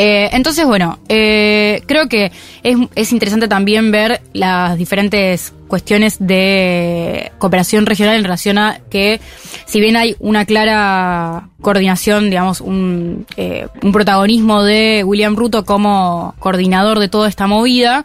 Eh, 0.00 0.30
entonces, 0.32 0.64
bueno, 0.64 1.00
eh, 1.08 1.82
creo 1.86 2.08
que 2.08 2.30
es, 2.62 2.76
es 2.94 3.10
interesante 3.10 3.48
también 3.48 3.90
ver 3.90 4.20
las 4.32 4.78
diferentes 4.78 5.52
cuestiones 5.66 6.18
de 6.20 7.32
cooperación 7.38 7.84
regional 7.84 8.14
en 8.14 8.22
relación 8.22 8.58
a 8.58 8.78
que, 8.90 9.20
si 9.66 9.80
bien 9.80 9.96
hay 9.96 10.14
una 10.20 10.44
clara 10.44 11.48
coordinación, 11.60 12.30
digamos, 12.30 12.60
un, 12.60 13.26
eh, 13.36 13.66
un 13.82 13.90
protagonismo 13.90 14.62
de 14.62 15.02
William 15.02 15.34
Ruto 15.34 15.64
como 15.64 16.36
coordinador 16.38 17.00
de 17.00 17.08
toda 17.08 17.28
esta 17.28 17.48
movida, 17.48 18.04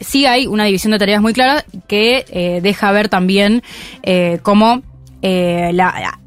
sí 0.00 0.24
hay 0.24 0.46
una 0.46 0.64
división 0.64 0.90
de 0.92 0.98
tareas 0.98 1.20
muy 1.20 1.34
clara 1.34 1.66
que 1.86 2.60
deja 2.62 2.90
ver 2.92 3.10
también 3.10 3.62
cómo 4.42 4.80
la- 5.22 6.18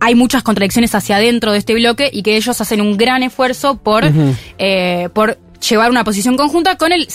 hay 0.00 0.14
muchas 0.14 0.42
contradicciones 0.42 0.94
hacia 0.94 1.16
adentro 1.16 1.52
de 1.52 1.58
este 1.58 1.74
bloque 1.74 2.10
y 2.12 2.22
que 2.22 2.36
ellos 2.36 2.60
hacen 2.60 2.80
un 2.80 2.96
gran 2.96 3.22
esfuerzo 3.22 3.76
por, 3.76 4.04
eh, 4.58 5.08
por 5.12 5.38
llevar 5.68 5.90
una 5.90 6.04
posición 6.04 6.36
conjunta 6.36 6.76
con 6.76 6.90
el 6.92 7.06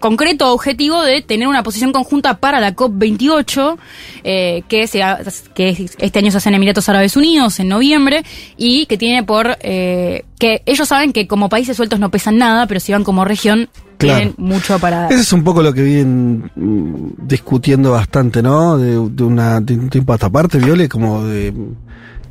concreto 0.00 0.52
objetivo 0.52 1.00
de 1.02 1.22
tener 1.22 1.46
una 1.46 1.62
posición 1.62 1.92
conjunta 1.92 2.38
para 2.38 2.58
la 2.58 2.74
COP28, 2.74 3.76
eh, 4.24 4.64
que, 4.66 4.88
se 4.88 5.00
ha- 5.04 5.20
que 5.54 5.86
este 5.98 6.18
año 6.18 6.32
se 6.32 6.38
hace 6.38 6.48
en 6.48 6.56
Emiratos 6.56 6.88
Árabes 6.88 7.16
Unidos 7.16 7.60
en 7.60 7.68
noviembre 7.68 8.24
y 8.56 8.86
que 8.86 8.98
tiene 8.98 9.22
por... 9.22 9.56
eh, 9.60 10.24
que 10.40 10.62
ellos 10.66 10.88
saben 10.88 11.12
que 11.12 11.28
como 11.28 11.48
países 11.48 11.76
sueltos 11.76 12.00
no 12.00 12.10
pesan 12.10 12.36
nada, 12.36 12.66
pero 12.66 12.80
si 12.80 12.90
van 12.90 13.04
como 13.04 13.24
región 13.24 13.68
Claro. 13.96 14.18
tienen 14.18 14.34
mucho 14.38 14.80
para 14.80 15.02
dar. 15.02 15.12
Ese 15.12 15.22
es 15.22 15.32
un 15.32 15.44
poco 15.44 15.62
lo 15.62 15.72
que 15.72 15.82
vienen 15.84 16.50
mm, 16.56 17.24
discutiendo 17.28 17.92
bastante, 17.92 18.42
¿no? 18.42 18.76
De, 18.76 18.94
de 19.08 19.22
una, 19.22 19.60
de 19.60 19.74
un 19.74 19.88
tiempo 19.88 20.10
a 20.12 20.16
esta 20.16 20.28
parte, 20.28 20.58
Viole, 20.58 20.88
como 20.88 21.22
de 21.24 21.54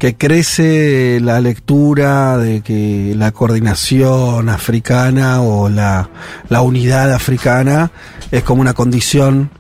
que 0.02 0.16
crece 0.16 1.20
la 1.22 1.40
lectura 1.40 2.36
de 2.40 2.62
que 2.62 3.14
la 3.16 3.32
coordinación 3.32 4.50
africana 4.50 5.44
o 5.44 5.70
la, 5.70 6.10
la 6.50 6.62
unidad 6.64 7.14
africana 7.14 7.92
es 8.32 8.42
como 8.42 8.62
una 8.62 8.74
condición 8.74 9.52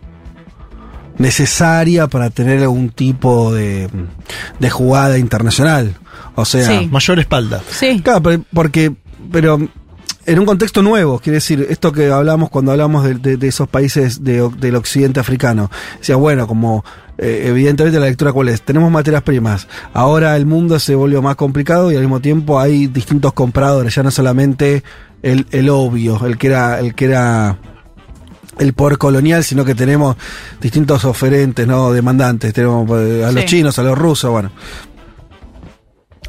necesaria 1.19 2.07
para 2.07 2.31
tener 2.31 2.57
algún 2.63 2.89
tipo 2.89 3.53
de, 3.53 3.87
de 4.57 4.69
jugada 4.71 5.19
internacional. 5.19 5.93
O 6.33 6.43
sea, 6.43 6.67
Sí. 6.79 6.87
Mayor 6.91 7.19
espalda. 7.19 7.61
Sí. 7.69 8.01
Claro, 8.03 8.43
porque, 8.51 8.91
pero 9.31 9.59
en 10.25 10.39
un 10.39 10.45
contexto 10.45 10.81
nuevo, 10.83 11.19
quiere 11.19 11.35
decir, 11.37 11.65
esto 11.69 11.91
que 11.91 12.11
hablamos 12.11 12.49
cuando 12.49 12.71
hablamos 12.71 13.03
de, 13.03 13.15
de- 13.15 13.37
de 13.37 13.47
esos 13.47 13.67
países 13.67 14.23
de- 14.23 14.49
del 14.59 14.75
occidente 14.75 15.19
africano, 15.19 15.69
decía, 15.99 16.15
bueno, 16.15 16.47
como 16.47 16.83
eh, 17.17 17.43
evidentemente 17.47 17.99
la 17.99 18.05
lectura 18.07 18.31
cuál 18.31 18.49
es, 18.49 18.61
tenemos 18.61 18.91
materias 18.91 19.23
primas, 19.23 19.67
ahora 19.93 20.35
el 20.37 20.45
mundo 20.45 20.79
se 20.79 20.95
volvió 20.95 21.21
más 21.21 21.35
complicado 21.35 21.91
y 21.91 21.95
al 21.95 22.01
mismo 22.01 22.19
tiempo 22.19 22.59
hay 22.59 22.87
distintos 22.87 23.33
compradores, 23.33 23.93
ya 23.95 24.03
no 24.03 24.11
solamente 24.11 24.83
el, 25.23 25.45
el 25.51 25.69
obvio, 25.69 26.23
el 26.25 26.37
que 26.37 26.47
era, 26.47 26.79
el 26.79 26.93
que 26.95 27.05
era 27.05 27.57
el 28.59 28.73
poder 28.73 28.97
colonial, 28.99 29.43
sino 29.43 29.65
que 29.65 29.73
tenemos 29.75 30.15
distintos 30.61 31.03
oferentes, 31.05 31.65
¿no? 31.65 31.91
Demandantes, 31.91 32.53
tenemos 32.53 32.87
eh, 32.91 33.23
a 33.25 33.31
los 33.31 33.41
Sí. 33.43 33.47
chinos, 33.49 33.79
a 33.79 33.83
los 33.83 33.97
rusos, 33.97 34.29
bueno. 34.29 34.51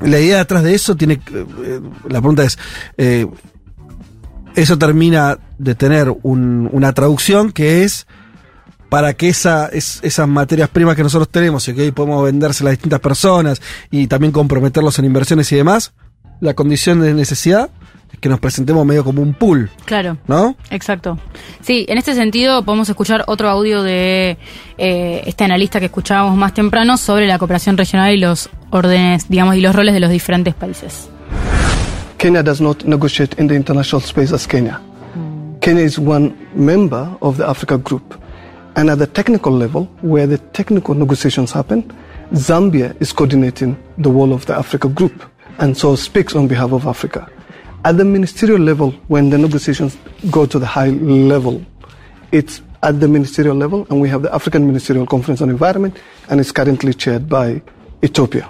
La 0.01 0.19
idea 0.19 0.39
detrás 0.39 0.63
de 0.65 0.75
eso 0.75 0.97
tiene, 0.97 1.15
eh, 1.65 1.81
la 2.09 2.21
pregunta 2.21 2.43
es, 2.45 2.59
eh, 2.97 3.27
eso 4.55 4.79
termina 4.79 5.39
de 5.59 5.75
tener 5.75 6.13
un- 6.23 6.69
una 6.73 6.93
traducción 6.93 7.53
que 7.53 7.85
es 7.85 8.07
para 8.89 9.15
que 9.15 9.29
esa, 9.29 9.69
es- 9.69 10.01
esas 10.03 10.29
materias 10.29 10.69
primas 10.69 10.97
que 10.97 11.03
nosotros 11.03 11.29
tenemos 11.31 11.67
y 11.69 11.75
que 11.75 11.83
hoy 11.83 11.91
podemos 11.93 12.25
vendérselas 12.25 12.69
a 12.69 12.73
distintas 12.73 13.01
personas 13.01 13.63
y 13.91 14.07
también 14.07 14.33
comprometerlos 14.33 14.99
en 14.99 15.07
inversiones 15.07 15.51
y 15.53 15.57
demás, 15.57 15.93
la 16.41 16.53
condición 16.55 17.01
de 17.01 17.15
necesidad 17.15 17.71
es 18.13 18.19
que 18.19 18.29
nos 18.29 18.39
presentemos 18.41 18.85
medio 18.85 19.03
como 19.05 19.23
un 19.23 19.33
pool, 19.33 19.71
Claro. 19.87 20.19
¿no? 20.27 20.55
Exacto. 20.69 21.19
Sí, 21.63 21.87
en 21.89 21.97
este 21.97 22.15
sentido 22.15 22.63
podemos 22.65 22.87
escuchar 22.91 23.25
otro 23.29 23.49
audio 23.49 23.83
de 23.83 24.37
eh, 24.77 25.23
este 25.25 25.45
analista 25.45 25.79
que 25.81 25.87
escuchábamos 25.87 26.37
más 26.37 26.53
temprano 26.53 26.99
sobre 26.99 27.27
la 27.27 27.39
cooperación 27.39 27.79
regional 27.79 28.13
y 28.13 28.19
los 28.19 28.51
órdenes, 28.71 29.31
digamos, 29.31 29.57
y 29.57 29.63
los 29.63 29.75
roles 29.75 29.95
de 29.95 30.01
los 30.01 30.11
diferentes 30.11 30.53
países. 30.55 31.09
Kenya 32.23 32.41
does 32.41 32.61
not 32.61 32.85
negotiate 32.85 33.35
in 33.35 33.49
the 33.49 33.57
international 33.57 34.01
space 34.01 34.31
as 34.31 34.47
Kenya. 34.47 34.81
Kenya 35.61 35.83
is 35.83 35.99
one 35.99 36.39
member 36.55 37.17
of 37.21 37.37
the 37.37 37.45
Africa 37.45 37.77
Group. 37.77 38.15
And 38.77 38.89
at 38.91 39.01
the 39.01 39.09
technical 39.09 39.51
level, 39.51 39.87
where 40.03 40.29
the 40.29 40.39
technical 40.39 40.95
negotiations 40.95 41.51
happen, 41.51 41.83
Zambia 42.31 42.95
is 43.03 43.13
coordinating 43.13 43.77
the 43.99 44.09
whole 44.09 44.33
of 44.33 44.47
the 44.47 44.55
Africa 44.55 44.89
Group 44.89 45.25
and 45.59 45.77
so 45.77 45.97
speaks 45.97 46.37
on 46.37 46.47
behalf 46.47 46.71
of 46.71 46.87
Africa. 46.87 47.29
At 47.85 47.97
the 47.97 48.05
ministerial 48.05 48.61
level, 48.61 48.93
when 49.09 49.31
the 49.31 49.39
negotiations 49.39 49.99
go 50.31 50.47
to 50.47 50.61
the 50.61 50.67
high 50.67 50.91
level, 50.91 51.61
it's 52.31 52.63
at 52.85 53.01
the 53.01 53.09
ministerial 53.09 53.57
level, 53.57 53.85
and 53.91 54.01
we 54.01 54.09
have 54.09 54.23
the 54.23 54.33
African 54.33 54.65
Ministerial 54.69 55.07
Conference 55.07 55.43
on 55.43 55.51
Environment, 55.51 55.99
and 56.29 56.39
it's 56.39 56.53
currently 56.53 56.95
chaired 56.95 57.29
by 57.29 57.61
Ethiopia. 58.01 58.49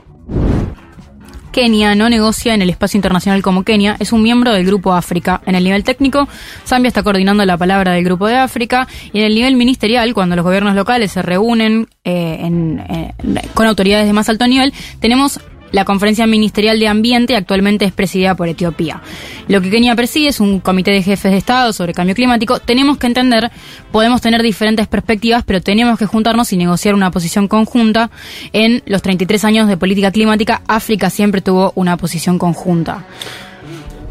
Kenia 1.53 1.95
no 1.95 2.09
negocia 2.09 2.55
en 2.55 2.63
el 2.63 2.71
espacio 2.71 2.99
internacional 2.99 3.43
como 3.43 3.63
Kenia, 3.63 3.97
es 4.01 4.13
un 4.13 4.23
miembro 4.23 4.53
del 4.53 4.65
Grupo 4.67 4.93
África. 4.95 5.41
En 5.47 5.55
el 5.55 5.63
nivel 5.65 5.85
técnico, 5.85 6.27
Zambia 6.67 6.89
está 6.89 7.03
coordinando 7.03 7.45
la 7.45 7.57
palabra 7.57 7.93
del 7.93 8.03
Grupo 8.05 8.27
de 8.27 8.37
África 8.37 8.89
y 9.13 9.19
en 9.21 9.25
el 9.27 9.35
nivel 9.35 9.55
ministerial, 9.57 10.15
cuando 10.15 10.35
los 10.35 10.45
gobiernos 10.45 10.75
locales 10.75 11.13
se 11.13 11.23
reúnen 11.23 11.89
eh, 12.05 12.39
en- 12.41 12.81
eh, 12.81 13.15
con 13.55 13.67
autoridades 13.67 14.07
de 14.07 14.13
más 14.13 14.29
alto 14.29 14.47
nivel, 14.49 14.73
tenemos 14.99 15.39
la 15.73 15.85
Conferencia 15.85 16.27
Ministerial 16.27 16.79
de 16.79 16.87
Ambiente 16.87 17.35
actualmente 17.35 17.85
es 17.85 17.93
presidida 17.93 18.37
por 18.37 18.49
Etiopía. 18.49 19.03
Lo 19.49 19.61
que 19.61 19.71
Kenia 19.71 19.97
preside 19.97 20.29
es 20.29 20.41
un 20.41 20.61
comité 20.61 20.93
de 20.93 21.03
jefes 21.03 21.33
de 21.33 21.39
Estado 21.39 21.73
sobre 21.73 21.95
cambio 21.95 22.15
climático. 22.15 22.61
Tenemos 22.61 22.99
que 22.99 23.07
entender, 23.07 23.51
podemos 23.91 24.21
tener 24.21 24.43
diferentes 24.43 24.87
perspectivas, 24.87 25.43
pero 25.45 25.61
tenemos 25.61 25.99
que 25.99 26.07
juntarnos 26.07 26.53
y 26.53 26.57
negociar 26.57 26.95
una 26.95 27.11
posición 27.11 27.49
conjunta. 27.49 28.11
En 28.53 28.83
los 28.87 29.03
33 29.03 29.45
años 29.45 29.69
de 29.69 29.77
política 29.77 30.13
climática, 30.13 30.63
África 30.69 31.11
siempre 31.11 31.41
tuvo 31.41 31.73
una 31.75 31.97
posición 31.97 32.39
conjunta. 32.39 33.05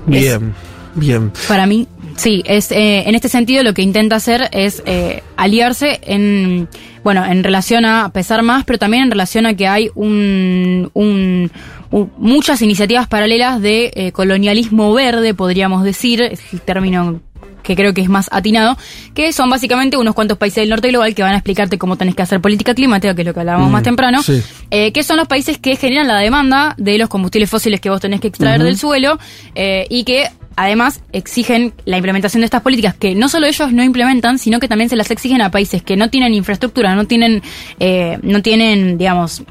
Bien, 0.08 0.54
bien. 0.96 1.32
Para 1.48 1.68
mí, 1.68 1.88
Sí, 2.18 2.44
es 2.46 2.72
eh, 2.72 3.04
en 3.08 3.16
este 3.16 3.30
sentido 3.30 3.64
lo 3.64 3.74
que 3.74 3.82
intenta 3.82 4.16
hacer 4.18 4.50
es 4.52 4.84
eh, 4.86 5.24
aliarse 5.38 6.00
en 6.04 6.68
bueno 7.04 7.26
en 7.26 7.44
relación 7.44 7.86
a 7.86 8.10
pesar 8.14 8.44
más, 8.44 8.64
pero 8.66 8.78
también 8.80 9.04
en 9.04 9.12
relación 9.12 9.46
a 9.46 9.56
que 9.56 9.68
hay 9.68 9.90
un, 9.96 10.90
un- 10.94 11.52
un- 11.92 12.12
muchas 12.18 12.62
iniciativas 12.62 13.08
paralelas 13.08 13.62
de 13.62 13.92
eh, 13.96 14.12
colonialismo 14.12 14.94
verde, 14.94 15.34
podríamos 15.34 15.84
decir, 15.84 16.22
es 16.22 16.40
el 16.54 16.62
término 16.62 17.20
que 17.64 17.76
creo 17.76 17.94
que 17.94 18.02
es 18.02 18.10
más 18.10 18.28
atinado, 18.32 18.76
que 19.14 19.32
son 19.34 19.48
básicamente 19.50 19.96
unos 19.96 20.16
cuantos 20.16 20.36
países 20.40 20.64
del 20.64 20.70
norte 20.70 20.88
global 20.90 21.14
que 21.14 21.22
van 21.22 21.34
a 21.34 21.38
explicarte 21.38 21.78
cómo 21.78 21.96
tenés 21.96 22.16
que 22.16 22.24
hacer 22.24 22.42
política 22.42 22.74
climática, 22.74 23.14
que 23.14 23.22
es 23.22 23.28
lo 23.28 23.36
que 23.36 23.40
hablábamos 23.42 23.70
Mm, 23.70 23.72
más 23.72 23.84
temprano, 23.84 24.24
sí. 24.24 24.42
eh, 24.72 24.92
que 24.92 25.04
son 25.04 25.18
los 25.18 25.28
países 25.28 25.60
que 25.60 25.76
generan 25.76 26.08
la 26.08 26.18
demanda 26.18 26.74
de 26.80 26.98
los 26.98 27.08
combustibles 27.08 27.52
fósiles 27.52 27.80
que 27.80 27.92
vos 27.92 28.02
tenés 28.02 28.20
que 28.20 28.28
extraer 28.30 28.64
del 28.64 28.78
suelo 28.80 29.20
eh, 29.54 29.86
y 29.92 30.06
que 30.06 30.26
además 30.56 31.02
exigen 31.12 31.74
la 31.86 31.98
implementación 31.98 32.42
de 32.42 32.46
estas 32.46 32.62
políticas 32.62 32.96
que 32.96 33.16
no 33.16 33.30
solo 33.30 33.48
ellos 33.48 33.72
no 33.72 33.84
implementan, 33.84 34.40
sino 34.40 34.60
que 34.60 34.68
también 34.68 34.90
se 34.90 34.96
las 34.96 35.12
exigen 35.12 35.42
a 35.42 35.52
países 35.52 35.82
que 35.82 35.96
no 35.98 36.10
tienen 36.10 36.34
infraestructura, 36.34 36.96
no 36.96 37.06
tienen, 37.06 37.42
eh, 37.80 38.20
no 38.22 38.42
tienen, 38.42 38.98
digamos, 38.98 39.44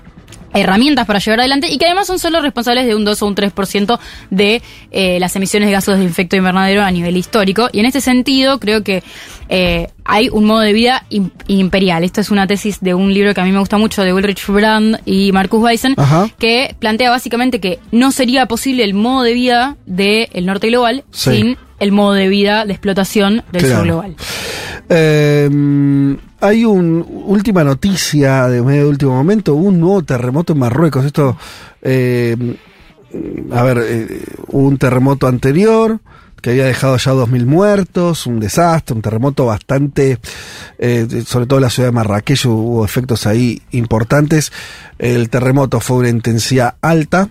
herramientas 0.55 1.07
para 1.07 1.19
llevar 1.21 1.41
adelante 1.41 1.69
y 1.71 1.79
que 1.79 1.87
además 1.87 2.07
son 2.07 2.19
solo 2.19 2.41
responsables 2.41 2.87
de 2.87 2.95
un 2.95 3.05
2 3.05 3.23
o 3.23 3.27
un 3.27 3.35
3% 3.37 3.99
de 4.31 4.63
eh, 4.91 5.19
las 5.21 5.35
emisiones 5.37 5.69
de 5.69 5.73
gases 5.73 5.99
de 5.99 6.05
efecto 6.07 6.37
invernadero 6.37 6.83
a 6.83 6.91
nivel 6.91 7.17
histórico. 7.17 7.69
Y 7.73 7.81
en 7.81 7.87
este 7.87 8.01
sentido 8.01 8.59
creo 8.59 8.83
que 8.83 9.03
eh, 9.49 9.89
hay 10.05 10.29
un 10.29 10.45
modo 10.45 10.61
de 10.61 10.73
vida 10.73 11.05
im- 11.11 11.31
imperial. 11.49 12.05
Esto 12.05 12.21
es 12.21 12.31
una 12.31 12.47
tesis 12.47 12.79
de 12.81 12.95
un 12.95 13.13
libro 13.15 13.35
que 13.35 13.41
a 13.41 13.45
mí 13.45 13.53
me 13.53 13.59
gusta 13.61 13.79
mucho 13.79 14.03
de 14.03 14.13
Ulrich 14.13 14.47
Brand 14.47 15.01
y 15.05 15.33
Marcus 15.33 15.61
Weissen, 15.63 15.95
Ajá. 15.97 16.29
que 16.39 16.75
plantea 16.79 17.11
básicamente 17.11 17.61
que 17.61 17.79
no 17.93 18.11
sería 18.13 18.47
posible 18.47 18.85
el 18.85 18.95
modo 18.95 19.23
de 19.23 19.33
vida 19.35 19.77
del 19.87 20.29
norte 20.47 20.69
global 20.69 21.05
Sí. 21.11 21.31
sin 21.37 21.59
el 21.79 21.93
modo 21.93 22.13
de 22.13 22.29
vida 22.29 22.67
de 22.67 22.73
explotación 22.73 23.43
del 23.53 23.63
Claro. 23.63 23.77
sur 23.77 23.85
global. 23.87 24.17
Eh, 24.91 25.49
hay 26.41 26.65
una 26.65 27.05
última 27.05 27.63
noticia 27.65 28.49
de 28.49 28.61
medio 28.63 28.83
de 28.83 28.89
último 28.89 29.13
momento, 29.13 29.55
hubo 29.55 29.69
un 29.69 29.81
nuevo 29.81 30.03
terremoto 30.03 30.53
en 30.53 30.59
Marruecos. 30.59 31.05
Esto, 31.05 31.37
eh, 31.83 32.37
a 33.53 33.63
ver, 33.63 33.79
eh, 33.87 34.23
hubo 34.49 34.67
un 34.67 34.79
terremoto 34.79 35.27
anterior 35.27 36.01
que 36.41 36.51
había 36.51 36.65
dejado 36.65 36.97
ya 36.97 37.13
2.000 37.13 37.47
muertos, 37.47 38.27
un 38.27 38.41
desastre, 38.41 38.95
un 38.95 39.03
terremoto 39.03 39.47
bastante, 39.47 40.19
eh, 40.79 41.23
sobre 41.27 41.47
todo 41.47 41.59
en 41.59 41.65
la 41.65 41.71
ciudad 41.71 41.89
de 41.89 41.93
Marrakech 41.93 42.47
hubo 42.47 42.85
efectos 42.85 43.27
ahí 43.27 43.63
importantes. 43.73 44.53
El 44.99 45.29
terremoto 45.29 45.81
fue 45.81 45.99
una 45.99 46.09
intensidad 46.09 46.77
alta, 46.81 47.29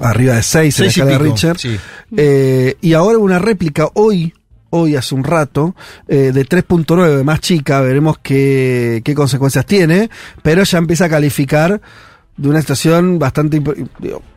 arriba 0.00 0.34
de 0.34 0.42
6 0.42 0.78
en 0.78 0.84
la 0.84 0.90
escala 0.90 1.18
de 1.18 1.58
sí. 1.58 1.76
Eh, 2.16 2.76
y 2.80 2.92
ahora 2.92 3.18
una 3.18 3.38
réplica 3.38 3.88
hoy, 3.94 4.34
hoy 4.74 4.96
hace 4.96 5.14
un 5.14 5.22
rato, 5.22 5.74
eh, 6.08 6.32
de 6.34 6.46
3.9, 6.46 7.22
más 7.22 7.40
chica, 7.40 7.80
veremos 7.80 8.18
qué, 8.18 9.02
qué 9.04 9.14
consecuencias 9.14 9.64
tiene, 9.64 10.10
pero 10.42 10.64
ya 10.64 10.78
empieza 10.78 11.04
a 11.04 11.08
calificar 11.08 11.80
de 12.36 12.48
una 12.48 12.60
situación 12.60 13.18
bastante... 13.18 13.62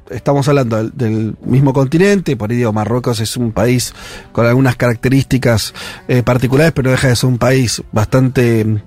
Estamos 0.10 0.48
hablando 0.48 0.78
del, 0.78 0.92
del 0.96 1.36
mismo 1.46 1.74
continente, 1.74 2.36
por 2.38 2.50
ahí 2.52 2.58
digo, 2.58 2.72
Marruecos 2.74 3.20
es 3.20 3.36
un 3.38 3.52
país 3.52 3.94
con 4.32 4.46
algunas 4.46 4.76
características 4.76 5.74
eh, 6.08 6.24
particulares, 6.24 6.72
pero 6.74 6.92
deja 6.92 7.08
de 7.10 7.16
ser 7.16 7.30
un 7.30 7.38
país 7.38 7.82
bastante, 7.92 8.82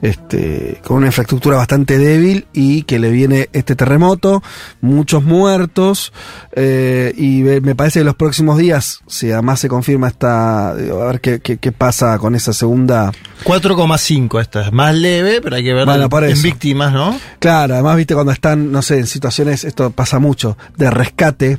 este, 0.00 0.80
con 0.84 0.98
una 0.98 1.06
infraestructura 1.06 1.56
bastante 1.58 1.98
débil 1.98 2.46
y 2.52 2.82
que 2.84 2.98
le 2.98 3.10
viene 3.10 3.48
este 3.52 3.76
terremoto, 3.76 4.42
muchos 4.80 5.22
muertos, 5.22 6.12
eh, 6.52 7.12
y 7.16 7.42
me 7.42 7.74
parece 7.74 8.00
que 8.00 8.04
los 8.04 8.16
próximos 8.16 8.58
días, 8.58 9.00
si 9.06 9.30
además 9.30 9.60
se 9.60 9.68
confirma 9.68 10.08
esta, 10.08 10.74
digo, 10.74 11.02
a 11.02 11.06
ver 11.06 11.20
qué, 11.20 11.40
qué, 11.40 11.58
qué 11.58 11.72
pasa 11.72 12.18
con 12.18 12.34
esa 12.34 12.52
segunda. 12.52 13.12
4,5 13.44 14.40
esta 14.40 14.62
es 14.66 14.72
más 14.72 14.94
leve, 14.94 15.40
pero 15.42 15.56
hay 15.56 15.64
que 15.64 15.72
ver 15.74 15.84
Bueno, 15.84 16.08
en- 16.22 16.42
víctimas, 16.42 16.92
¿no? 16.92 17.18
Claro, 17.38 17.74
además, 17.74 17.96
viste, 17.96 18.14
cuando 18.14 18.32
están, 18.32 18.70
no 18.72 18.82
sé, 18.82 18.98
en 18.98 19.06
situaciones, 19.06 19.64
esto 19.64 19.90
pasa 19.90 20.18
mucho, 20.18 20.56
de 20.76 20.90
rescate, 20.90 21.58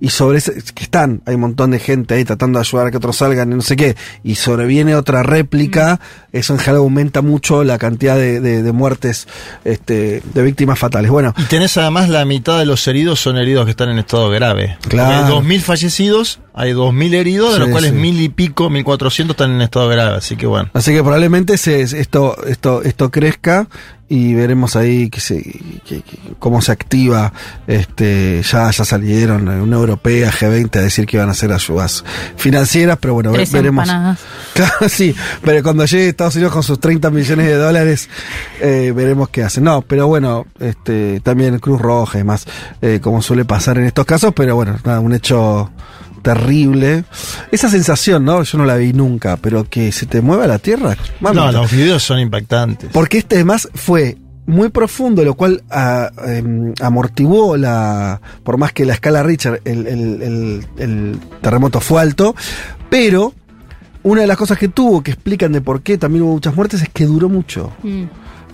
y 0.00 0.08
sobre 0.10 0.38
ese, 0.38 0.54
que 0.74 0.84
están, 0.84 1.22
hay 1.26 1.34
un 1.34 1.40
montón 1.42 1.70
de 1.70 1.78
gente 1.78 2.14
ahí 2.14 2.24
tratando 2.24 2.58
de 2.58 2.62
ayudar 2.66 2.86
a 2.88 2.90
que 2.90 2.96
otros 2.96 3.16
salgan 3.16 3.52
y 3.52 3.54
no 3.54 3.62
sé 3.62 3.76
qué, 3.76 3.96
y 4.24 4.34
sobreviene 4.36 4.94
otra 4.94 5.22
réplica, 5.22 6.00
eso 6.32 6.52
en 6.52 6.58
general 6.58 6.78
aumenta 6.82 7.22
mucho 7.22 7.64
la 7.64 7.78
cantidad 7.78 8.16
de, 8.16 8.40
de- 8.40 8.62
de 8.62 8.72
muertes, 8.72 9.26
este, 9.64 10.22
de 10.34 10.42
víctimas 10.42 10.78
fatales. 10.78 11.10
Bueno, 11.10 11.34
Y 11.38 11.42
tenés 11.44 11.76
además 11.76 12.08
la 12.08 12.24
mitad 12.24 12.58
de 12.58 12.66
los 12.66 12.86
heridos 12.88 13.20
son 13.20 13.36
heridos 13.38 13.64
que 13.64 13.70
están 13.70 13.88
en 13.90 13.98
estado 13.98 14.28
grave. 14.30 14.76
Claro. 14.88 15.26
Hay 15.26 15.32
2.000 15.32 15.60
fallecidos, 15.60 16.40
hay 16.54 16.72
2.000 16.72 17.14
heridos, 17.14 17.52
de 17.54 17.58
los 17.60 17.68
cuales 17.68 17.90
sí. 17.92 17.96
mil 17.96 18.20
y 18.20 18.28
pico, 18.28 18.68
1.400 18.70 19.30
están 19.30 19.50
en 19.52 19.62
estado 19.62 19.88
grave. 19.88 20.16
Así 20.16 20.36
que 20.36 20.46
bueno. 20.46 20.70
Así 20.74 20.92
que 20.92 21.02
probablemente 21.02 21.56
se, 21.58 21.80
esto, 21.82 22.36
esto, 22.46 22.82
esto 22.82 23.10
crezca 23.10 23.68
y 24.08 24.34
veremos 24.34 24.76
ahí 24.76 25.10
que 25.10 25.20
se, 25.20 25.42
que- 25.42 26.02
que- 26.02 26.18
cómo 26.38 26.62
se 26.62 26.72
activa. 26.72 27.32
Este, 27.66 28.42
ya, 28.42 28.70
ya 28.70 28.84
salieron 28.84 29.48
eh, 29.48 29.60
Unión 29.60 29.75
Europea, 29.78 30.30
G20 30.30 30.76
a 30.76 30.82
decir 30.82 31.06
que 31.06 31.16
iban 31.16 31.28
a 31.28 31.32
hacer 31.32 31.52
ayudas 31.52 32.04
financieras, 32.36 32.98
pero 33.00 33.14
bueno, 33.14 33.32
Tres 33.32 33.52
veremos. 33.52 33.84
empanadas. 33.88 34.18
Claro, 34.54 34.88
sí, 34.88 35.14
pero 35.44 35.62
cuando 35.62 35.84
llegue 35.84 36.08
Estados 36.08 36.34
Unidos 36.36 36.52
con 36.54 36.62
sus 36.62 36.80
30 36.80 37.10
millones 37.10 37.46
de 37.46 37.54
dólares, 37.56 38.08
eh, 38.60 38.92
veremos 38.96 39.28
qué 39.28 39.42
hacen. 39.42 39.64
No, 39.64 39.82
pero 39.82 40.06
bueno, 40.06 40.46
este, 40.58 41.20
también 41.20 41.58
Cruz 41.58 41.78
Roja 41.80 42.18
y 42.18 42.24
más, 42.24 42.46
eh, 42.80 43.00
como 43.02 43.20
suele 43.20 43.44
pasar 43.44 43.76
en 43.78 43.84
estos 43.84 44.06
casos, 44.06 44.32
pero 44.34 44.54
bueno, 44.56 44.78
nada, 44.84 45.00
un 45.00 45.12
hecho 45.12 45.70
terrible. 46.22 47.04
Esa 47.52 47.68
sensación, 47.68 48.24
¿no? 48.24 48.42
Yo 48.42 48.58
no 48.58 48.64
la 48.64 48.76
vi 48.76 48.92
nunca, 48.92 49.36
pero 49.36 49.68
que 49.68 49.92
se 49.92 50.06
te 50.06 50.20
mueva 50.20 50.46
la 50.46 50.58
tierra. 50.58 50.96
mamita. 51.20 51.52
No, 51.52 51.52
los 51.52 51.70
videos 51.70 52.02
son 52.02 52.18
impactantes. 52.18 52.90
Porque 52.92 53.18
este 53.18 53.36
además 53.36 53.68
fue 53.74 54.16
muy 54.46 54.68
profundo, 54.70 55.24
lo 55.24 55.34
cual 55.34 55.62
ah, 55.70 56.10
em, 56.26 56.72
amortiguó 56.80 57.56
la. 57.56 58.20
Por 58.44 58.58
más 58.58 58.72
que 58.72 58.84
la 58.84 58.92
escala 58.94 59.22
Richard, 59.22 59.60
el, 59.64 59.86
el- 59.86 60.22
el- 60.22 60.66
el 60.78 61.18
terremoto 61.40 61.80
fue 61.80 62.00
alto, 62.00 62.34
pero 62.90 63.32
una 64.02 64.20
de 64.20 64.26
las 64.28 64.36
cosas 64.36 64.56
que 64.58 64.68
tuvo, 64.68 65.02
que 65.02 65.10
explican 65.10 65.50
de 65.52 65.60
por 65.60 65.82
qué 65.82 65.98
también 65.98 66.22
hubo 66.22 66.32
muchas 66.34 66.54
muertes, 66.54 66.80
es 66.82 66.88
que 66.90 67.06
duró 67.06 67.28
mucho. 67.28 67.72
Mm. 67.82 68.04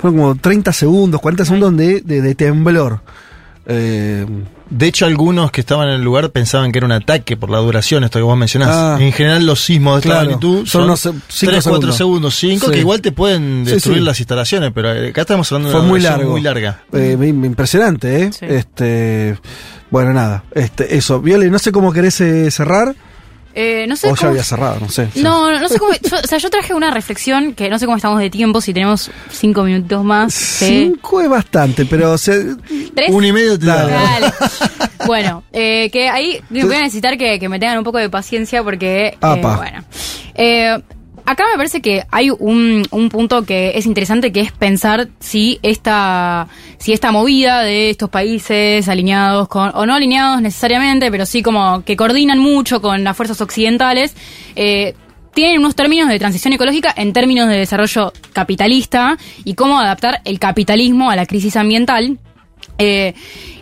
Fueron 0.00 0.18
como 0.18 0.35
30 0.37 0.72
segundos, 0.72 1.20
40 1.20 1.44
segundos 1.44 1.76
de, 1.76 2.00
de- 2.00 2.22
de 2.22 2.35
temblor. 2.35 3.00
Eh, 3.66 4.26
De 4.74 4.87
hecho, 4.87 5.04
algunos 5.06 5.50
que 5.50 5.61
estaban 5.61 5.88
en 5.88 5.94
el 5.96 6.02
lugar 6.02 6.30
pensaban 6.30 6.72
que 6.72 6.78
era 6.78 6.87
un 6.87 6.92
ataque 6.92 7.37
por 7.37 7.50
la 7.50 7.58
duración, 7.58 8.04
esto 8.04 8.18
que 8.18 8.22
vos 8.22 8.37
mencionás. 8.38 8.70
Ah. 8.72 8.96
en 8.98 9.12
general, 9.12 9.44
los 9.44 9.61
sismos 9.61 9.94
de 9.96 9.98
esta 10.00 10.08
Claro. 10.08 10.24
magnitud 10.30 10.56
Son 10.61 10.66
son 10.66 10.82
unos 10.85 11.00
se- 11.00 11.11
cinco 11.11 11.20
3, 11.52 11.64
4 11.64 11.92
segundos. 11.92 11.96
segundos, 11.96 12.35
5, 12.37 12.66
Sí. 12.66 12.72
que 12.72 12.78
igual 12.80 13.00
te 13.02 13.12
pueden 13.12 13.64
destruir 13.64 13.98
sí. 13.98 14.04
las 14.04 14.18
instalaciones, 14.20 14.72
pero 14.74 14.92
eh, 14.94 15.11
acá 15.11 15.20
estamos 15.20 15.50
hablando 15.52 15.68
de 15.68 15.72
fue 15.72 15.80
una 15.82 15.88
muy 15.90 16.00
duración 16.00 16.18
largo. 16.20 16.32
muy 16.32 16.40
larga. 16.40 16.82
Eh, 16.92 17.16
im- 17.20 17.44
impresionante, 17.46 18.22
¿eh? 18.22 18.30
Sí. 18.32 18.46
Este. 18.48 19.38
Bueno, 19.90 20.12
nada. 20.14 20.44
Este, 20.54 20.96
eso. 20.96 21.20
Viole, 21.20 21.50
no 21.50 21.58
sé 21.58 21.70
cómo 21.70 21.92
querés 21.92 22.20
eh, 22.22 22.50
cerrar. 22.50 22.94
Eh, 23.55 23.85
no 23.88 23.97
sé 23.97 24.11
o 24.11 24.15
ya 24.17 24.29
había 24.29 24.43
cerrado, 24.45 24.79
no 24.81 24.88
sé. 24.88 25.09
No, 25.17 25.51
no, 25.51 25.61
no 25.61 25.69
sé 25.69 25.79
cómo. 25.79 25.93
yo- 25.93 26.17
o 26.23 26.27
sea, 26.27 26.38
yo 26.38 26.49
traje 26.51 26.73
una 26.75 26.91
reflexión 26.91 27.55
que 27.55 27.69
no 27.69 27.79
sé 27.79 27.85
cómo 27.87 27.97
estamos 27.97 28.19
de 28.19 28.31
tiempo, 28.31 28.61
si 28.61 28.73
tenemos 28.73 29.11
cinco 29.31 29.62
minutos 29.65 30.03
más. 30.05 30.33
¿sí? 30.33 30.67
Cinco 30.95 31.21
es 31.21 31.29
bastante, 31.29 31.85
pero 31.85 32.12
o 32.12 32.19
sea, 32.19 32.35
¿Tres? 32.95 33.11
Un 33.11 33.25
y 33.25 33.33
medio 33.33 33.59
te 33.59 33.67
da. 33.67 33.87
Dale. 33.88 34.33
Bueno, 35.07 35.43
eh, 35.53 35.91
que 35.91 36.09
ahí 36.09 36.41
voy 36.49 36.75
a 36.77 36.81
necesitar 36.81 37.19
que, 37.19 37.38
que 37.41 37.49
me 37.49 37.59
tengan 37.59 37.79
un 37.79 37.85
poco 37.85 37.99
de 37.99 38.09
paciencia 38.09 38.62
porque, 38.62 39.09
eh, 39.09 39.17
bueno. 39.57 39.85
Acá 41.24 41.44
me 41.50 41.56
parece 41.56 41.80
que 41.80 42.04
hay 42.11 42.30
un, 42.30 42.85
un 42.90 43.08
punto 43.08 43.44
que 43.44 43.72
es 43.76 43.87
interesante 43.87 44.32
que 44.32 44.40
es 44.40 44.50
pensar 44.50 45.08
si 45.20 45.61
esta, 45.62 46.48
si 46.78 46.92
esta 46.92 47.12
movida 47.12 47.62
de 47.62 47.90
estos 47.90 48.11
países 48.11 48.88
alineados 48.88 49.46
con, 49.46 49.70
o 49.74 49.87
no 49.87 49.94
alineados 49.94 50.42
necesariamente, 50.42 51.11
pero 51.11 51.24
sí 51.24 51.42
como 51.42 51.85
que 51.85 51.96
coordinan 51.96 52.38
mucho 52.38 52.82
con 52.82 53.04
las 53.04 53.16
fuerzas 53.16 53.40
occidentales, 53.40 54.16
eh, 54.56 54.94
tienen 55.32 55.61
unos 55.61 55.76
términos 55.76 56.08
de 56.08 56.18
transición 56.18 56.54
ecológica 56.54 56.92
en 56.96 57.12
términos 57.12 57.48
de 57.48 57.56
desarrollo 57.56 58.12
capitalista 58.32 59.16
y 59.44 59.54
cómo 59.54 59.78
adaptar 59.78 60.20
el 60.24 60.38
capitalismo 60.38 61.08
a 61.08 61.16
la 61.16 61.26
crisis 61.26 61.56
ambiental. 61.56 62.18
Eh, 62.78 63.14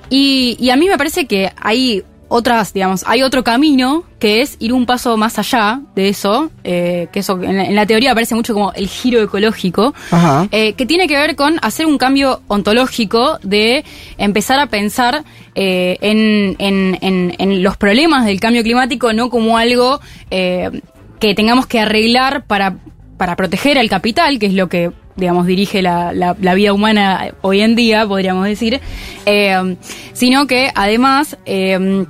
y, 0.08 0.56
y 0.58 0.70
a 0.70 0.76
mí 0.76 0.88
me 0.88 0.96
parece 0.96 1.26
que 1.26 1.52
hay 1.60 2.04
otras, 2.32 2.72
digamos, 2.72 3.02
hay 3.06 3.22
otro 3.24 3.42
camino 3.44 4.04
que 4.20 4.40
es 4.40 4.56
ir 4.60 4.72
un 4.72 4.86
paso 4.86 5.16
más 5.16 5.36
allá 5.38 5.80
de 5.96 6.08
eso, 6.08 6.50
eh, 6.64 7.08
que 7.12 7.18
eso 7.20 7.42
en 7.42 7.56
la, 7.56 7.64
en 7.64 7.74
la 7.74 7.86
teoría 7.86 8.12
aparece 8.12 8.34
mucho 8.36 8.54
como 8.54 8.72
el 8.72 8.86
giro 8.88 9.20
ecológico, 9.20 9.92
Ajá. 10.12 10.46
eh, 10.52 10.74
que 10.74 10.86
tiene 10.86 11.08
que 11.08 11.16
ver 11.18 11.34
con 11.34 11.58
hacer 11.62 11.86
un 11.86 11.98
cambio 11.98 12.40
ontológico 12.46 13.38
de 13.42 13.84
empezar 14.16 14.60
a 14.60 14.66
pensar 14.66 15.24
eh, 15.56 15.98
en, 16.00 16.54
en- 16.58 17.34
en- 17.38 17.62
los 17.62 17.76
problemas 17.76 18.24
del 18.26 18.38
cambio 18.38 18.62
climático 18.62 19.12
no 19.12 19.28
como 19.28 19.58
algo 19.58 20.00
que 20.30 21.34
tengamos 21.34 21.66
que 21.66 21.80
arreglar 21.80 22.44
para, 22.46 22.76
para 23.18 23.34
proteger 23.36 23.76
al 23.78 23.88
capital, 23.88 24.38
que 24.38 24.46
es 24.46 24.54
lo 24.54 24.68
que 24.68 24.92
digamos, 25.16 25.44
dirige 25.46 25.82
la, 25.82 26.12
la- 26.14 26.36
la 26.40 26.54
vida 26.54 26.72
humana 26.72 27.34
hoy 27.42 27.60
en 27.60 27.74
día, 27.76 28.06
podríamos 28.06 28.46
decir, 28.46 28.80
eh, 29.26 29.76
sino 30.14 30.46
que 30.46 30.70
además 30.74 31.36
eh, 31.44 32.06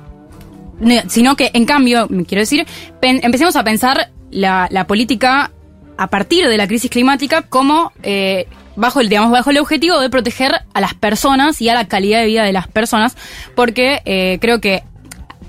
sino 1.07 1.35
que 1.35 1.51
en 1.53 1.65
cambio, 1.65 2.07
quiero 2.07 2.41
decir, 2.41 2.65
empecemos 3.01 3.55
a 3.55 3.63
pensar 3.63 4.11
la, 4.31 4.67
la 4.71 4.87
política 4.87 5.51
a 5.97 6.07
partir 6.07 6.47
de 6.47 6.57
la 6.57 6.67
crisis 6.67 6.89
climática 6.89 7.43
como 7.43 7.91
eh, 8.01 8.47
bajo 8.75 9.01
el 9.01 9.09
digamos 9.09 9.31
bajo 9.31 9.51
el 9.51 9.59
objetivo 9.59 9.99
de 9.99 10.09
proteger 10.09 10.53
a 10.73 10.81
las 10.81 10.93
personas 10.93 11.61
y 11.61 11.69
a 11.69 11.75
la 11.75 11.87
calidad 11.87 12.21
de 12.21 12.25
vida 12.25 12.43
de 12.43 12.53
las 12.53 12.67
personas 12.67 13.15
porque 13.55 14.01
eh, 14.05 14.39
creo 14.41 14.59
que 14.61 14.83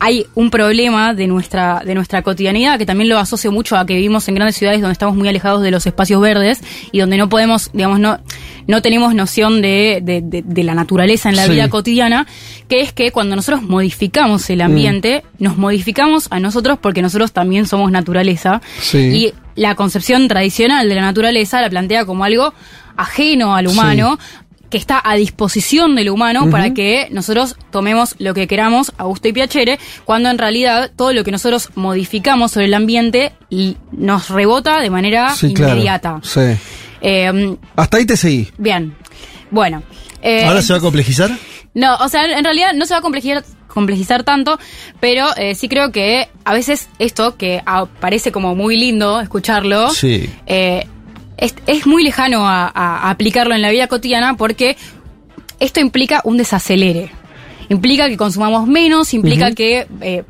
hay 0.05 0.27
un 0.35 0.51
problema 0.51 1.15
de 1.15 1.29
nuestra, 1.29 1.81
de 1.87 1.95
nuestra 1.95 2.23
cotidianidad 2.23 2.77
que 2.77 2.85
también 2.85 3.09
lo 3.09 3.19
asocio 3.21 3.53
mucho 3.53 3.77
a 3.77 3.87
que 3.87 3.95
vivimos 3.95 4.27
en 4.27 4.35
grandes 4.35 4.57
ciudades 4.57 4.81
donde 4.81 4.95
estamos 4.95 5.15
muy 5.15 5.29
alejados 5.29 5.63
de 5.63 5.71
los 5.71 5.87
espacios 5.87 6.21
verdes 6.21 6.61
y 6.91 6.99
donde 6.99 7.17
no 7.19 7.29
podemos, 7.29 7.71
digamos, 7.73 8.01
no, 8.01 8.19
no 8.67 8.83
tenemos 8.83 9.15
noción 9.15 9.63
de, 9.63 10.01
de, 10.03 10.21
de- 10.21 10.43
de 10.45 10.65
la 10.65 10.75
naturaleza 10.75 11.29
en 11.29 11.37
la 11.37 11.45
Sí. 11.47 11.53
vida 11.53 11.69
cotidiana, 11.71 12.27
que 12.69 12.81
es 12.81 12.93
que 12.93 13.13
cuando 13.13 13.37
nosotros 13.37 13.63
modificamos 13.63 14.51
el 14.51 14.63
ambiente, 14.63 15.23
nos 15.39 15.57
modificamos 15.57 16.27
a 16.31 16.41
nosotros 16.41 16.79
porque 16.83 17.01
nosotros 17.01 17.31
también 17.31 17.69
somos 17.69 17.93
naturaleza. 17.93 18.61
Sí. 18.81 18.99
Y 18.99 19.35
la 19.55 19.77
concepción 19.77 20.27
tradicional 20.27 20.89
de 20.89 20.97
la 20.97 21.03
naturaleza 21.03 21.61
la 21.61 21.71
plantea 21.71 22.05
como 22.07 22.25
algo 22.25 22.53
ajeno 22.97 23.55
al 23.55 23.69
humano, 23.69 24.19
que 24.73 24.79
está 24.79 25.01
a 25.05 25.15
disposición 25.15 25.95
del 25.95 26.11
humano 26.11 26.51
para 26.51 26.75
que 26.75 27.07
nosotros 27.13 27.55
tomemos 27.71 28.17
lo 28.19 28.35
que 28.35 28.49
queramos 28.49 28.93
a 28.99 29.05
gusto 29.05 29.29
y 29.29 29.33
piacere, 29.33 29.79
cuando 30.05 30.31
en 30.31 30.39
realidad 30.39 30.91
todo 30.97 31.13
lo 31.13 31.23
que 31.23 31.31
nosotros 31.31 31.69
modificamos 31.77 32.51
sobre 32.51 32.67
el 32.67 32.75
ambiente 32.75 33.33
nos 33.93 34.29
rebota 34.31 34.81
de 34.81 34.91
manera 34.91 35.35
Sí, 35.37 35.55
claro. 35.55 35.75
inmediata. 35.75 36.21
Sí. 36.25 36.41
Eh, 37.03 37.57
Hasta 37.77 37.97
ahí 37.99 38.07
te 38.07 38.17
seguí. 38.17 38.49
bien, 38.59 38.95
bueno. 39.51 39.83
eh, 40.23 40.45
¿Ahora 40.45 40.63
se 40.63 40.73
va 40.73 40.79
a 40.79 40.83
complejizar? 40.83 41.31
no, 41.75 41.95
o 41.97 42.09
sea, 42.09 42.25
en 42.25 42.45
realidad 42.45 42.73
no 42.75 42.87
se 42.87 42.95
va 42.95 42.99
a 42.99 43.03
complejizar, 43.03 43.45
complejizar 43.69 44.23
tanto, 44.25 44.59
pero 45.01 45.27
eh, 45.37 45.55
sí 45.55 45.69
creo 45.69 45.93
que 45.93 46.29
a 46.45 46.53
veces 46.55 46.89
esto, 46.99 47.37
que 47.37 47.63
parece 48.01 48.33
como 48.33 48.55
muy 48.55 48.77
lindo 48.77 49.21
escucharlo, 49.21 49.91
Sí. 49.91 50.29
eh, 50.47 50.87
es, 51.43 51.55
es 51.67 51.87
muy 51.87 52.05
lejano 52.05 52.47
a, 52.47 53.11
aplicarlo 53.11 53.55
en 53.55 53.63
la 53.63 53.71
vida 53.71 53.89
cotidiana 53.89 54.37
porque 54.37 54.77
esto 55.59 55.81
implica 55.81 56.21
un 56.25 56.37
desacelere. 56.37 57.11
Implica 57.69 58.09
que 58.09 58.17
consumamos 58.17 58.67
menos, 58.67 59.13
implica 59.13 59.53
que... 59.53 59.87
eh, 60.01 60.25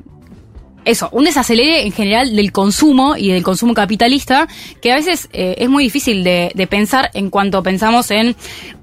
eso, 0.85 1.09
un 1.13 1.25
desacelere 1.25 1.87
en 1.87 1.93
general 1.93 2.35
del 2.35 2.51
consumo 2.53 3.17
y 3.17 3.29
del 3.29 3.43
consumo 3.43 3.75
capitalista, 3.75 4.49
que 4.81 4.93
a 4.93 4.97
veces 4.97 5.29
eh, 5.33 5.55
es 5.59 5.69
muy 5.69 5.85
difícil 5.85 6.25
de, 6.25 6.51
de 6.55 6.67
pensar 6.67 7.11
en 7.15 7.31
cuanto 7.31 7.63
pensamos 7.63 8.11
en 8.11 8.35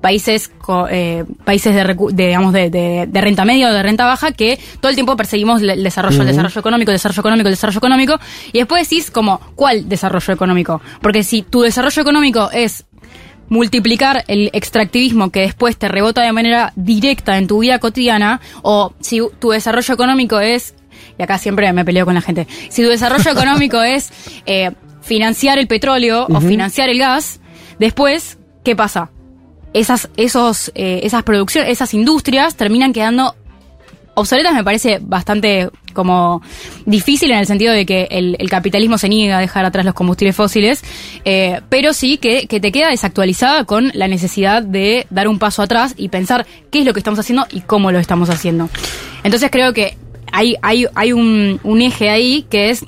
países 0.01 0.51
eh, 0.91 1.25
países 1.43 1.75
de, 1.75 1.83
de, 2.13 2.27
digamos 2.27 2.53
de, 2.53 2.69
de- 2.69 3.05
de 3.07 3.21
renta 3.21 3.43
media 3.43 3.69
o 3.69 3.73
de 3.73 3.83
renta 3.83 4.05
baja 4.05 4.31
que 4.31 4.59
todo 4.79 4.89
el 4.89 4.95
tiempo 4.95 5.17
perseguimos 5.17 5.61
el 5.61 5.83
desarrollo, 5.83 6.21
el 6.21 6.27
desarrollo 6.27 6.59
económico, 6.59 6.91
el 6.91 6.95
desarrollo 6.95 7.19
económico, 7.21 7.47
el 7.49 7.53
desarrollo 7.53 7.77
económico, 7.79 8.19
y 8.53 8.57
después 8.59 8.87
decís 8.89 9.11
como, 9.11 9.39
¿cuál 9.55 9.89
desarrollo 9.89 10.33
económico? 10.33 10.81
Porque 11.01 11.23
si 11.23 11.41
tu 11.41 11.61
desarrollo 11.61 12.01
económico 12.01 12.49
es 12.53 12.85
multiplicar 13.49 14.23
el 14.27 14.49
extractivismo 14.53 15.31
que 15.31 15.41
después 15.41 15.75
te 15.77 15.87
rebota 15.87 16.21
de 16.21 16.31
manera 16.31 16.71
directa 16.75 17.37
en 17.37 17.47
tu 17.47 17.59
vida 17.59 17.79
cotidiana, 17.79 18.39
o 18.61 18.93
si 18.99 19.21
tu 19.39 19.49
desarrollo 19.49 19.93
económico 19.93 20.39
es, 20.39 20.75
y 21.17 21.23
acá 21.23 21.37
siempre 21.37 21.71
me 21.73 21.85
peleo 21.85 22.05
con 22.05 22.13
la 22.13 22.21
gente, 22.21 22.47
si 22.69 22.83
tu 22.83 22.89
desarrollo 22.89 23.31
económico 23.31 23.81
es 23.81 24.09
eh, 24.45 24.71
financiar 25.01 25.59
el 25.59 25.67
petróleo 25.67 26.27
o 26.29 26.41
financiar 26.41 26.89
el 26.89 26.99
gas, 26.99 27.39
después, 27.79 28.37
¿qué 28.63 28.75
pasa? 28.75 29.11
Esas, 29.73 30.09
esos, 30.17 30.71
eh, 30.75 31.01
esas 31.03 31.23
producciones, 31.23 31.69
esas 31.69 31.93
industrias 31.93 32.55
terminan 32.55 32.91
quedando 32.93 33.35
obsoletas 34.19 34.53
me 34.53 34.63
parece 34.63 34.99
bastante 35.01 35.69
como 35.93 36.41
difícil 36.85 37.31
en 37.31 37.39
el 37.39 37.45
sentido 37.45 37.73
de 37.73 37.85
que 37.85 38.07
el, 38.11 38.35
el 38.39 38.49
capitalismo 38.49 38.97
se 38.97 39.09
niega 39.09 39.37
a 39.37 39.41
dejar 39.41 39.65
atrás 39.65 39.85
los 39.85 39.93
combustibles 39.93 40.35
fósiles, 40.35 40.83
eh, 41.25 41.61
pero 41.69 41.93
sí 41.93 42.17
que, 42.17 42.47
que 42.47 42.59
te 42.59 42.71
queda 42.71 42.89
desactualizada 42.89 43.63
con 43.63 43.91
la 43.93 44.07
necesidad 44.07 44.61
de 44.61 45.07
dar 45.09 45.27
un 45.27 45.39
paso 45.39 45.61
atrás 45.61 45.93
y 45.97 46.09
pensar 46.09 46.45
qué 46.71 46.79
es 46.79 46.85
lo 46.85 46.93
que 46.93 46.99
estamos 46.99 47.19
haciendo 47.19 47.47
y 47.51 47.61
cómo 47.61 47.91
lo 47.91 47.99
estamos 47.99 48.29
haciendo. 48.29 48.69
Entonces 49.23 49.49
creo 49.51 49.73
que 49.73 49.97
hay, 50.31 50.55
hay, 50.61 50.85
hay 50.95 51.11
un, 51.13 51.59
un 51.63 51.81
eje 51.81 52.09
ahí 52.09 52.45
que 52.49 52.69
es 52.69 52.85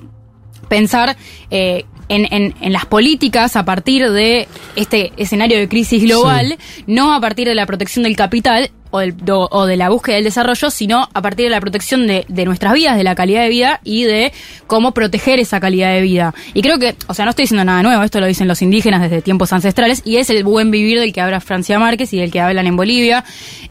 pensar 0.69 1.17
eh, 1.49 1.85
en, 2.09 2.27
en- 2.33 2.53
en 2.61 2.73
las 2.73 2.85
políticas 2.85 3.55
a 3.55 3.65
partir 3.65 4.09
de 4.11 4.47
este 4.75 5.11
escenario 5.17 5.57
de 5.57 5.67
crisis 5.69 6.03
global, 6.03 6.57
no 6.87 7.13
a 7.13 7.21
partir 7.21 7.47
de 7.47 7.55
la 7.55 7.65
protección 7.65 8.03
del 8.03 8.15
capital 8.15 8.69
o, 8.89 8.99
del- 8.99 9.15
do- 9.15 9.47
o 9.51 9.65
de 9.65 9.77
la 9.77 9.89
búsqueda 9.89 10.15
del 10.15 10.25
desarrollo, 10.25 10.69
sino 10.69 11.07
a 11.13 11.21
partir 11.21 11.45
de 11.45 11.49
la 11.51 11.61
protección 11.61 12.07
de, 12.07 12.25
de 12.27 12.43
nuestras 12.45 12.73
vidas, 12.73 12.97
de 12.97 13.03
la 13.05 13.15
calidad 13.15 13.43
de 13.43 13.49
vida 13.49 13.79
y 13.85 14.03
de 14.03 14.33
cómo 14.67 14.93
proteger 14.93 15.39
esa 15.39 15.61
calidad 15.61 15.93
de 15.93 16.01
vida. 16.01 16.33
Y 16.53 16.61
creo 16.61 16.79
que, 16.79 16.95
o 17.07 17.13
sea, 17.13 17.23
no 17.23 17.29
estoy 17.31 17.43
diciendo 17.43 17.63
nada 17.63 17.81
nuevo, 17.83 18.03
esto 18.03 18.19
lo 18.19 18.25
dicen 18.27 18.47
los 18.49 18.61
indígenas 18.61 19.01
desde 19.01 19.21
tiempos 19.21 19.53
ancestrales 19.53 20.01
y 20.03 20.17
es 20.17 20.29
el 20.29 20.43
buen 20.43 20.71
vivir 20.71 20.99
del 20.99 21.13
que 21.13 21.21
habla 21.21 21.39
Francia 21.39 21.79
Márquez 21.79 22.11
y 22.13 22.17
del 22.19 22.31
que 22.31 22.41
hablan 22.41 22.67
en 22.67 22.75
Bolivia 22.75 23.23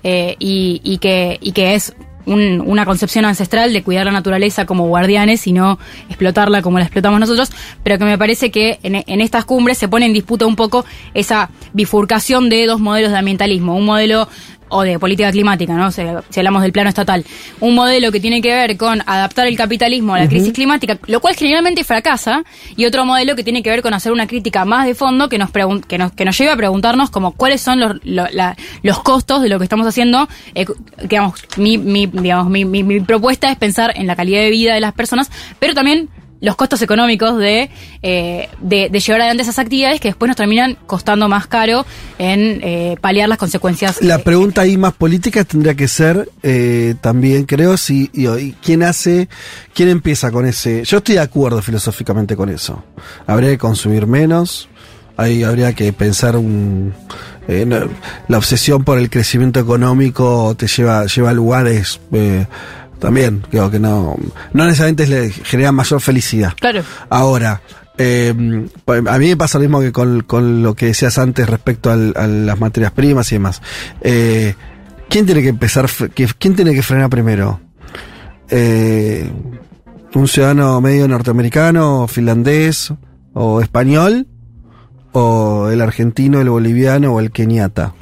eh, 0.03 0.37
y, 0.39 0.81
y 0.83 0.97
que, 0.99 1.37
y 1.43 1.53
que 1.53 1.75
es 1.75 1.95
un- 2.31 2.63
una 2.65 2.85
concepción 2.85 3.25
ancestral 3.25 3.73
de 3.73 3.83
cuidar 3.83 4.07
la 4.07 4.13
naturaleza 4.13 4.67
como 4.67 4.87
guardianes 4.89 5.47
y 5.47 5.53
no 5.53 5.79
explotarla 6.09 6.63
como 6.63 6.79
la 6.79 6.85
explotamos 6.85 7.21
nosotros, 7.21 7.51
pero 7.83 7.99
que 7.99 8.05
me 8.05 8.17
parece 8.19 8.51
que 8.51 8.79
en, 8.83 9.03
en 9.07 9.21
estas 9.21 9.45
cumbres 9.45 9.79
se 9.79 9.89
pone 9.89 10.07
en 10.07 10.13
disputa 10.13 10.47
un 10.47 10.57
poco 10.57 10.85
esa 11.15 11.51
bifurcación 11.73 12.49
de 12.49 12.67
dos 12.67 12.81
modelos 12.81 13.11
de 13.13 13.19
ambientalismo, 13.19 13.77
un 13.77 13.85
modelo 13.85 14.29
o 14.71 14.83
de 14.83 14.99
política 14.99 15.31
climática, 15.31 15.75
¿no? 15.75 15.91
Si, 15.93 16.03
si 16.31 16.41
hablamos 16.41 16.63
del 16.63 16.73
plano 16.73 16.89
estatal, 16.89 17.25
un 17.61 17.75
modelo 17.75 18.11
que 18.11 18.21
tiene 18.21 18.41
que 18.41 18.53
ver 18.55 18.77
con 18.77 19.03
adaptar 19.07 19.47
el 19.47 19.57
capitalismo 19.57 20.15
a 20.15 20.21
la 20.21 20.29
crisis 20.29 20.53
climática, 20.53 20.99
lo 21.07 21.21
cual 21.21 21.35
generalmente 21.37 21.85
fracasa, 21.85 22.43
y 22.77 22.87
otro 22.87 23.05
modelo 23.05 23.37
que 23.37 23.45
tiene 23.45 23.63
que 23.63 23.71
ver 23.71 23.83
con 23.83 23.93
hacer 23.95 24.13
una 24.13 24.27
crítica 24.27 24.65
más 24.65 24.87
de 24.87 24.95
fondo 24.95 25.29
que 25.29 25.39
nos 25.39 25.51
que 25.87 25.99
nos, 25.99 26.13
que 26.13 26.25
nos 26.25 26.39
lleve 26.39 26.51
a 26.53 26.57
preguntarnos 26.57 27.11
como 27.11 27.33
cuáles 27.33 27.61
son 27.61 27.81
los, 27.81 27.97
lo- 28.05 28.29
la- 28.33 28.57
los 28.83 29.01
costos 29.03 29.43
de 29.43 29.49
lo 29.49 29.59
que 29.59 29.65
estamos 29.65 29.87
haciendo. 29.87 30.29
Eh, 30.55 30.65
digamos, 31.03 31.35
mi, 31.57 31.77
mi, 31.77 32.07
digamos 32.07 32.49
mi, 32.49 32.65
mi- 32.65 32.83
mi 32.83 33.01
propuesta 33.01 33.51
es 33.51 33.59
pensar 33.59 33.93
en 33.97 34.07
la 34.07 34.17
calidad 34.17 34.41
de 34.41 34.51
vida 34.51 34.73
de 34.75 34.81
las 34.81 34.93
personas, 34.95 35.31
pero 35.59 35.75
también 35.75 36.09
los 36.41 36.57
costos 36.57 36.81
económicos 36.83 37.39
de, 37.39 37.71
eh, 38.03 38.49
de, 38.61 38.89
de 38.91 39.01
llevar 39.01 39.21
adelante 39.21 39.43
esas 39.43 39.59
actividades 39.59 40.01
que 40.01 40.09
después 40.09 40.29
nos 40.29 40.37
terminan 40.37 40.77
costando 40.87 41.29
más 41.29 41.47
caro 41.47 41.85
en 42.19 42.61
eh, 42.63 42.97
paliar 43.01 43.29
las 43.29 43.39
consecuencias. 43.39 44.03
La 44.03 44.19
pregunta 44.19 44.63
ahí 44.63 44.77
más 44.79 44.95
política 44.95 45.45
tendría 45.45 45.75
que 45.75 45.89
ser 45.89 46.29
eh, 46.43 46.95
también, 47.01 47.45
creo, 47.45 47.77
si 47.77 48.11
y, 48.13 48.27
y 48.29 48.55
quién 48.63 48.83
hace, 48.83 49.29
quién 49.75 49.89
empieza 49.89 50.31
con 50.31 50.47
ese. 50.47 50.85
Yo 50.85 50.99
estoy 50.99 51.17
de 51.17 51.21
acuerdo 51.21 51.61
filosóficamente 51.63 52.37
con 52.37 52.49
eso. 52.49 52.83
Habría 53.27 53.51
que 53.51 53.59
consumir 53.59 54.07
menos. 54.07 54.69
Ahí 55.17 55.43
habría 55.43 55.75
que 55.75 55.93
pensar 55.93 56.37
un. 56.37 56.95
eh, 57.47 57.67
no, 57.67 57.81
la 58.29 58.39
obsesión 58.39 58.85
por 58.85 58.97
el 58.97 59.11
crecimiento 59.11 59.61
económico 59.61 60.55
te 60.57 60.67
lleva, 60.67 61.05
lleva 61.05 61.31
a 61.31 61.35
lugares. 61.35 62.01
eh, 62.13 62.47
también, 63.01 63.43
creo 63.51 63.71
que 63.71 63.81
no. 63.81 64.17
No 64.53 64.65
necesariamente 64.65 65.07
le 65.09 65.31
genera 65.31 65.73
mayor 65.73 66.01
felicidad. 66.01 66.53
Claro. 66.61 66.83
Ahora, 67.09 67.61
eh, 67.99 68.33
a 68.87 69.19
mí 69.19 69.29
me 69.29 69.37
pasa 69.37 69.59
lo 69.59 69.63
mismo 69.63 69.81
que 69.81 69.91
con, 69.93 70.23
con 70.23 70.63
lo 70.63 70.75
que 70.75 70.87
decías 70.87 71.19
antes 71.19 71.49
respecto 71.49 71.91
al- 71.91 72.15
a 72.17 72.27
las 72.27 72.61
materias 72.61 72.93
primas 72.93 73.31
y 73.33 73.35
demás. 73.37 73.61
Eh, 74.01 74.55
¿Quién 75.09 75.27
tiene 75.27 75.43
que 75.43 75.49
empezar? 75.49 75.89
¿Quién 76.39 76.55
tiene 76.55 76.73
que 76.73 76.83
frenar 76.83 77.11
primero? 77.11 77.61
Eh, 78.49 79.29
¿Un 80.15 80.29
ciudadano 80.29 80.81
medio 80.81 81.07
norteamericano, 81.09 82.07
finlandés 82.09 82.93
o 83.35 83.61
español? 83.61 84.27
¿O 85.13 85.69
el 85.73 85.81
argentino, 85.81 86.41
el 86.41 86.49
boliviano 86.51 87.13
o 87.15 87.21
el 87.21 87.33
keniata? 87.33 87.95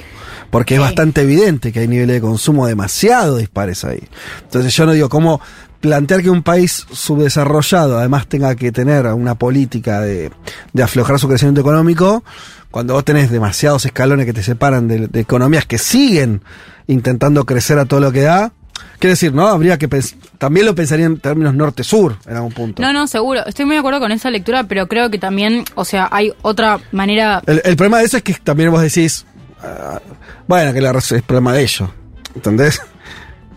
Porque 0.49 0.75
es 0.75 0.79
bastante 0.79 1.21
evidente 1.21 1.71
que 1.71 1.81
hay 1.81 1.87
niveles 1.87 2.15
de 2.15 2.21
consumo 2.21 2.65
demasiado 2.67 3.37
dispares 3.37 3.83
ahí. 3.85 4.01
Entonces 4.43 4.75
yo 4.75 4.85
no 4.85 4.93
digo 4.93 5.09
cómo 5.09 5.41
plantear 5.79 6.21
que 6.21 6.29
un 6.29 6.43
país 6.43 6.85
subdesarrollado 6.91 7.99
además 7.99 8.27
tenga 8.27 8.55
que 8.55 8.71
tener 8.71 9.05
una 9.07 9.35
política 9.35 10.01
de, 10.01 10.31
de 10.73 10.83
aflojar 10.83 11.19
su 11.19 11.27
crecimiento 11.27 11.61
económico 11.61 12.23
cuando 12.71 12.93
vos 12.93 13.05
tenés 13.05 13.31
demasiados 13.31 13.85
escalones 13.85 14.25
que 14.25 14.33
te 14.33 14.43
separan 14.43 14.87
de, 14.87 15.07
de 15.07 15.19
economías 15.19 15.65
que 15.65 15.77
siguen 15.77 16.41
intentando 16.87 17.45
crecer 17.45 17.79
a 17.79 17.85
todo 17.85 17.99
lo 17.99 18.11
que 18.11 18.21
da. 18.21 18.51
Quiere 18.99 19.13
decir, 19.13 19.33
¿no? 19.33 19.47
Habría 19.47 19.77
que 19.77 19.87
también 20.37 20.65
lo 20.65 20.75
pensaría 20.75 21.05
en 21.05 21.19
términos 21.19 21.53
norte-sur 21.53 22.17
en 22.27 22.35
algún 22.35 22.51
punto. 22.51 22.81
No, 22.81 22.91
no, 22.91 23.07
seguro. 23.07 23.45
Estoy 23.45 23.65
muy 23.65 23.75
de 23.75 23.79
acuerdo 23.79 23.99
con 23.99 24.11
esa 24.11 24.29
lectura, 24.29 24.65
pero 24.65 24.87
creo 24.87 25.09
que 25.09 25.17
también, 25.17 25.63
o 25.75 25.85
sea, 25.85 26.09
hay 26.11 26.33
otra 26.41 26.79
manera. 26.91 27.41
El, 27.45 27.61
el 27.63 27.75
problema 27.75 27.99
de 27.99 28.05
eso 28.05 28.17
es 28.17 28.23
que 28.23 28.33
también 28.33 28.71
vos 28.71 28.81
decís, 28.81 29.25
bueno, 30.47 30.73
que 30.73 30.81
la 30.81 30.91
res- 30.93 31.11
es 31.11 31.21
problema 31.21 31.53
de 31.53 31.61
ellos. 31.63 31.89
¿Entendés? 32.35 32.81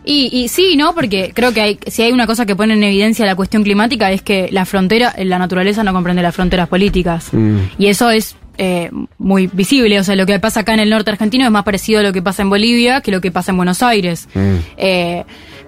Y, 0.05 0.31
y 0.33 0.49
sí, 0.49 0.75
¿no? 0.77 0.95
Porque 0.95 1.31
creo 1.35 1.53
que 1.53 1.61
hay, 1.61 1.79
si 1.87 2.03
hay 2.03 2.11
una 2.13 2.27
cosa 2.27 2.45
que 2.45 2.57
pone 2.57 2.75
en 2.75 2.83
evidencia 2.83 3.25
la 3.25 3.37
cuestión 3.37 3.63
climática 3.63 4.11
es 4.11 4.21
que 4.23 4.49
la 4.51 4.65
frontera, 4.65 5.15
la 5.19 5.39
naturaleza 5.39 5.85
no 5.85 5.93
comprende 5.93 6.23
las 6.23 6.35
fronteras 6.35 6.69
políticas. 6.69 7.29
Mm. 7.33 7.59
Y 7.79 7.87
eso 7.87 8.11
es 8.11 8.35
eh, 8.59 8.91
muy 9.19 9.47
visible. 9.47 10.01
O 10.01 10.05
sea, 10.05 10.17
lo 10.17 10.27
que 10.27 10.41
pasa 10.41 10.61
acá 10.61 10.75
en 10.75 10.81
el 10.81 10.91
norte 10.91 11.11
argentino 11.13 11.45
es 11.45 11.51
más 11.53 11.63
parecido 11.63 12.01
a 12.01 12.03
lo 12.03 12.13
que 12.13 12.21
pasa 12.23 12.43
en 12.43 12.51
Bolivia 12.51 13.01
que 13.01 13.13
lo 13.13 13.21
que 13.21 13.31
pasa 13.31 13.53
en 13.53 13.59
Buenos 13.59 13.83
Aires. 13.83 14.29
Mm. 14.35 14.55
Eh, 14.77 15.25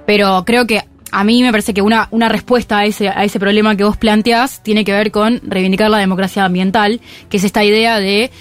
pero 0.06 0.42
creo 0.44 0.66
que 0.66 0.82
a 1.12 1.22
mí 1.22 1.40
me 1.44 1.52
parece 1.52 1.72
que 1.72 1.80
una, 1.80 2.08
una 2.10 2.28
respuesta 2.28 2.78
a 2.78 2.86
ese, 2.86 3.08
a 3.08 3.22
ese 3.22 3.38
problema 3.38 3.76
que 3.76 3.84
vos 3.84 3.96
planteás 3.96 4.64
tiene 4.64 4.84
que 4.84 4.90
ver 4.92 5.12
con 5.12 5.40
reivindicar 5.44 5.88
la 5.88 5.98
democracia 5.98 6.44
ambiental, 6.44 7.00
que 7.28 7.36
es 7.36 7.44
esta 7.44 7.62
idea 7.62 8.00
de 8.00 8.32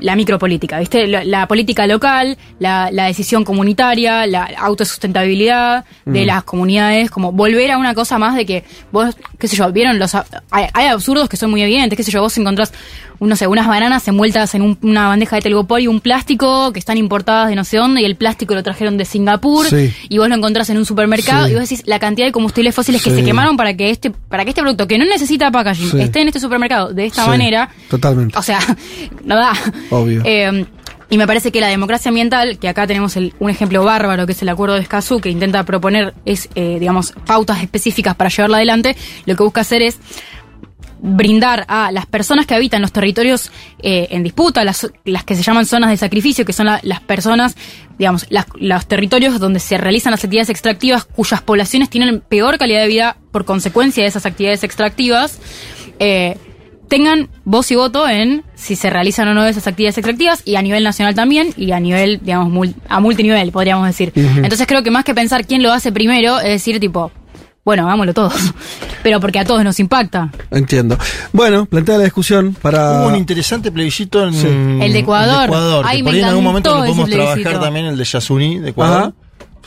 la 0.00 0.14
micropolítica, 0.16 0.78
¿viste? 0.78 1.06
La, 1.06 1.24
la 1.24 1.46
política 1.48 1.86
local, 1.86 2.36
la, 2.58 2.90
la 2.92 3.06
decisión 3.06 3.44
comunitaria, 3.44 4.26
la 4.26 4.48
autosustentabilidad 4.58 5.84
de 6.04 6.24
las 6.26 6.44
comunidades, 6.44 7.10
como 7.10 7.32
volver 7.32 7.70
a 7.70 7.78
una 7.78 7.94
cosa 7.94 8.18
más 8.18 8.34
de 8.36 8.46
que 8.46 8.64
vos, 8.92 9.16
qué 9.38 9.48
sé 9.48 9.56
yo, 9.56 9.70
vieron 9.72 9.98
los... 9.98 10.14
Hay, 10.14 10.66
hay 10.72 10.86
absurdos 10.86 11.28
que 11.28 11.36
son 11.36 11.50
muy 11.50 11.62
evidentes, 11.62 11.96
qué 11.96 12.02
sé 12.02 12.10
yo, 12.10 12.20
vos 12.20 12.36
encontrás, 12.38 12.72
no 13.20 13.36
sé, 13.36 13.46
unas 13.46 13.66
bananas 13.66 14.06
envueltas 14.08 14.54
en 14.54 14.62
un- 14.62 14.78
una 14.82 15.08
bandeja 15.08 15.36
de 15.36 15.42
telgopor 15.42 15.80
y 15.80 15.86
un 15.86 16.00
plástico 16.00 16.72
que 16.72 16.78
están 16.78 16.96
importadas 16.98 17.48
de 17.48 17.56
no 17.56 17.64
sé 17.64 17.76
dónde 17.76 18.00
y 18.02 18.04
el 18.04 18.16
plástico 18.16 18.54
lo 18.54 18.62
trajeron 18.62 18.96
de 18.96 19.04
Singapur 19.04 19.66
Sí. 19.66 19.92
y 20.08 20.18
vos 20.18 20.28
lo 20.28 20.34
encontrás 20.36 20.70
en 20.70 20.76
un 20.78 20.86
supermercado 20.86 21.46
Sí. 21.46 21.52
y 21.52 21.54
vos 21.54 21.62
decís 21.68 21.82
la 21.86 21.98
cantidad 21.98 22.26
de 22.26 22.32
combustibles 22.32 22.74
fósiles 22.74 23.02
que 23.02 23.10
se 23.10 23.24
quemaron 23.24 23.56
para 23.56 23.74
que 23.74 23.90
este 23.90 24.10
para 24.10 24.44
que 24.44 24.50
este 24.50 24.62
producto 24.62 24.86
que 24.86 24.98
no 24.98 25.04
necesita 25.04 25.50
packaging 25.50 26.00
esté 26.00 26.20
en 26.22 26.28
este 26.28 26.40
supermercado 26.40 26.92
de 26.94 27.06
esta 27.06 27.26
manera 27.26 27.68
totalmente. 27.90 28.38
o 28.38 28.42
sea 28.42 28.60
no 29.24 29.36
da 29.36 29.52
Obvio. 29.90 30.22
Eh, 30.24 30.66
y 31.10 31.16
me 31.16 31.26
parece 31.26 31.50
que 31.50 31.60
la 31.60 31.68
democracia 31.68 32.10
ambiental, 32.10 32.58
que 32.58 32.68
acá 32.68 32.86
tenemos 32.86 33.16
el- 33.16 33.32
un 33.38 33.48
ejemplo 33.48 33.82
bárbaro, 33.82 34.26
que 34.26 34.32
es 34.32 34.42
el 34.42 34.48
acuerdo 34.50 34.74
de 34.74 34.82
Escazú, 34.82 35.20
que 35.20 35.30
intenta 35.30 35.64
proponer, 35.64 36.12
es, 36.26 36.48
eh, 36.54 36.76
digamos, 36.78 37.14
pautas 37.26 37.62
específicas 37.62 38.14
para 38.14 38.28
llevarla 38.30 38.58
adelante, 38.58 38.94
lo 39.24 39.34
que 39.34 39.42
busca 39.42 39.62
hacer 39.62 39.80
es 39.82 39.98
brindar 41.00 41.64
a 41.68 41.92
las 41.92 42.06
personas 42.06 42.44
que 42.44 42.54
habitan 42.54 42.82
los 42.82 42.90
territorios 42.92 43.52
eh, 43.82 44.08
en 44.10 44.24
disputa, 44.24 44.64
las, 44.64 44.90
las 45.04 45.22
que 45.22 45.36
se 45.36 45.42
llaman 45.44 45.64
zonas 45.64 45.90
de 45.90 45.96
sacrificio, 45.96 46.44
que 46.44 46.52
son 46.52 46.66
la- 46.66 46.80
las 46.82 47.00
personas, 47.00 47.54
digamos, 47.98 48.26
las- 48.30 48.46
los 48.56 48.86
territorios 48.86 49.38
donde 49.38 49.60
se 49.60 49.78
realizan 49.78 50.10
las 50.10 50.24
actividades 50.24 50.50
extractivas, 50.50 51.04
cuyas 51.04 51.40
poblaciones 51.40 51.88
tienen 51.88 52.20
peor 52.20 52.58
calidad 52.58 52.80
de 52.82 52.88
vida 52.88 53.16
por 53.30 53.44
consecuencia 53.44 54.02
de 54.02 54.08
esas 54.08 54.26
actividades 54.26 54.64
extractivas, 54.64 55.38
eh, 56.00 56.36
tengan 56.88 57.28
voz 57.44 57.70
y 57.70 57.76
voto 57.76 58.08
en 58.08 58.44
si 58.54 58.74
se 58.76 58.90
realizan 58.90 59.28
o 59.28 59.34
no 59.34 59.44
esas 59.46 59.66
actividades 59.66 59.98
extractivas 59.98 60.42
y 60.44 60.56
a 60.56 60.62
nivel 60.62 60.82
nacional 60.84 61.14
también 61.14 61.52
y 61.56 61.72
a 61.72 61.80
nivel, 61.80 62.20
digamos, 62.22 62.52
mul- 62.52 62.74
a 62.88 63.00
multinivel, 63.00 63.52
podríamos 63.52 63.86
decir. 63.86 64.12
Entonces 64.14 64.66
creo 64.66 64.82
que 64.82 64.90
más 64.90 65.04
que 65.04 65.14
pensar 65.14 65.46
quién 65.46 65.62
lo 65.62 65.72
hace 65.72 65.92
primero, 65.92 66.38
es 66.40 66.48
decir, 66.48 66.80
tipo, 66.80 67.12
bueno, 67.64 67.86
hagámoslo 67.86 68.14
todos. 68.14 68.34
Pero 69.02 69.20
porque 69.20 69.38
a 69.38 69.44
todos 69.44 69.62
nos 69.62 69.78
impacta. 69.78 70.30
Entiendo. 70.50 70.98
Bueno, 71.32 71.66
plantea 71.66 71.98
la 71.98 72.04
discusión 72.04 72.54
para. 72.60 73.00
Hubo 73.02 73.08
un 73.08 73.16
interesante 73.16 73.70
plebiscito 73.70 74.26
en 74.26 74.34
Sí. 74.34 74.46
El 74.46 74.92
de 74.92 74.98
Ecuador. 74.98 75.48
que 75.50 75.88
Ay, 75.88 76.02
por 76.02 76.10
me 76.12 76.18
ahí 76.18 76.22
en 76.22 76.28
algún 76.30 76.44
momento 76.44 76.70
lo 76.74 76.80
podemos 76.80 77.08
trabajar 77.08 77.60
también, 77.60 77.86
el 77.86 77.96
de 77.96 78.04
Yasuní 78.04 78.58
de 78.58 78.70
Ecuador. 78.70 78.98
Ajá. 79.02 79.12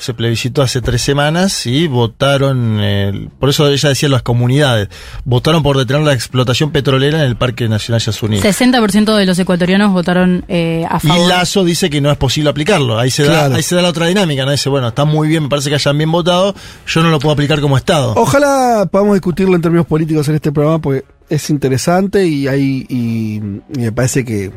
Se 0.02 0.16
plebiscitó 0.16 0.64
hace 0.64 0.82
tres 0.82 1.04
semanas 1.04 1.68
y 1.68 1.86
votaron, 1.86 2.80
eh, 2.82 3.30
por 3.40 3.50
eso 3.50 3.68
ella 3.68 3.90
decía 3.90 4.10
las 4.10 4.24
comunidades, 4.24 4.90
votaron 5.26 5.62
por 5.62 5.78
detener 5.78 6.02
la 6.02 6.14
explotación 6.14 6.72
petrolera 6.72 7.20
en 7.20 7.26
el 7.26 7.36
Parque 7.36 7.70
Nacional 7.70 8.02
Yasuní. 8.02 8.40
60% 8.42 9.16
de 9.16 9.26
los 9.28 9.38
ecuatorianos 9.38 9.94
votaron 9.94 10.44
eh, 10.48 10.86
a 10.90 10.98
Y 11.04 11.08
favor. 11.08 11.30
Lazo 11.30 11.64
dice 11.64 11.92
que 11.92 12.02
no 12.02 12.10
es 12.10 12.18
posible 12.18 12.50
aplicarlo. 12.50 12.98
Ahí 12.98 13.12
se, 13.12 13.26
Claro. 13.26 13.50
da, 13.52 13.56
ahí 13.58 13.62
se 13.62 13.76
da 13.76 13.84
la 13.84 13.90
otra 13.90 14.08
dinámica, 14.08 14.44
¿no? 14.44 14.50
Dice, 14.50 14.70
bueno, 14.70 14.88
está 14.88 15.06
muy 15.06 15.28
bien, 15.28 15.44
me 15.44 15.50
parece 15.50 15.70
que 15.70 15.76
hayan 15.76 15.96
bien 15.96 16.12
votado, 16.12 16.56
yo 16.88 17.04
no 17.04 17.12
lo 17.12 17.20
puedo 17.20 17.34
aplicar 17.34 17.62
como 17.62 17.78
Estado. 17.78 18.16
Ojalá 18.18 18.88
podamos 18.92 19.14
discutirlo 19.14 19.56
en 19.56 19.62
términos 19.62 19.86
políticos 19.86 20.28
en 20.30 20.34
este 20.36 20.52
programa 20.52 20.80
porque 20.82 21.06
es 21.30 21.48
interesante 21.52 22.26
y 22.26 22.48
hay 22.48 22.88
y, 22.90 23.36
y 23.36 23.80
me 23.80 23.92
parece 23.92 24.26
que 24.26 24.52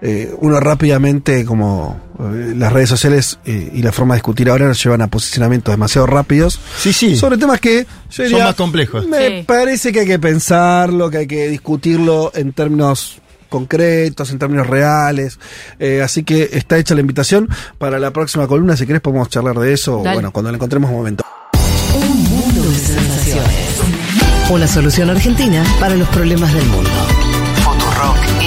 eh, 0.00 0.32
uno 0.38 0.60
rápidamente 0.60 1.44
como 1.44 2.00
eh, 2.20 2.52
las 2.56 2.72
redes 2.72 2.88
sociales 2.88 3.38
eh, 3.44 3.70
y 3.74 3.82
la 3.82 3.90
forma 3.92 4.14
de 4.14 4.18
discutir 4.18 4.48
ahora 4.50 4.66
nos 4.66 4.82
llevan 4.82 5.02
a 5.02 5.08
posicionamientos 5.08 5.72
demasiado 5.72 6.06
rápidos 6.06 6.60
Sí, 6.78 6.92
sí. 6.92 7.16
sobre 7.16 7.36
temas 7.38 7.60
que 7.60 7.86
yo 8.10 8.28
Son 8.28 8.38
más 8.40 8.54
complejos. 8.54 9.06
Me 9.08 9.28
Sí. 9.40 9.44
parece 9.46 9.92
que 9.92 10.00
hay 10.00 10.06
que 10.06 10.18
pensarlo, 10.18 11.10
que 11.10 11.18
hay 11.18 11.26
que 11.26 11.48
discutirlo 11.48 12.30
en 12.34 12.52
términos 12.52 13.18
concretos, 13.48 14.30
en 14.30 14.38
términos 14.38 14.66
reales. 14.66 15.38
Eh, 15.78 16.02
así 16.02 16.22
que 16.22 16.50
está 16.52 16.76
hecha 16.78 16.94
la 16.94 17.00
invitación 17.00 17.48
para 17.78 17.98
la 17.98 18.12
próxima 18.12 18.46
columna. 18.46 18.76
Si 18.76 18.86
querés 18.86 19.00
podemos 19.00 19.28
charlar 19.30 19.58
de 19.58 19.72
eso, 19.72 20.02
Dale. 20.04 20.16
bueno, 20.16 20.32
cuando 20.32 20.50
la 20.50 20.56
encontremos 20.56 20.90
un 20.90 20.96
momento. 20.96 21.24
Un 21.94 22.24
mundo 22.24 22.62
de 22.70 22.76
sensaciones. 22.78 23.80
Una 24.50 24.68
solución 24.68 25.10
argentina 25.10 25.64
para 25.80 25.94
los 25.96 26.08
problemas 26.08 26.52
del 26.54 26.66
mundo. 26.66 26.90
Futurock. 27.64 28.37